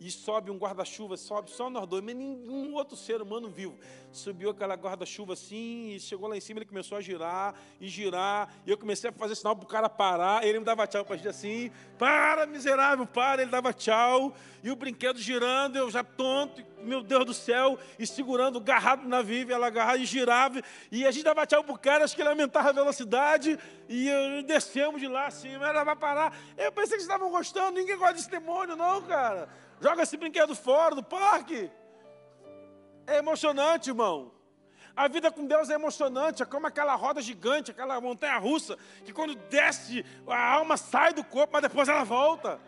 e 0.00 0.10
sobe 0.10 0.50
um 0.50 0.56
guarda-chuva, 0.56 1.16
sobe 1.16 1.50
só 1.50 1.68
nós 1.68 1.86
dois, 1.86 2.02
mas 2.02 2.14
nenhum 2.14 2.74
outro 2.74 2.96
ser 2.96 3.20
humano 3.20 3.48
vivo. 3.48 3.76
Subiu 4.12 4.50
aquela 4.50 4.74
guarda-chuva 4.74 5.32
assim, 5.32 5.90
e 5.90 6.00
chegou 6.00 6.28
lá 6.28 6.36
em 6.36 6.40
cima, 6.40 6.60
ele 6.60 6.66
começou 6.66 6.96
a 6.96 7.00
girar 7.00 7.54
e 7.80 7.88
girar, 7.88 8.52
e 8.64 8.70
eu 8.70 8.78
comecei 8.78 9.10
a 9.10 9.12
fazer 9.12 9.34
sinal 9.34 9.56
para 9.56 9.64
o 9.64 9.68
cara 9.68 9.88
parar, 9.88 10.44
ele 10.44 10.58
me 10.60 10.64
dava 10.64 10.86
tchau 10.86 11.04
para 11.04 11.14
a 11.14 11.16
gente 11.16 11.28
assim, 11.28 11.70
para 11.98 12.46
miserável, 12.46 13.06
para, 13.06 13.42
ele 13.42 13.50
dava 13.50 13.72
tchau, 13.72 14.34
e 14.62 14.70
o 14.70 14.76
brinquedo 14.76 15.18
girando, 15.18 15.76
eu 15.76 15.90
já 15.90 16.04
tonto, 16.04 16.64
meu 16.82 17.02
Deus 17.02 17.24
do 17.24 17.34
céu, 17.34 17.78
e 17.98 18.06
segurando, 18.06 18.58
agarrado 18.58 19.06
na 19.06 19.20
viva, 19.20 19.52
ela 19.52 19.66
agarrava 19.66 19.98
e 19.98 20.04
girava, 20.04 20.62
e 20.92 21.04
a 21.04 21.10
gente 21.10 21.24
dava 21.24 21.46
tchau 21.46 21.64
para 21.64 21.74
o 21.74 21.78
cara, 21.78 22.04
acho 22.04 22.14
que 22.14 22.22
ele 22.22 22.30
aumentava 22.30 22.70
a 22.70 22.72
velocidade, 22.72 23.58
e 23.88 24.08
descemos 24.46 25.00
de 25.00 25.08
lá 25.08 25.26
assim, 25.26 25.56
mas 25.58 25.68
ela 25.70 25.82
vai 25.82 25.96
parar. 25.96 26.36
Eu 26.56 26.70
pensei 26.70 26.96
que 26.96 27.02
vocês 27.02 27.02
estavam 27.02 27.30
gostando, 27.30 27.78
ninguém 27.78 27.96
gosta 27.96 28.14
desse 28.14 28.30
demônio, 28.30 28.76
não, 28.76 29.02
cara. 29.02 29.48
Joga 29.80 30.02
esse 30.02 30.16
brinquedo 30.16 30.54
fora 30.54 30.94
do 30.94 31.02
parque. 31.02 31.70
É 33.06 33.18
emocionante, 33.18 33.90
irmão. 33.90 34.32
A 34.96 35.06
vida 35.06 35.30
com 35.30 35.46
Deus 35.46 35.70
é 35.70 35.74
emocionante, 35.74 36.42
é 36.42 36.46
como 36.46 36.66
aquela 36.66 36.96
roda 36.96 37.22
gigante, 37.22 37.70
aquela 37.70 38.00
montanha 38.00 38.36
russa, 38.36 38.76
que 39.04 39.12
quando 39.12 39.36
desce, 39.48 40.04
a 40.26 40.54
alma 40.54 40.76
sai 40.76 41.12
do 41.12 41.22
corpo, 41.22 41.52
mas 41.52 41.62
depois 41.62 41.88
ela 41.88 42.02
volta. 42.02 42.60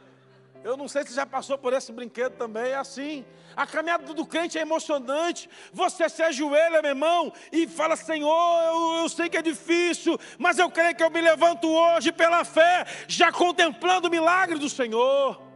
Eu 0.62 0.76
não 0.76 0.86
sei 0.86 1.02
se 1.04 1.12
já 1.12 1.26
passou 1.26 1.58
por 1.58 1.72
esse 1.72 1.90
brinquedo 1.90 2.36
também, 2.36 2.70
é 2.70 2.76
assim. 2.76 3.24
A 3.56 3.66
caminhada 3.66 4.14
do 4.14 4.24
crente 4.24 4.58
é 4.58 4.61
emocionante. 4.61 5.50
Você 5.72 6.08
se 6.08 6.22
ajoelha, 6.22 6.80
meu 6.82 6.90
irmão, 6.90 7.32
e 7.50 7.66
fala: 7.66 7.96
Senhor, 7.96 8.62
eu, 8.62 9.02
eu 9.02 9.08
sei 9.08 9.28
que 9.28 9.36
é 9.36 9.42
difícil, 9.42 10.16
mas 10.38 10.58
eu 10.58 10.70
creio 10.70 10.94
que 10.94 11.02
eu 11.02 11.11
me 11.11 11.20
levanto 11.20 11.68
hoje 11.68 12.12
pela 12.12 12.44
fé, 12.44 12.86
já 13.08 13.32
contemplando 13.32 14.06
o 14.06 14.11
milagre 14.11 14.58
do 14.58 14.68
Senhor. 14.68 15.49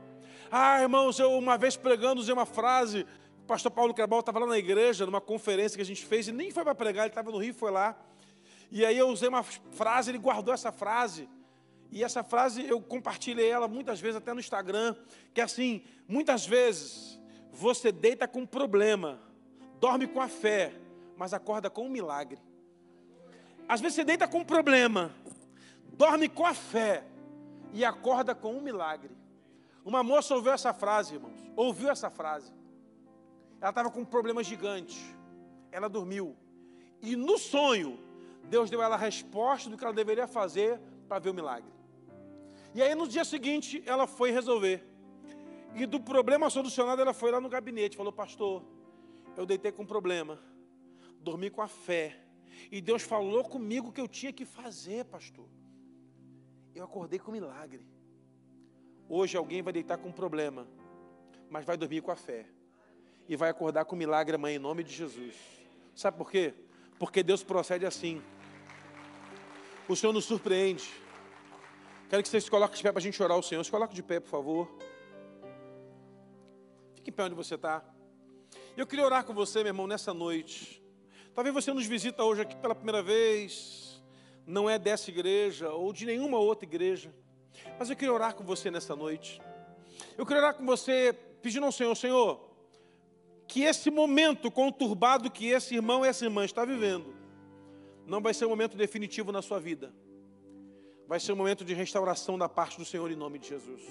Ah, 0.57 0.81
irmãos, 0.81 1.19
eu 1.19 1.37
uma 1.37 1.59
vez 1.59 1.77
pregando 1.77 2.21
usei 2.21 2.33
uma 2.33 2.47
frase, 2.47 3.05
o 3.43 3.45
pastor 3.45 3.73
Paulo 3.73 3.93
Cabral 3.93 4.21
estava 4.21 4.39
lá 4.39 4.47
na 4.47 4.57
igreja, 4.57 5.05
numa 5.05 5.21
conferência 5.21 5.75
que 5.75 5.83
a 5.83 5.85
gente 5.85 6.07
fez, 6.07 6.29
e 6.29 6.33
nem 6.33 6.53
foi 6.53 6.63
para 6.63 6.77
pregar, 6.77 7.07
ele 7.07 7.11
estava 7.11 7.29
no 7.33 7.39
Rio, 7.39 7.53
foi 7.53 7.73
lá. 7.73 7.99
E 8.71 8.87
aí 8.87 8.97
eu 8.97 9.09
usei 9.09 9.29
uma 9.29 9.43
frase, 9.43 10.13
ele 10.13 10.19
guardou 10.19 10.55
essa 10.55 10.71
frase. 10.71 11.29
E 11.91 12.05
essa 12.05 12.23
frase 12.23 12.65
eu 12.69 12.81
compartilhei 12.81 13.51
ela 13.51 13.67
muitas 13.67 14.01
vezes 14.01 14.15
até 14.15 14.33
no 14.33 14.39
Instagram, 14.39 14.95
que 15.35 15.41
é 15.41 15.45
assim, 15.45 15.83
muitas 16.07 16.47
vezes 16.47 17.21
você 17.51 17.91
deita 17.91 18.29
com 18.29 18.43
um 18.43 18.47
problema, 18.47 19.19
dorme 19.81 20.07
com 20.07 20.21
a 20.21 20.29
fé, 20.29 20.73
mas 21.17 21.35
acorda 21.35 21.69
com 21.69 21.87
um 21.87 21.91
milagre. 21.91 22.39
Às 23.69 23.81
vezes 23.81 23.97
você 23.97 24.05
deita 24.05 24.29
com 24.29 24.39
um 24.39 24.45
problema, 24.45 25.11
dorme 25.95 26.29
com 26.29 26.47
a 26.47 26.55
fé 26.55 27.03
e 27.73 27.85
acorda 27.85 28.37
com 28.37 28.55
um 28.55 28.61
milagre. 28.61 29.24
Uma 29.85 30.03
moça 30.03 30.35
ouviu 30.35 30.53
essa 30.53 30.73
frase, 30.73 31.15
irmãos. 31.15 31.39
Ouviu 31.55 31.91
essa 31.91 32.09
frase. 32.09 32.53
Ela 33.61 33.71
estava 33.71 33.91
com 33.91 34.01
um 34.01 34.05
problema 34.05 34.43
gigante. 34.43 34.99
Ela 35.71 35.89
dormiu. 35.89 36.37
E 37.03 37.15
no 37.15 37.37
sonho, 37.37 37.99
Deus 38.49 38.71
deu 38.71 38.81
a 38.81 38.85
ela 38.85 38.95
a 38.95 38.99
resposta 38.99 39.69
do 39.69 39.77
que 39.77 39.85
ela 39.85 39.93
deveria 39.93 40.27
fazer 40.27 40.81
para 41.07 41.19
ver 41.19 41.31
o 41.31 41.35
milagre. 41.35 41.71
E 42.75 42.83
aí 42.83 42.95
no 42.95 43.07
dia 43.07 43.25
seguinte, 43.25 43.83
ela 43.87 44.07
foi 44.07 44.31
resolver. 44.31 44.83
E 45.75 45.87
do 45.87 46.01
problema 46.01 46.49
solucionado, 46.49 47.03
ela 47.03 47.13
foi 47.13 47.31
lá 47.31 47.41
no 47.41 47.49
gabinete, 47.49 47.97
falou: 47.97 48.13
"Pastor, 48.13 48.65
eu 49.37 49.45
deitei 49.45 49.71
com 49.71 49.83
um 49.83 49.87
problema. 49.87 50.39
Dormi 51.21 51.51
com 51.51 51.61
a 51.61 51.69
fé. 51.69 52.17
E 52.71 52.81
Deus 52.81 53.03
falou 53.03 53.45
comigo 53.45 53.93
que 53.93 54.01
eu 54.01 54.09
tinha 54.09 54.33
que 54.33 54.45
fazer, 54.45 55.05
pastor. 55.05 55.49
Eu 56.75 56.85
acordei 56.85 57.19
com 57.19 57.33
milagre. 57.33 57.87
Hoje 59.09 59.37
alguém 59.37 59.63
vai 59.63 59.73
deitar 59.73 59.99
com 59.99 60.09
um 60.09 60.13
problema, 60.13 60.67
mas 61.51 61.65
vai 61.65 61.77
dormir 61.77 62.01
com 62.01 62.11
a 62.11 62.17
fé. 62.17 62.47
E 63.29 63.37
vai 63.37 63.51
acordar 63.51 63.85
com 63.85 63.97
milagre 63.97 64.35
amanhã, 64.35 64.57
em 64.57 64.59
nome 64.59 64.83
de 64.83 64.95
Jesus. 64.95 65.35
Sabe 65.95 66.17
por 66.17 66.31
quê? 66.31 66.55
Porque 66.99 67.23
Deus 67.23 67.43
procede 67.43 67.87
assim. 67.87 68.23
O 69.89 69.95
Senhor 69.95 70.13
nos 70.13 70.25
surpreende. 70.25 70.91
Quero 72.09 72.23
que 72.23 72.29
vocês 72.29 72.49
coloquem 72.49 72.77
de 72.77 72.83
pé 72.83 72.93
para 72.93 72.99
a 72.99 73.03
gente 73.03 73.23
orar 73.23 73.37
ao 73.37 73.43
Senhor. 73.43 73.63
Se 73.65 73.71
coloque 73.71 73.95
de 73.95 74.03
pé, 74.03 74.21
por 74.21 74.29
favor. 74.29 74.79
Fique 76.95 77.11
em 77.11 77.13
pé 77.13 77.25
onde 77.25 77.35
você 77.35 77.55
está. 77.55 77.85
Eu 78.77 78.87
queria 78.87 79.05
orar 79.05 79.25
com 79.25 79.35
você, 79.35 79.59
meu 79.59 79.69
irmão, 79.69 79.87
nessa 79.87 80.15
noite. 80.15 80.83
Talvez 81.35 81.55
você 81.55 81.73
nos 81.73 81.87
visita 81.87 82.23
hoje 82.25 82.43
aqui 82.43 82.57
pela 82.57 82.75
primeira 82.75 83.03
vez, 83.03 84.03
não 84.47 84.71
é 84.71 84.79
dessa 84.79 85.11
igreja 85.11 85.71
ou 85.71 85.93
de 85.93 86.07
nenhuma 86.07 86.39
outra 86.39 86.65
igreja. 86.65 87.13
Mas 87.79 87.91
eu 87.91 87.97
queria 87.97 88.13
orar 88.13 88.35
com 88.35 88.45
você 88.45 88.71
nessa 88.71 88.95
noite. 88.95 89.41
Eu 90.17 90.25
queria 90.25 90.43
orar 90.43 90.55
com 90.55 90.65
você 90.65 91.13
pedindo 91.43 91.67
ao 91.67 91.73
Senhor, 91.73 91.95
Senhor, 91.95 92.41
que 93.47 93.63
esse 93.63 93.91
momento 93.91 94.51
conturbado 94.51 95.31
que 95.31 95.47
esse 95.47 95.75
irmão 95.75 96.05
e 96.05 96.09
essa 96.09 96.25
irmã 96.25 96.45
está 96.45 96.65
vivendo, 96.65 97.15
não 98.07 98.21
vai 98.21 98.35
ser 98.35 98.47
um 98.47 98.51
momento 98.51 98.77
definitivo 98.77 99.33
na 99.33 99.43
sua 99.43 99.61
vida. 99.61 99.95
Vai 101.07 101.21
ser 101.21 101.33
um 101.33 101.37
momento 101.37 101.65
de 101.65 101.75
restauração 101.75 102.39
da 102.39 102.49
parte 102.49 102.79
do 102.79 102.85
Senhor 102.85 103.11
em 103.11 103.17
nome 103.17 103.39
de 103.39 103.49
Jesus. 103.49 103.83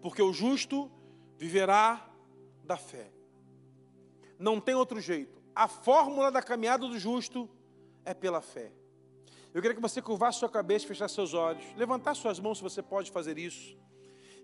Porque 0.00 0.22
o 0.22 0.32
justo 0.32 0.90
viverá 1.36 2.08
da 2.64 2.76
fé. 2.76 3.10
Não 4.38 4.60
tem 4.60 4.74
outro 4.74 5.00
jeito. 5.00 5.42
A 5.54 5.68
fórmula 5.68 6.30
da 6.30 6.42
caminhada 6.42 6.86
do 6.86 6.98
justo 6.98 7.48
é 8.04 8.14
pela 8.14 8.40
fé. 8.40 8.72
Eu 9.54 9.60
queria 9.60 9.74
que 9.74 9.82
você 9.82 10.00
curvasse 10.00 10.38
sua 10.38 10.48
cabeça, 10.48 10.86
fechasse 10.86 11.14
seus 11.14 11.34
olhos, 11.34 11.62
levantar 11.76 12.14
suas 12.14 12.40
mãos 12.40 12.58
se 12.58 12.64
você 12.64 12.82
pode 12.82 13.10
fazer 13.10 13.36
isso, 13.36 13.76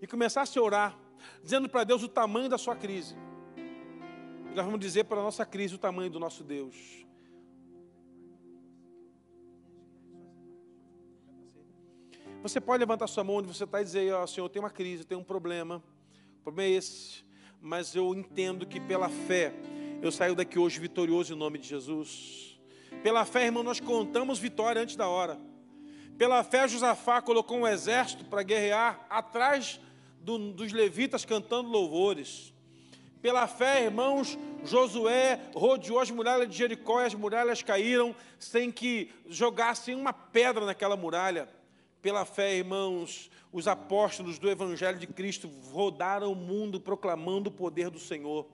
e 0.01 0.05
começasse 0.05 0.57
a 0.59 0.61
orar, 0.61 0.99
dizendo 1.43 1.67
para 1.67 1.83
Deus 1.83 2.03
o 2.03 2.07
tamanho 2.07 2.47
da 2.47 2.57
sua 2.57 2.75
crise. 2.75 3.15
E 4.51 4.55
nós 4.55 4.65
vamos 4.65 4.79
dizer 4.79 5.05
para 5.05 5.19
a 5.19 5.23
nossa 5.23 5.45
crise 5.45 5.73
o 5.73 5.79
tamanho 5.79 6.11
do 6.11 6.19
nosso 6.19 6.43
Deus. 6.43 6.75
Você 12.41 12.61
pode 12.61 12.79
levantar 12.79 13.07
sua 13.07 13.23
mão 13.23 13.37
onde 13.37 13.47
você 13.47 13.65
está 13.65 13.81
e 13.81 13.83
dizer, 13.83 14.13
ó, 14.13 14.23
oh, 14.23 14.27
Senhor, 14.27 14.45
eu 14.45 14.49
tenho 14.49 14.63
uma 14.63 14.71
crise, 14.71 15.01
eu 15.01 15.07
tenho 15.07 15.19
um 15.19 15.25
problema. 15.25 15.83
O 16.39 16.43
problema 16.43 16.71
é 16.71 16.73
esse, 16.73 17.25
mas 17.59 17.95
eu 17.95 18.13
entendo 18.15 18.65
que 18.65 18.79
pela 18.79 19.09
fé 19.09 19.53
eu 20.01 20.11
saio 20.11 20.35
daqui 20.35 20.57
hoje 20.57 20.79
vitorioso 20.79 21.33
em 21.33 21.37
nome 21.37 21.57
de 21.57 21.67
Jesus. 21.67 22.48
Pela 23.03 23.25
fé, 23.25 23.45
irmão, 23.45 23.63
nós 23.63 23.79
contamos 23.79 24.39
vitória 24.39 24.81
antes 24.81 24.95
da 24.95 25.07
hora. 25.07 25.39
Pela 26.17 26.43
fé, 26.43 26.67
Josafá 26.67 27.21
colocou 27.21 27.59
um 27.59 27.67
exército 27.67 28.25
para 28.25 28.43
guerrear 28.43 29.05
atrás 29.09 29.79
do, 30.19 30.51
dos 30.51 30.73
levitas 30.73 31.23
cantando 31.23 31.69
louvores. 31.69 32.53
Pela 33.21 33.47
fé, 33.47 33.83
irmãos, 33.83 34.37
Josué 34.63 35.39
rodeou 35.53 35.99
as 35.99 36.11
muralhas 36.11 36.49
de 36.49 36.57
Jericó 36.57 37.01
e 37.01 37.05
as 37.05 37.13
muralhas 37.13 37.61
caíram 37.61 38.15
sem 38.37 38.71
que 38.71 39.11
jogassem 39.27 39.95
uma 39.95 40.13
pedra 40.13 40.65
naquela 40.65 40.95
muralha. 40.95 41.47
Pela 42.01 42.23
fé, 42.23 42.55
irmãos, 42.55 43.29
os 43.51 43.67
apóstolos 43.67 44.39
do 44.39 44.49
Evangelho 44.49 44.99
de 44.99 45.07
Cristo 45.07 45.49
rodaram 45.71 46.31
o 46.31 46.35
mundo 46.35 46.79
proclamando 46.79 47.49
o 47.49 47.53
poder 47.53 47.89
do 47.89 47.99
Senhor. 47.99 48.47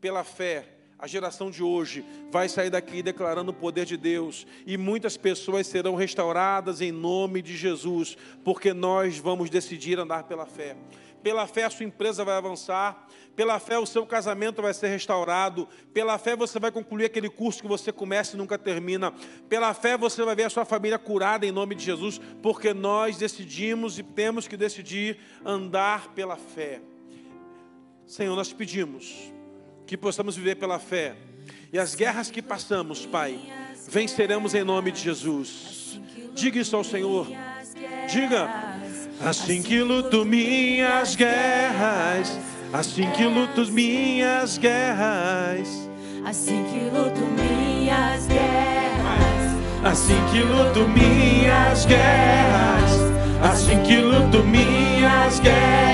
Pela 0.00 0.24
fé, 0.24 0.68
a 1.02 1.08
geração 1.08 1.50
de 1.50 1.64
hoje 1.64 2.04
vai 2.30 2.48
sair 2.48 2.70
daqui 2.70 3.02
declarando 3.02 3.50
o 3.50 3.54
poder 3.54 3.84
de 3.84 3.96
Deus 3.96 4.46
e 4.64 4.78
muitas 4.78 5.16
pessoas 5.16 5.66
serão 5.66 5.96
restauradas 5.96 6.80
em 6.80 6.92
nome 6.92 7.42
de 7.42 7.56
Jesus, 7.56 8.16
porque 8.44 8.72
nós 8.72 9.18
vamos 9.18 9.50
decidir 9.50 9.98
andar 9.98 10.22
pela 10.22 10.46
fé. 10.46 10.76
Pela 11.20 11.44
fé 11.48 11.64
a 11.64 11.70
sua 11.70 11.84
empresa 11.86 12.24
vai 12.24 12.36
avançar, 12.36 13.08
pela 13.34 13.58
fé 13.58 13.80
o 13.80 13.86
seu 13.86 14.06
casamento 14.06 14.62
vai 14.62 14.72
ser 14.72 14.86
restaurado, 14.90 15.66
pela 15.92 16.16
fé 16.18 16.36
você 16.36 16.60
vai 16.60 16.70
concluir 16.70 17.06
aquele 17.06 17.28
curso 17.28 17.62
que 17.62 17.68
você 17.68 17.90
começa 17.90 18.36
e 18.36 18.38
nunca 18.38 18.56
termina. 18.56 19.12
Pela 19.48 19.74
fé 19.74 19.98
você 19.98 20.24
vai 20.24 20.36
ver 20.36 20.44
a 20.44 20.50
sua 20.50 20.64
família 20.64 21.00
curada 21.00 21.44
em 21.44 21.50
nome 21.50 21.74
de 21.74 21.84
Jesus, 21.84 22.20
porque 22.40 22.72
nós 22.72 23.16
decidimos 23.16 23.98
e 23.98 24.04
temos 24.04 24.46
que 24.46 24.56
decidir 24.56 25.18
andar 25.44 26.10
pela 26.14 26.36
fé. 26.36 26.80
Senhor, 28.06 28.36
nós 28.36 28.52
pedimos 28.52 29.32
que 29.92 29.96
possamos 29.98 30.34
viver 30.34 30.54
pela 30.54 30.78
fé. 30.78 31.14
E 31.70 31.78
as 31.78 31.94
guerras 31.94 32.30
que 32.30 32.40
passamos, 32.40 33.04
Pai, 33.04 33.38
venceremos 33.90 34.54
em 34.54 34.64
nome 34.64 34.90
de 34.90 35.02
Jesus. 35.02 36.00
Diga 36.34 36.58
isso 36.58 36.74
ao 36.74 36.82
Senhor. 36.82 37.26
Diga. 38.10 38.48
Assim 39.22 39.62
que 39.62 39.82
luto 39.82 40.24
minhas 40.24 41.14
guerras, 41.14 42.38
assim 42.72 43.10
que 43.10 43.24
luto 43.24 43.70
minhas 43.70 44.56
guerras. 44.56 45.68
Assim 46.24 46.64
que 46.72 46.84
luto 46.88 47.20
minhas 47.20 48.26
guerras. 48.26 49.84
Assim 49.84 50.16
que 50.32 50.40
luto 50.40 50.88
minhas 50.88 51.84
guerras. 51.84 52.90
Assim 53.42 53.82
que 53.82 53.96
luto 53.96 54.42
minhas 54.42 55.38
guerras. 55.40 55.91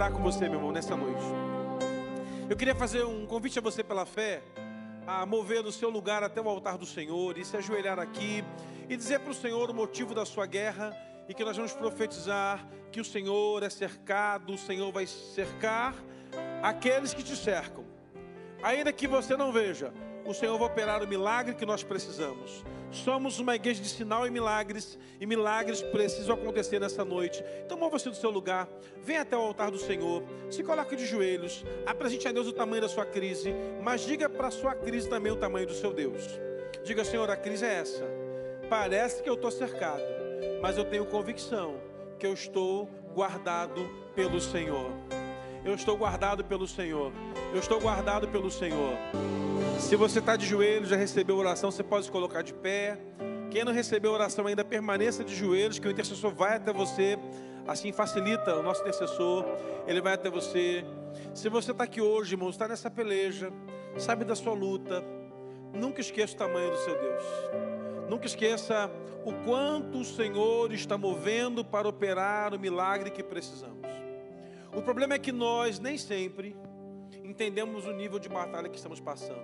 Orar 0.00 0.12
com 0.12 0.22
você, 0.22 0.48
meu 0.48 0.54
irmão, 0.54 0.72
nessa 0.72 0.96
noite. 0.96 1.22
Eu 2.48 2.56
queria 2.56 2.74
fazer 2.74 3.04
um 3.04 3.26
convite 3.26 3.58
a 3.58 3.62
você 3.62 3.84
pela 3.84 4.06
fé, 4.06 4.42
a 5.06 5.26
mover 5.26 5.62
do 5.62 5.70
seu 5.70 5.90
lugar 5.90 6.22
até 6.22 6.40
o 6.40 6.48
altar 6.48 6.78
do 6.78 6.86
Senhor 6.86 7.36
e 7.36 7.44
se 7.44 7.54
ajoelhar 7.54 7.98
aqui 7.98 8.42
e 8.88 8.96
dizer 8.96 9.20
para 9.20 9.30
o 9.30 9.34
Senhor 9.34 9.68
o 9.68 9.74
motivo 9.74 10.14
da 10.14 10.24
sua 10.24 10.46
guerra 10.46 10.96
e 11.28 11.34
que 11.34 11.44
nós 11.44 11.54
vamos 11.54 11.74
profetizar 11.74 12.66
que 12.90 12.98
o 12.98 13.04
Senhor 13.04 13.62
é 13.62 13.68
cercado, 13.68 14.54
o 14.54 14.58
Senhor 14.58 14.90
vai 14.90 15.06
cercar 15.06 15.94
aqueles 16.62 17.12
que 17.12 17.22
te 17.22 17.36
cercam. 17.36 17.84
Ainda 18.62 18.94
que 18.94 19.06
você 19.06 19.36
não 19.36 19.52
veja, 19.52 19.92
o 20.24 20.32
Senhor 20.32 20.56
vai 20.56 20.68
operar 20.68 21.02
o 21.02 21.06
milagre 21.06 21.54
que 21.54 21.66
nós 21.66 21.82
precisamos. 21.82 22.64
Somos 22.90 23.38
uma 23.38 23.54
igreja 23.54 23.80
de 23.80 23.88
sinal 23.88 24.26
e 24.26 24.30
milagres, 24.30 24.98
e 25.20 25.26
milagres 25.26 25.80
precisam 25.80 26.34
acontecer 26.34 26.80
nessa 26.80 27.04
noite. 27.04 27.44
Então 27.64 27.78
mova-se 27.78 28.08
do 28.08 28.16
seu 28.16 28.30
lugar, 28.30 28.68
venha 29.02 29.22
até 29.22 29.36
o 29.36 29.40
altar 29.40 29.70
do 29.70 29.78
Senhor, 29.78 30.24
se 30.50 30.62
coloque 30.62 30.96
de 30.96 31.06
joelhos, 31.06 31.64
apresente 31.86 32.26
a 32.26 32.32
Deus 32.32 32.48
o 32.48 32.52
tamanho 32.52 32.82
da 32.82 32.88
sua 32.88 33.06
crise, 33.06 33.54
mas 33.82 34.00
diga 34.00 34.28
para 34.28 34.48
a 34.48 34.50
sua 34.50 34.74
crise 34.74 35.08
também 35.08 35.30
o 35.30 35.36
tamanho 35.36 35.66
do 35.66 35.74
seu 35.74 35.92
Deus. 35.92 36.24
Diga, 36.84 37.04
Senhor, 37.04 37.30
a 37.30 37.36
crise 37.36 37.64
é 37.64 37.74
essa. 37.74 38.04
Parece 38.68 39.22
que 39.22 39.28
eu 39.28 39.34
estou 39.34 39.50
cercado, 39.50 40.02
mas 40.60 40.76
eu 40.76 40.84
tenho 40.84 41.06
convicção 41.06 41.80
que 42.18 42.26
eu 42.26 42.32
estou 42.32 42.88
guardado 43.14 43.88
pelo 44.14 44.40
Senhor. 44.40 44.90
Eu 45.64 45.74
estou 45.74 45.96
guardado 45.96 46.42
pelo 46.44 46.66
Senhor. 46.66 47.12
Eu 47.52 47.60
estou 47.60 47.78
guardado 47.80 48.26
pelo 48.28 48.50
Senhor. 48.50 48.94
Se 49.78 49.94
você 49.94 50.18
está 50.18 50.34
de 50.34 50.46
joelhos, 50.46 50.88
já 50.88 50.96
recebeu 50.96 51.36
oração, 51.36 51.70
você 51.70 51.82
pode 51.82 52.06
se 52.06 52.10
colocar 52.10 52.42
de 52.42 52.54
pé. 52.54 52.98
Quem 53.50 53.64
não 53.64 53.72
recebeu 53.72 54.12
oração 54.12 54.46
ainda, 54.46 54.64
permaneça 54.64 55.22
de 55.22 55.34
joelhos, 55.34 55.78
que 55.78 55.86
o 55.86 55.90
intercessor 55.90 56.32
vai 56.32 56.56
até 56.56 56.72
você. 56.72 57.18
Assim 57.66 57.92
facilita 57.92 58.56
o 58.56 58.62
nosso 58.62 58.80
intercessor, 58.80 59.44
ele 59.86 60.00
vai 60.00 60.14
até 60.14 60.30
você. 60.30 60.84
Se 61.34 61.48
você 61.48 61.72
está 61.72 61.84
aqui 61.84 62.00
hoje, 62.00 62.34
irmão, 62.34 62.48
está 62.48 62.66
nessa 62.66 62.90
peleja, 62.90 63.52
sabe 63.98 64.24
da 64.24 64.34
sua 64.34 64.54
luta, 64.54 65.04
nunca 65.74 66.00
esqueça 66.00 66.34
o 66.34 66.38
tamanho 66.38 66.70
do 66.70 66.78
seu 66.78 66.98
Deus. 66.98 67.24
Nunca 68.08 68.26
esqueça 68.26 68.90
o 69.24 69.32
quanto 69.44 69.98
o 69.98 70.04
Senhor 70.04 70.72
está 70.72 70.96
movendo 70.96 71.64
para 71.64 71.86
operar 71.86 72.54
o 72.54 72.58
milagre 72.58 73.10
que 73.10 73.22
precisamos. 73.22 73.99
O 74.72 74.82
problema 74.82 75.14
é 75.14 75.18
que 75.18 75.32
nós 75.32 75.80
nem 75.80 75.98
sempre 75.98 76.56
entendemos 77.24 77.86
o 77.86 77.92
nível 77.92 78.18
de 78.18 78.28
batalha 78.28 78.68
que 78.68 78.76
estamos 78.76 79.00
passando. 79.00 79.42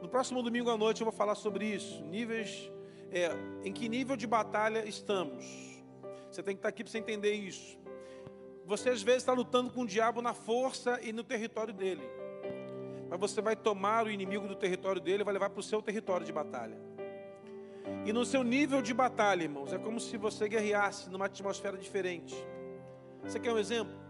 No 0.00 0.08
próximo 0.08 0.42
domingo 0.42 0.70
à 0.70 0.78
noite 0.78 1.02
eu 1.02 1.04
vou 1.04 1.12
falar 1.12 1.34
sobre 1.34 1.66
isso. 1.66 2.02
Níveis, 2.04 2.70
é, 3.10 3.30
em 3.62 3.72
que 3.72 3.88
nível 3.88 4.16
de 4.16 4.26
batalha 4.26 4.86
estamos? 4.88 5.44
Você 6.30 6.42
tem 6.42 6.54
que 6.54 6.60
estar 6.60 6.70
aqui 6.70 6.82
para 6.82 6.90
você 6.90 6.98
entender 6.98 7.34
isso. 7.34 7.78
Você 8.64 8.88
às 8.88 9.02
vezes 9.02 9.22
está 9.22 9.32
lutando 9.34 9.70
com 9.70 9.82
o 9.82 9.86
diabo 9.86 10.22
na 10.22 10.32
força 10.32 10.98
e 11.02 11.12
no 11.12 11.22
território 11.22 11.74
dele. 11.74 12.02
Mas 13.10 13.20
você 13.20 13.42
vai 13.42 13.54
tomar 13.54 14.06
o 14.06 14.10
inimigo 14.10 14.48
do 14.48 14.56
território 14.56 15.00
dele 15.00 15.22
e 15.22 15.24
vai 15.24 15.34
levar 15.34 15.50
para 15.50 15.60
o 15.60 15.62
seu 15.62 15.82
território 15.82 16.24
de 16.24 16.32
batalha. 16.32 16.78
E 18.06 18.12
no 18.12 18.24
seu 18.24 18.42
nível 18.42 18.80
de 18.80 18.94
batalha, 18.94 19.42
irmãos, 19.42 19.72
é 19.72 19.78
como 19.78 20.00
se 20.00 20.16
você 20.16 20.48
guerreasse 20.48 21.10
numa 21.10 21.26
atmosfera 21.26 21.76
diferente. 21.76 22.34
Você 23.22 23.38
quer 23.38 23.52
um 23.52 23.58
exemplo? 23.58 24.03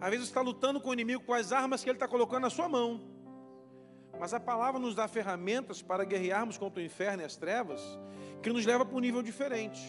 Às 0.00 0.10
vezes 0.10 0.26
está 0.26 0.40
lutando 0.40 0.80
com 0.80 0.90
o 0.90 0.92
inimigo 0.92 1.22
com 1.24 1.32
as 1.32 1.52
armas 1.52 1.82
que 1.82 1.88
ele 1.88 1.96
está 1.96 2.08
colocando 2.08 2.42
na 2.42 2.50
sua 2.50 2.68
mão. 2.68 3.00
Mas 4.18 4.32
a 4.32 4.40
palavra 4.40 4.80
nos 4.80 4.94
dá 4.94 5.06
ferramentas 5.08 5.82
para 5.82 6.04
guerrearmos 6.04 6.56
contra 6.56 6.82
o 6.82 6.84
inferno 6.84 7.22
e 7.22 7.26
as 7.26 7.36
trevas, 7.36 7.82
que 8.42 8.50
nos 8.50 8.64
leva 8.64 8.84
para 8.84 8.96
um 8.96 9.00
nível 9.00 9.22
diferente. 9.22 9.80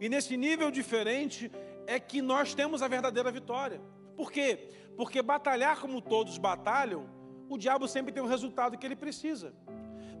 E 0.00 0.08
nesse 0.08 0.36
nível 0.36 0.70
diferente 0.70 1.50
é 1.86 1.98
que 1.98 2.20
nós 2.20 2.54
temos 2.54 2.82
a 2.82 2.88
verdadeira 2.88 3.30
vitória. 3.30 3.80
Por 4.16 4.30
quê? 4.30 4.70
Porque 4.96 5.20
batalhar 5.22 5.80
como 5.80 6.00
todos 6.00 6.38
batalham, 6.38 7.08
o 7.48 7.56
diabo 7.56 7.86
sempre 7.86 8.12
tem 8.12 8.22
o 8.22 8.26
resultado 8.26 8.76
que 8.76 8.86
ele 8.86 8.96
precisa. 8.96 9.54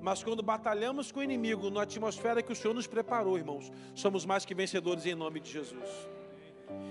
Mas 0.00 0.22
quando 0.22 0.42
batalhamos 0.42 1.10
com 1.10 1.20
o 1.20 1.22
inimigo 1.22 1.70
na 1.70 1.82
atmosfera 1.82 2.42
que 2.42 2.52
o 2.52 2.56
Senhor 2.56 2.74
nos 2.74 2.86
preparou, 2.86 3.36
irmãos, 3.36 3.72
somos 3.94 4.24
mais 4.24 4.44
que 4.44 4.54
vencedores 4.54 5.04
em 5.06 5.14
nome 5.14 5.40
de 5.40 5.50
Jesus. 5.50 5.90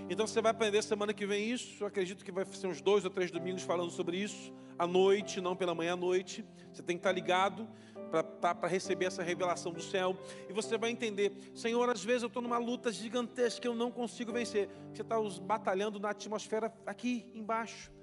Então 0.10 0.28
você 0.28 0.42
vai 0.42 0.52
aprender 0.52 0.82
semana 0.84 1.14
que 1.14 1.26
vem 1.26 1.50
isso. 1.52 1.84
Eu 1.84 1.88
acredito 1.88 2.24
que 2.24 2.32
vai 2.32 2.46
ser 2.46 2.68
uns 2.68 2.82
dois 2.82 3.04
ou 3.06 3.10
três 3.10 3.32
domingos 3.32 3.64
falando 3.64 3.90
sobre 3.90 4.18
isso. 4.18 4.54
À 4.78 4.86
noite, 4.86 5.42
não 5.42 5.56
pela 5.56 5.74
manhã 5.74 5.94
à 5.94 5.98
noite. 5.98 6.46
Você 6.72 6.84
tem 6.84 6.96
que 6.96 7.00
estar 7.00 7.12
ligado 7.12 7.68
para 8.12 8.24
tá, 8.54 8.68
receber 8.68 9.06
essa 9.06 9.24
revelação 9.24 9.72
do 9.72 9.82
céu. 9.82 10.18
E 10.50 10.54
você 10.54 10.78
vai 10.78 10.92
entender, 10.92 11.32
Senhor, 11.54 11.90
às 11.90 12.04
vezes 12.04 12.24
eu 12.24 12.28
estou 12.28 12.42
numa 12.42 12.58
luta 12.58 12.92
gigantesca 12.92 13.62
que 13.62 13.68
eu 13.68 13.76
não 13.76 13.92
consigo 13.92 14.32
vencer. 14.32 14.70
Você 14.94 15.02
está 15.02 15.18
batalhando 15.42 16.00
na 16.00 16.10
atmosfera 16.10 16.74
aqui 16.86 17.30
embaixo. 17.34 17.95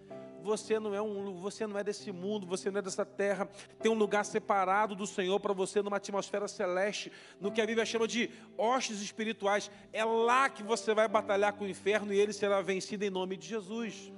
Você 0.42 0.78
não 0.78 0.94
é 0.94 1.00
um, 1.00 1.34
você 1.36 1.66
não 1.66 1.78
é 1.78 1.84
desse 1.84 2.10
mundo, 2.10 2.46
você 2.46 2.70
não 2.70 2.80
é 2.80 2.82
dessa 2.82 3.04
terra. 3.04 3.48
Tem 3.80 3.90
um 3.90 3.94
lugar 3.94 4.24
separado 4.24 4.94
do 4.94 5.06
Senhor 5.06 5.38
para 5.40 5.52
você 5.52 5.80
numa 5.80 5.96
atmosfera 5.96 6.48
celeste, 6.48 7.12
no 7.40 7.52
que 7.52 7.60
a 7.60 7.66
Bíblia 7.66 7.86
chama 7.86 8.08
de 8.08 8.28
hostes 8.58 9.00
espirituais. 9.00 9.70
É 9.92 10.04
lá 10.04 10.48
que 10.48 10.62
você 10.62 10.92
vai 10.94 11.06
batalhar 11.06 11.52
com 11.52 11.64
o 11.64 11.68
inferno 11.68 12.12
e 12.12 12.18
ele 12.18 12.32
será 12.32 12.60
vencido 12.60 13.04
em 13.04 13.10
nome 13.10 13.36
de 13.36 13.46
Jesus. 13.46 14.12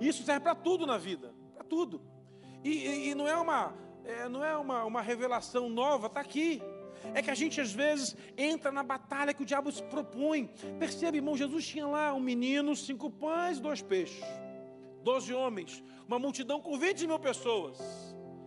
Isso 0.00 0.22
serve 0.22 0.40
para 0.40 0.54
tudo 0.54 0.86
na 0.86 0.96
vida, 0.96 1.34
para 1.54 1.64
tudo. 1.64 2.00
E, 2.62 2.70
e, 2.70 3.08
e, 3.10 3.14
não 3.14 3.26
é 3.26 3.36
uma, 3.36 3.74
é, 4.04 4.28
não 4.28 4.44
é 4.44 4.56
uma, 4.56 4.84
uma 4.84 5.02
revelação 5.02 5.68
nova, 5.68 6.06
está 6.06 6.20
aqui. 6.20 6.62
É 7.14 7.22
que 7.22 7.30
a 7.30 7.34
gente 7.34 7.60
às 7.60 7.72
vezes 7.72 8.14
entra 8.36 8.70
na 8.70 8.82
batalha 8.82 9.32
que 9.32 9.42
o 9.42 9.46
diabo 9.46 9.72
se 9.72 9.82
propõe. 9.82 10.50
Percebe, 10.78 11.18
irmão, 11.18 11.36
Jesus 11.36 11.66
tinha 11.66 11.86
lá 11.86 12.12
um 12.12 12.20
menino, 12.20 12.76
cinco 12.76 13.10
pães 13.10 13.58
e 13.58 13.62
dois 13.62 13.80
peixes 13.80 14.22
doze 15.02 15.32
homens, 15.32 15.82
uma 16.06 16.18
multidão 16.18 16.60
com 16.60 16.78
20 16.78 17.06
mil 17.06 17.18
pessoas. 17.18 17.78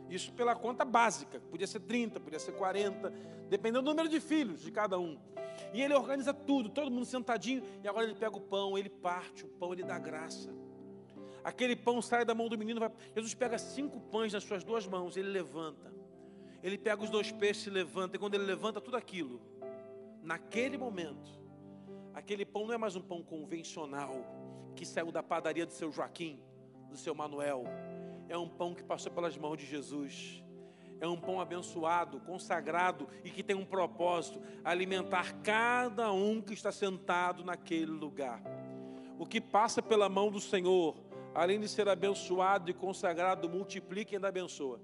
Isso 0.10 0.32
pela 0.34 0.56
conta 0.56 0.86
básica, 0.86 1.40
podia 1.50 1.66
ser 1.66 1.80
30, 1.80 2.20
podia 2.20 2.40
ser 2.40 2.52
40, 2.54 3.10
dependendo 3.50 3.84
do 3.84 3.90
número 3.90 4.08
de 4.08 4.20
filhos 4.20 4.62
de 4.62 4.72
cada 4.72 5.00
um. 5.00 5.18
E 5.74 5.82
ele 5.82 5.94
organiza 5.94 6.34
tudo, 6.34 6.70
todo 6.70 6.92
mundo 6.92 7.06
sentadinho, 7.06 7.64
e 7.84 7.88
agora 7.88 8.06
ele 8.06 8.16
pega 8.16 8.36
o 8.36 8.42
pão, 8.42 8.78
ele 8.78 8.90
parte 8.90 9.46
o 9.46 9.48
pão, 9.48 9.74
ele 9.74 9.84
dá 9.84 9.98
graça. 9.98 10.54
Aquele 11.44 11.76
pão 11.76 12.02
sai 12.02 12.24
da 12.24 12.34
mão 12.34 12.48
do 12.48 12.58
menino, 12.58 12.80
vai... 12.80 12.92
Jesus 13.16 13.34
pega 13.34 13.58
cinco 13.58 14.00
pães 14.00 14.32
nas 14.34 14.44
suas 14.44 14.64
duas 14.64 14.88
mãos, 14.88 15.18
ele 15.18 15.30
levanta. 15.30 15.92
Ele 16.62 16.78
pega 16.78 17.04
os 17.04 17.10
dois 17.10 17.32
peixes 17.32 17.68
e 17.68 17.70
levanta, 17.70 18.16
e 18.16 18.20
quando 18.20 18.36
ele 18.36 18.46
levanta 18.46 18.80
tudo 18.80 18.96
aquilo, 18.96 19.42
naquele 20.22 20.78
momento, 20.78 21.32
aquele 22.14 22.46
pão 22.46 22.66
não 22.66 22.74
é 22.74 22.78
mais 22.78 22.96
um 22.96 23.02
pão 23.02 23.22
convencional, 23.22 24.16
que 24.74 24.86
saiu 24.86 25.12
da 25.12 25.24
padaria 25.24 25.66
do 25.66 25.72
seu 25.72 25.92
Joaquim, 25.92 26.40
do 26.90 26.98
seu 26.98 27.14
Manuel. 27.16 27.64
É 28.28 28.38
um 28.38 28.48
pão 28.48 28.74
que 28.74 28.84
passou 28.84 29.12
pelas 29.12 29.38
mãos 29.38 29.58
de 29.58 29.66
Jesus. 29.66 30.44
É 31.00 31.08
um 31.08 31.18
pão 31.18 31.42
abençoado, 31.42 32.20
consagrado 32.22 33.08
e 33.24 33.30
que 33.30 33.44
tem 33.44 33.56
um 33.56 33.66
propósito: 33.66 34.42
alimentar 34.64 35.34
cada 35.42 36.12
um 36.12 36.42
que 36.42 36.54
está 36.54 36.72
sentado 36.72 37.44
naquele 37.44 37.92
lugar. 37.92 38.42
O 39.20 39.26
que 39.26 39.42
passa 39.42 39.82
pela 39.82 40.08
mão 40.08 40.32
do 40.32 40.40
Senhor, 40.40 40.96
além 41.36 41.60
de 41.60 41.68
ser 41.68 41.88
abençoado 41.90 42.70
e 42.70 42.74
consagrado, 42.74 43.50
multiplica 43.50 44.14
e 44.14 44.16
ainda 44.16 44.30
abençoa. 44.30 44.80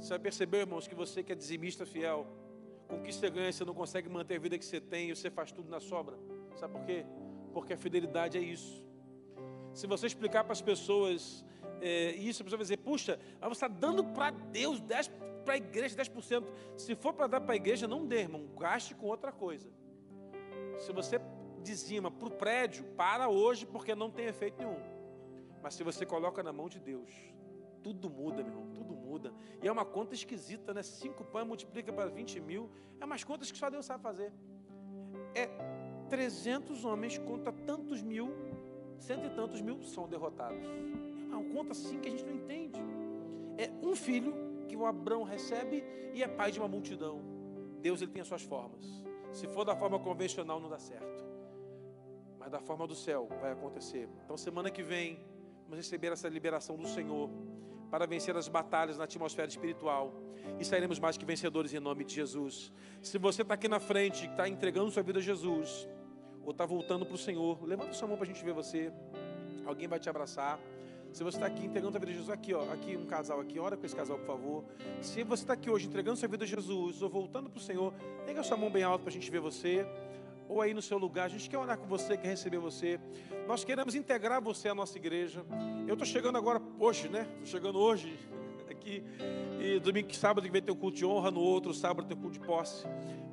Você 0.00 0.10
vai 0.10 0.18
perceber, 0.18 0.58
irmãos, 0.58 0.86
que 0.86 0.94
você 0.94 1.22
que 1.22 1.32
é 1.32 1.34
dizimista 1.34 1.84
fiel, 1.84 2.26
com 2.86 2.96
o 2.96 3.02
que 3.02 3.12
você 3.12 3.28
ganha, 3.28 3.50
você 3.50 3.64
não 3.64 3.74
consegue 3.74 4.08
manter 4.08 4.36
a 4.36 4.38
vida 4.38 4.58
que 4.58 4.64
você 4.64 4.80
tem, 4.80 5.10
e 5.10 5.16
você 5.16 5.30
faz 5.30 5.50
tudo 5.50 5.68
na 5.70 5.80
sobra. 5.80 6.16
Sabe 6.54 6.74
por 6.74 6.84
quê? 6.84 7.04
Porque 7.56 7.72
a 7.72 7.76
fidelidade 7.78 8.36
é 8.36 8.40
isso. 8.42 8.84
Se 9.72 9.86
você 9.86 10.06
explicar 10.06 10.44
para 10.44 10.52
as 10.52 10.60
pessoas 10.60 11.42
é, 11.80 12.10
isso, 12.10 12.42
a 12.42 12.44
pessoa 12.44 12.58
vai 12.58 12.64
dizer: 12.64 12.76
puxa, 12.76 13.18
você 13.40 13.52
está 13.52 13.66
dando 13.66 14.04
para 14.04 14.28
Deus 14.30 14.78
10%, 14.78 15.10
para 15.42 15.54
a 15.54 15.56
igreja 15.56 15.96
10%. 15.96 16.44
Se 16.76 16.94
for 16.94 17.14
para 17.14 17.28
dar 17.28 17.40
para 17.40 17.54
a 17.54 17.56
igreja, 17.56 17.88
não 17.88 18.04
dê, 18.06 18.18
irmão, 18.20 18.46
gaste 18.58 18.94
com 18.94 19.06
outra 19.06 19.32
coisa. 19.32 19.70
Se 20.76 20.92
você 20.92 21.18
dizima 21.62 22.10
para 22.10 22.28
o 22.28 22.30
prédio, 22.30 22.84
para 22.94 23.30
hoje, 23.30 23.64
porque 23.64 23.94
não 23.94 24.10
tem 24.10 24.26
efeito 24.26 24.58
nenhum. 24.58 24.78
Mas 25.62 25.72
se 25.72 25.82
você 25.82 26.04
coloca 26.04 26.42
na 26.42 26.52
mão 26.52 26.68
de 26.68 26.78
Deus, 26.78 27.10
tudo 27.82 28.10
muda, 28.10 28.42
meu 28.42 28.52
irmão, 28.52 28.70
tudo 28.74 28.94
muda. 28.94 29.32
E 29.62 29.66
é 29.66 29.72
uma 29.72 29.86
conta 29.86 30.14
esquisita, 30.14 30.74
né? 30.74 30.82
Cinco 30.82 31.24
pães 31.24 31.46
multiplica 31.46 31.90
para 31.90 32.10
20 32.10 32.38
mil. 32.38 32.70
É 33.00 33.04
umas 33.06 33.24
contas 33.24 33.50
que 33.50 33.56
só 33.56 33.70
Deus 33.70 33.86
sabe 33.86 34.02
fazer. 34.02 34.30
É 35.34 35.75
300 36.08 36.84
homens 36.84 37.18
contra 37.18 37.52
tantos 37.52 38.02
mil, 38.02 38.30
cento 38.98 39.26
e 39.26 39.30
tantos 39.30 39.60
mil 39.60 39.82
são 39.82 40.08
derrotados. 40.08 40.64
É 41.30 41.34
uma 41.36 41.44
conta 41.52 41.72
assim 41.72 42.00
que 42.00 42.08
a 42.08 42.10
gente 42.10 42.24
não 42.24 42.34
entende. 42.34 42.78
É 43.58 43.70
um 43.82 43.94
filho 43.94 44.34
que 44.68 44.76
o 44.76 44.84
Abraão 44.84 45.22
recebe 45.22 45.84
e 46.12 46.22
é 46.22 46.28
pai 46.28 46.50
de 46.50 46.58
uma 46.58 46.68
multidão. 46.68 47.20
Deus 47.80 48.02
ele 48.02 48.10
tem 48.10 48.22
as 48.22 48.28
suas 48.28 48.42
formas. 48.42 48.84
Se 49.32 49.46
for 49.46 49.64
da 49.64 49.76
forma 49.76 49.98
convencional 49.98 50.60
não 50.60 50.68
dá 50.68 50.78
certo. 50.78 51.24
Mas 52.38 52.50
da 52.50 52.60
forma 52.60 52.86
do 52.86 52.94
céu 52.94 53.28
vai 53.40 53.52
acontecer. 53.52 54.08
Então 54.24 54.36
semana 54.36 54.70
que 54.70 54.82
vem 54.82 55.20
vamos 55.64 55.78
receber 55.78 56.12
essa 56.12 56.28
liberação 56.28 56.76
do 56.76 56.86
Senhor 56.86 57.28
para 57.90 58.06
vencer 58.06 58.36
as 58.36 58.48
batalhas 58.48 58.98
na 58.98 59.04
atmosfera 59.04 59.48
espiritual. 59.48 60.12
E 60.60 60.64
sairemos 60.64 60.98
mais 60.98 61.16
que 61.16 61.24
vencedores 61.24 61.74
em 61.74 61.80
nome 61.80 62.04
de 62.04 62.14
Jesus. 62.14 62.72
Se 63.02 63.18
você 63.18 63.42
está 63.42 63.54
aqui 63.54 63.68
na 63.68 63.80
frente, 63.80 64.26
está 64.26 64.48
entregando 64.48 64.90
sua 64.90 65.02
vida 65.02 65.18
a 65.18 65.22
Jesus, 65.22 65.88
ou 66.46 66.52
está 66.52 66.64
voltando 66.64 67.04
para 67.04 67.16
o 67.16 67.18
Senhor, 67.18 67.58
levanta 67.66 67.92
sua 67.92 68.06
mão 68.06 68.16
para 68.16 68.24
a 68.24 68.26
gente 68.28 68.42
ver 68.44 68.52
você. 68.52 68.92
Alguém 69.66 69.88
vai 69.88 69.98
te 69.98 70.08
abraçar. 70.08 70.60
Se 71.12 71.24
você 71.24 71.38
está 71.38 71.46
aqui 71.46 71.66
entregando 71.66 71.90
sua 71.90 71.98
vida 71.98 72.12
a 72.12 72.14
Jesus, 72.14 72.30
aqui, 72.30 72.54
ó, 72.54 72.72
aqui 72.72 72.96
um 72.96 73.04
casal 73.04 73.40
aqui, 73.40 73.58
ora 73.58 73.76
com 73.76 73.84
esse 73.84 73.96
casal, 73.96 74.16
por 74.16 74.26
favor. 74.26 74.64
Se 75.00 75.24
você 75.24 75.42
está 75.42 75.54
aqui 75.54 75.68
hoje 75.68 75.88
entregando 75.88 76.16
sua 76.16 76.28
vida 76.28 76.44
a 76.44 76.46
Jesus, 76.46 77.02
ou 77.02 77.08
voltando 77.08 77.50
para 77.50 77.58
o 77.58 77.60
Senhor, 77.60 77.92
pega 78.24 78.44
sua 78.44 78.56
mão 78.56 78.70
bem 78.70 78.84
alta 78.84 79.02
para 79.02 79.10
a 79.10 79.12
gente 79.12 79.28
ver 79.28 79.40
você. 79.40 79.84
Ou 80.48 80.62
aí 80.62 80.72
no 80.72 80.80
seu 80.80 80.98
lugar, 80.98 81.24
a 81.24 81.28
gente 81.28 81.50
quer 81.50 81.58
orar 81.58 81.76
com 81.76 81.86
você, 81.88 82.16
quer 82.16 82.28
receber 82.28 82.58
você. 82.58 83.00
Nós 83.48 83.64
queremos 83.64 83.96
integrar 83.96 84.40
você 84.40 84.68
à 84.68 84.74
nossa 84.74 84.96
igreja. 84.96 85.44
Eu 85.88 85.94
estou 85.94 86.06
chegando 86.06 86.38
agora 86.38 86.62
hoje, 86.78 87.08
né? 87.08 87.26
Estou 87.42 87.46
chegando 87.46 87.80
hoje 87.80 88.16
aqui. 88.70 89.02
E 89.60 89.80
domingo, 89.80 90.14
sábado 90.14 90.46
que 90.46 90.52
vem 90.52 90.62
ter 90.62 90.70
o 90.70 90.76
culto 90.76 90.96
de 90.96 91.04
honra, 91.04 91.28
no 91.32 91.40
outro 91.40 91.74
sábado 91.74 92.06
tem 92.06 92.16
o 92.16 92.20
culto 92.20 92.38
de 92.38 92.46
posse. 92.46 92.86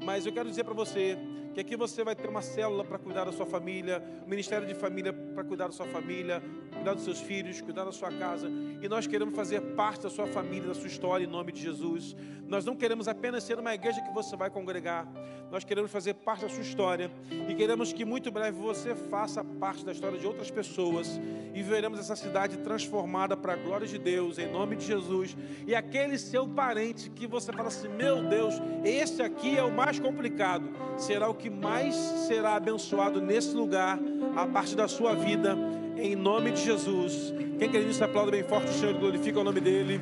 Mas 0.04 0.26
eu 0.26 0.34
quero 0.34 0.50
dizer 0.50 0.64
para 0.64 0.74
você 0.74 1.16
que 1.54 1.60
aqui 1.60 1.76
você 1.76 2.04
vai 2.04 2.16
ter 2.16 2.28
uma 2.28 2.42
célula 2.42 2.84
para 2.84 2.98
cuidar 2.98 3.26
da 3.26 3.32
sua 3.32 3.46
família, 3.46 4.04
um 4.26 4.30
ministério 4.30 4.68
de 4.68 4.74
família 4.74 5.14
para 5.14 5.44
cuidar 5.44 5.68
da 5.68 5.74
sua 5.74 5.86
família, 5.86 6.42
cuidar 6.74 6.94
dos 6.96 7.04
seus 7.04 7.22
filhos, 7.22 7.62
cuidar 7.62 7.86
da 7.86 7.92
sua 7.92 8.12
casa. 8.12 8.50
E 8.82 8.90
nós 8.90 9.06
queremos 9.06 9.36
fazer 9.36 9.62
parte 9.76 10.04
da 10.04 10.10
sua 10.10 10.26
família, 10.28 10.68
da 10.68 10.74
sua 10.74 10.88
história, 10.88 11.24
em 11.24 11.28
nome 11.28 11.52
de 11.52 11.62
Jesus. 11.62 12.16
Nós 12.48 12.66
não 12.66 12.76
queremos 12.76 13.08
apenas 13.08 13.44
ser 13.44 13.60
uma 13.60 13.74
igreja 13.74 14.02
que 14.02 14.14
você 14.14 14.36
vai 14.36 14.50
congregar, 14.50 15.08
nós 15.54 15.64
queremos 15.64 15.92
fazer 15.92 16.16
parte 16.16 16.42
da 16.42 16.50
sua 16.50 16.62
história 16.62 17.12
e 17.48 17.54
queremos 17.54 17.94
que 17.94 18.04
muito 18.04 18.32
breve 18.32 18.60
você 18.60 18.96
faça 18.96 19.44
parte 19.44 19.86
da 19.86 19.92
história 19.92 20.18
de 20.18 20.26
outras 20.26 20.50
pessoas 20.50 21.22
e 21.54 21.62
veremos 21.62 22.00
essa 22.00 22.16
cidade 22.16 22.58
transformada 22.58 23.38
para 23.38 23.54
a 23.54 23.56
glória 23.56 23.86
de 23.86 24.00
Deus, 24.00 24.40
em 24.40 24.52
nome 24.52 24.76
de 24.76 24.86
Jesus. 24.86 25.38
E 25.68 25.76
aquele 25.76 26.18
seu 26.18 26.48
parente 26.48 27.08
que 27.12 27.28
você 27.28 27.54
fala 27.54 27.68
assim: 27.68 27.88
meu 27.88 28.24
Deus, 28.24 28.56
esse 28.84 29.22
aqui 29.22 29.56
é 29.56 29.64
o 29.64 29.72
mais 29.72 30.00
complicado, 30.00 30.68
será 30.98 31.30
o 31.30 31.36
que 31.36 31.43
mais 31.50 31.96
será 32.28 32.56
abençoado 32.56 33.22
nesse 33.22 33.56
lugar, 33.56 34.00
a 34.36 34.46
parte 34.46 34.76
da 34.76 34.88
sua 34.88 35.14
vida, 35.14 35.58
em 35.98 36.16
nome 36.16 36.52
de 36.52 36.64
Jesus. 36.64 37.34
Quem 37.60 37.70
quer 37.70 37.84
nisso, 37.84 38.04
aplauda 38.04 38.32
bem 38.32 38.44
forte 38.44 38.70
o 38.70 38.74
Senhor, 38.74 38.94
glorifica 38.96 39.40
o 39.40 39.44
nome 39.44 39.60
dele. 39.60 40.02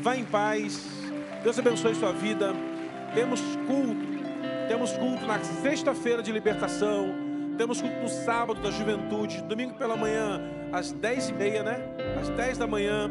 Vá 0.00 0.16
em 0.16 0.24
paz, 0.24 0.86
Deus 1.42 1.58
abençoe 1.58 1.94
sua 1.94 2.12
vida. 2.12 2.54
Temos 3.14 3.40
culto, 3.66 4.06
temos 4.68 4.92
culto 4.92 5.26
na 5.26 5.42
sexta-feira 5.42 6.22
de 6.22 6.30
libertação, 6.30 7.12
temos 7.56 7.80
culto 7.80 7.96
no 7.96 8.08
sábado 8.08 8.60
da 8.60 8.70
juventude, 8.70 9.42
domingo 9.42 9.74
pela 9.74 9.96
manhã, 9.96 10.40
às 10.72 10.92
dez 10.92 11.28
e 11.28 11.32
meia, 11.32 11.62
né? 11.62 11.80
Às 12.20 12.28
dez 12.30 12.56
da 12.56 12.66
manhã, 12.66 13.10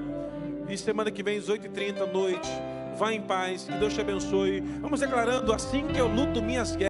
e 0.69 0.77
semana 0.77 1.11
que 1.11 1.23
vem, 1.23 1.37
às 1.37 1.49
oito 1.49 1.65
e 1.65 1.69
trinta, 1.69 2.05
noite. 2.05 2.49
Vá 2.97 3.13
em 3.13 3.21
paz, 3.21 3.63
que 3.63 3.77
Deus 3.77 3.93
te 3.93 4.01
abençoe. 4.01 4.61
Vamos 4.81 4.99
declarando 4.99 5.53
assim 5.53 5.87
que 5.87 5.97
eu 5.97 6.07
luto 6.07 6.41
minhas 6.41 6.75
guerras. 6.75 6.87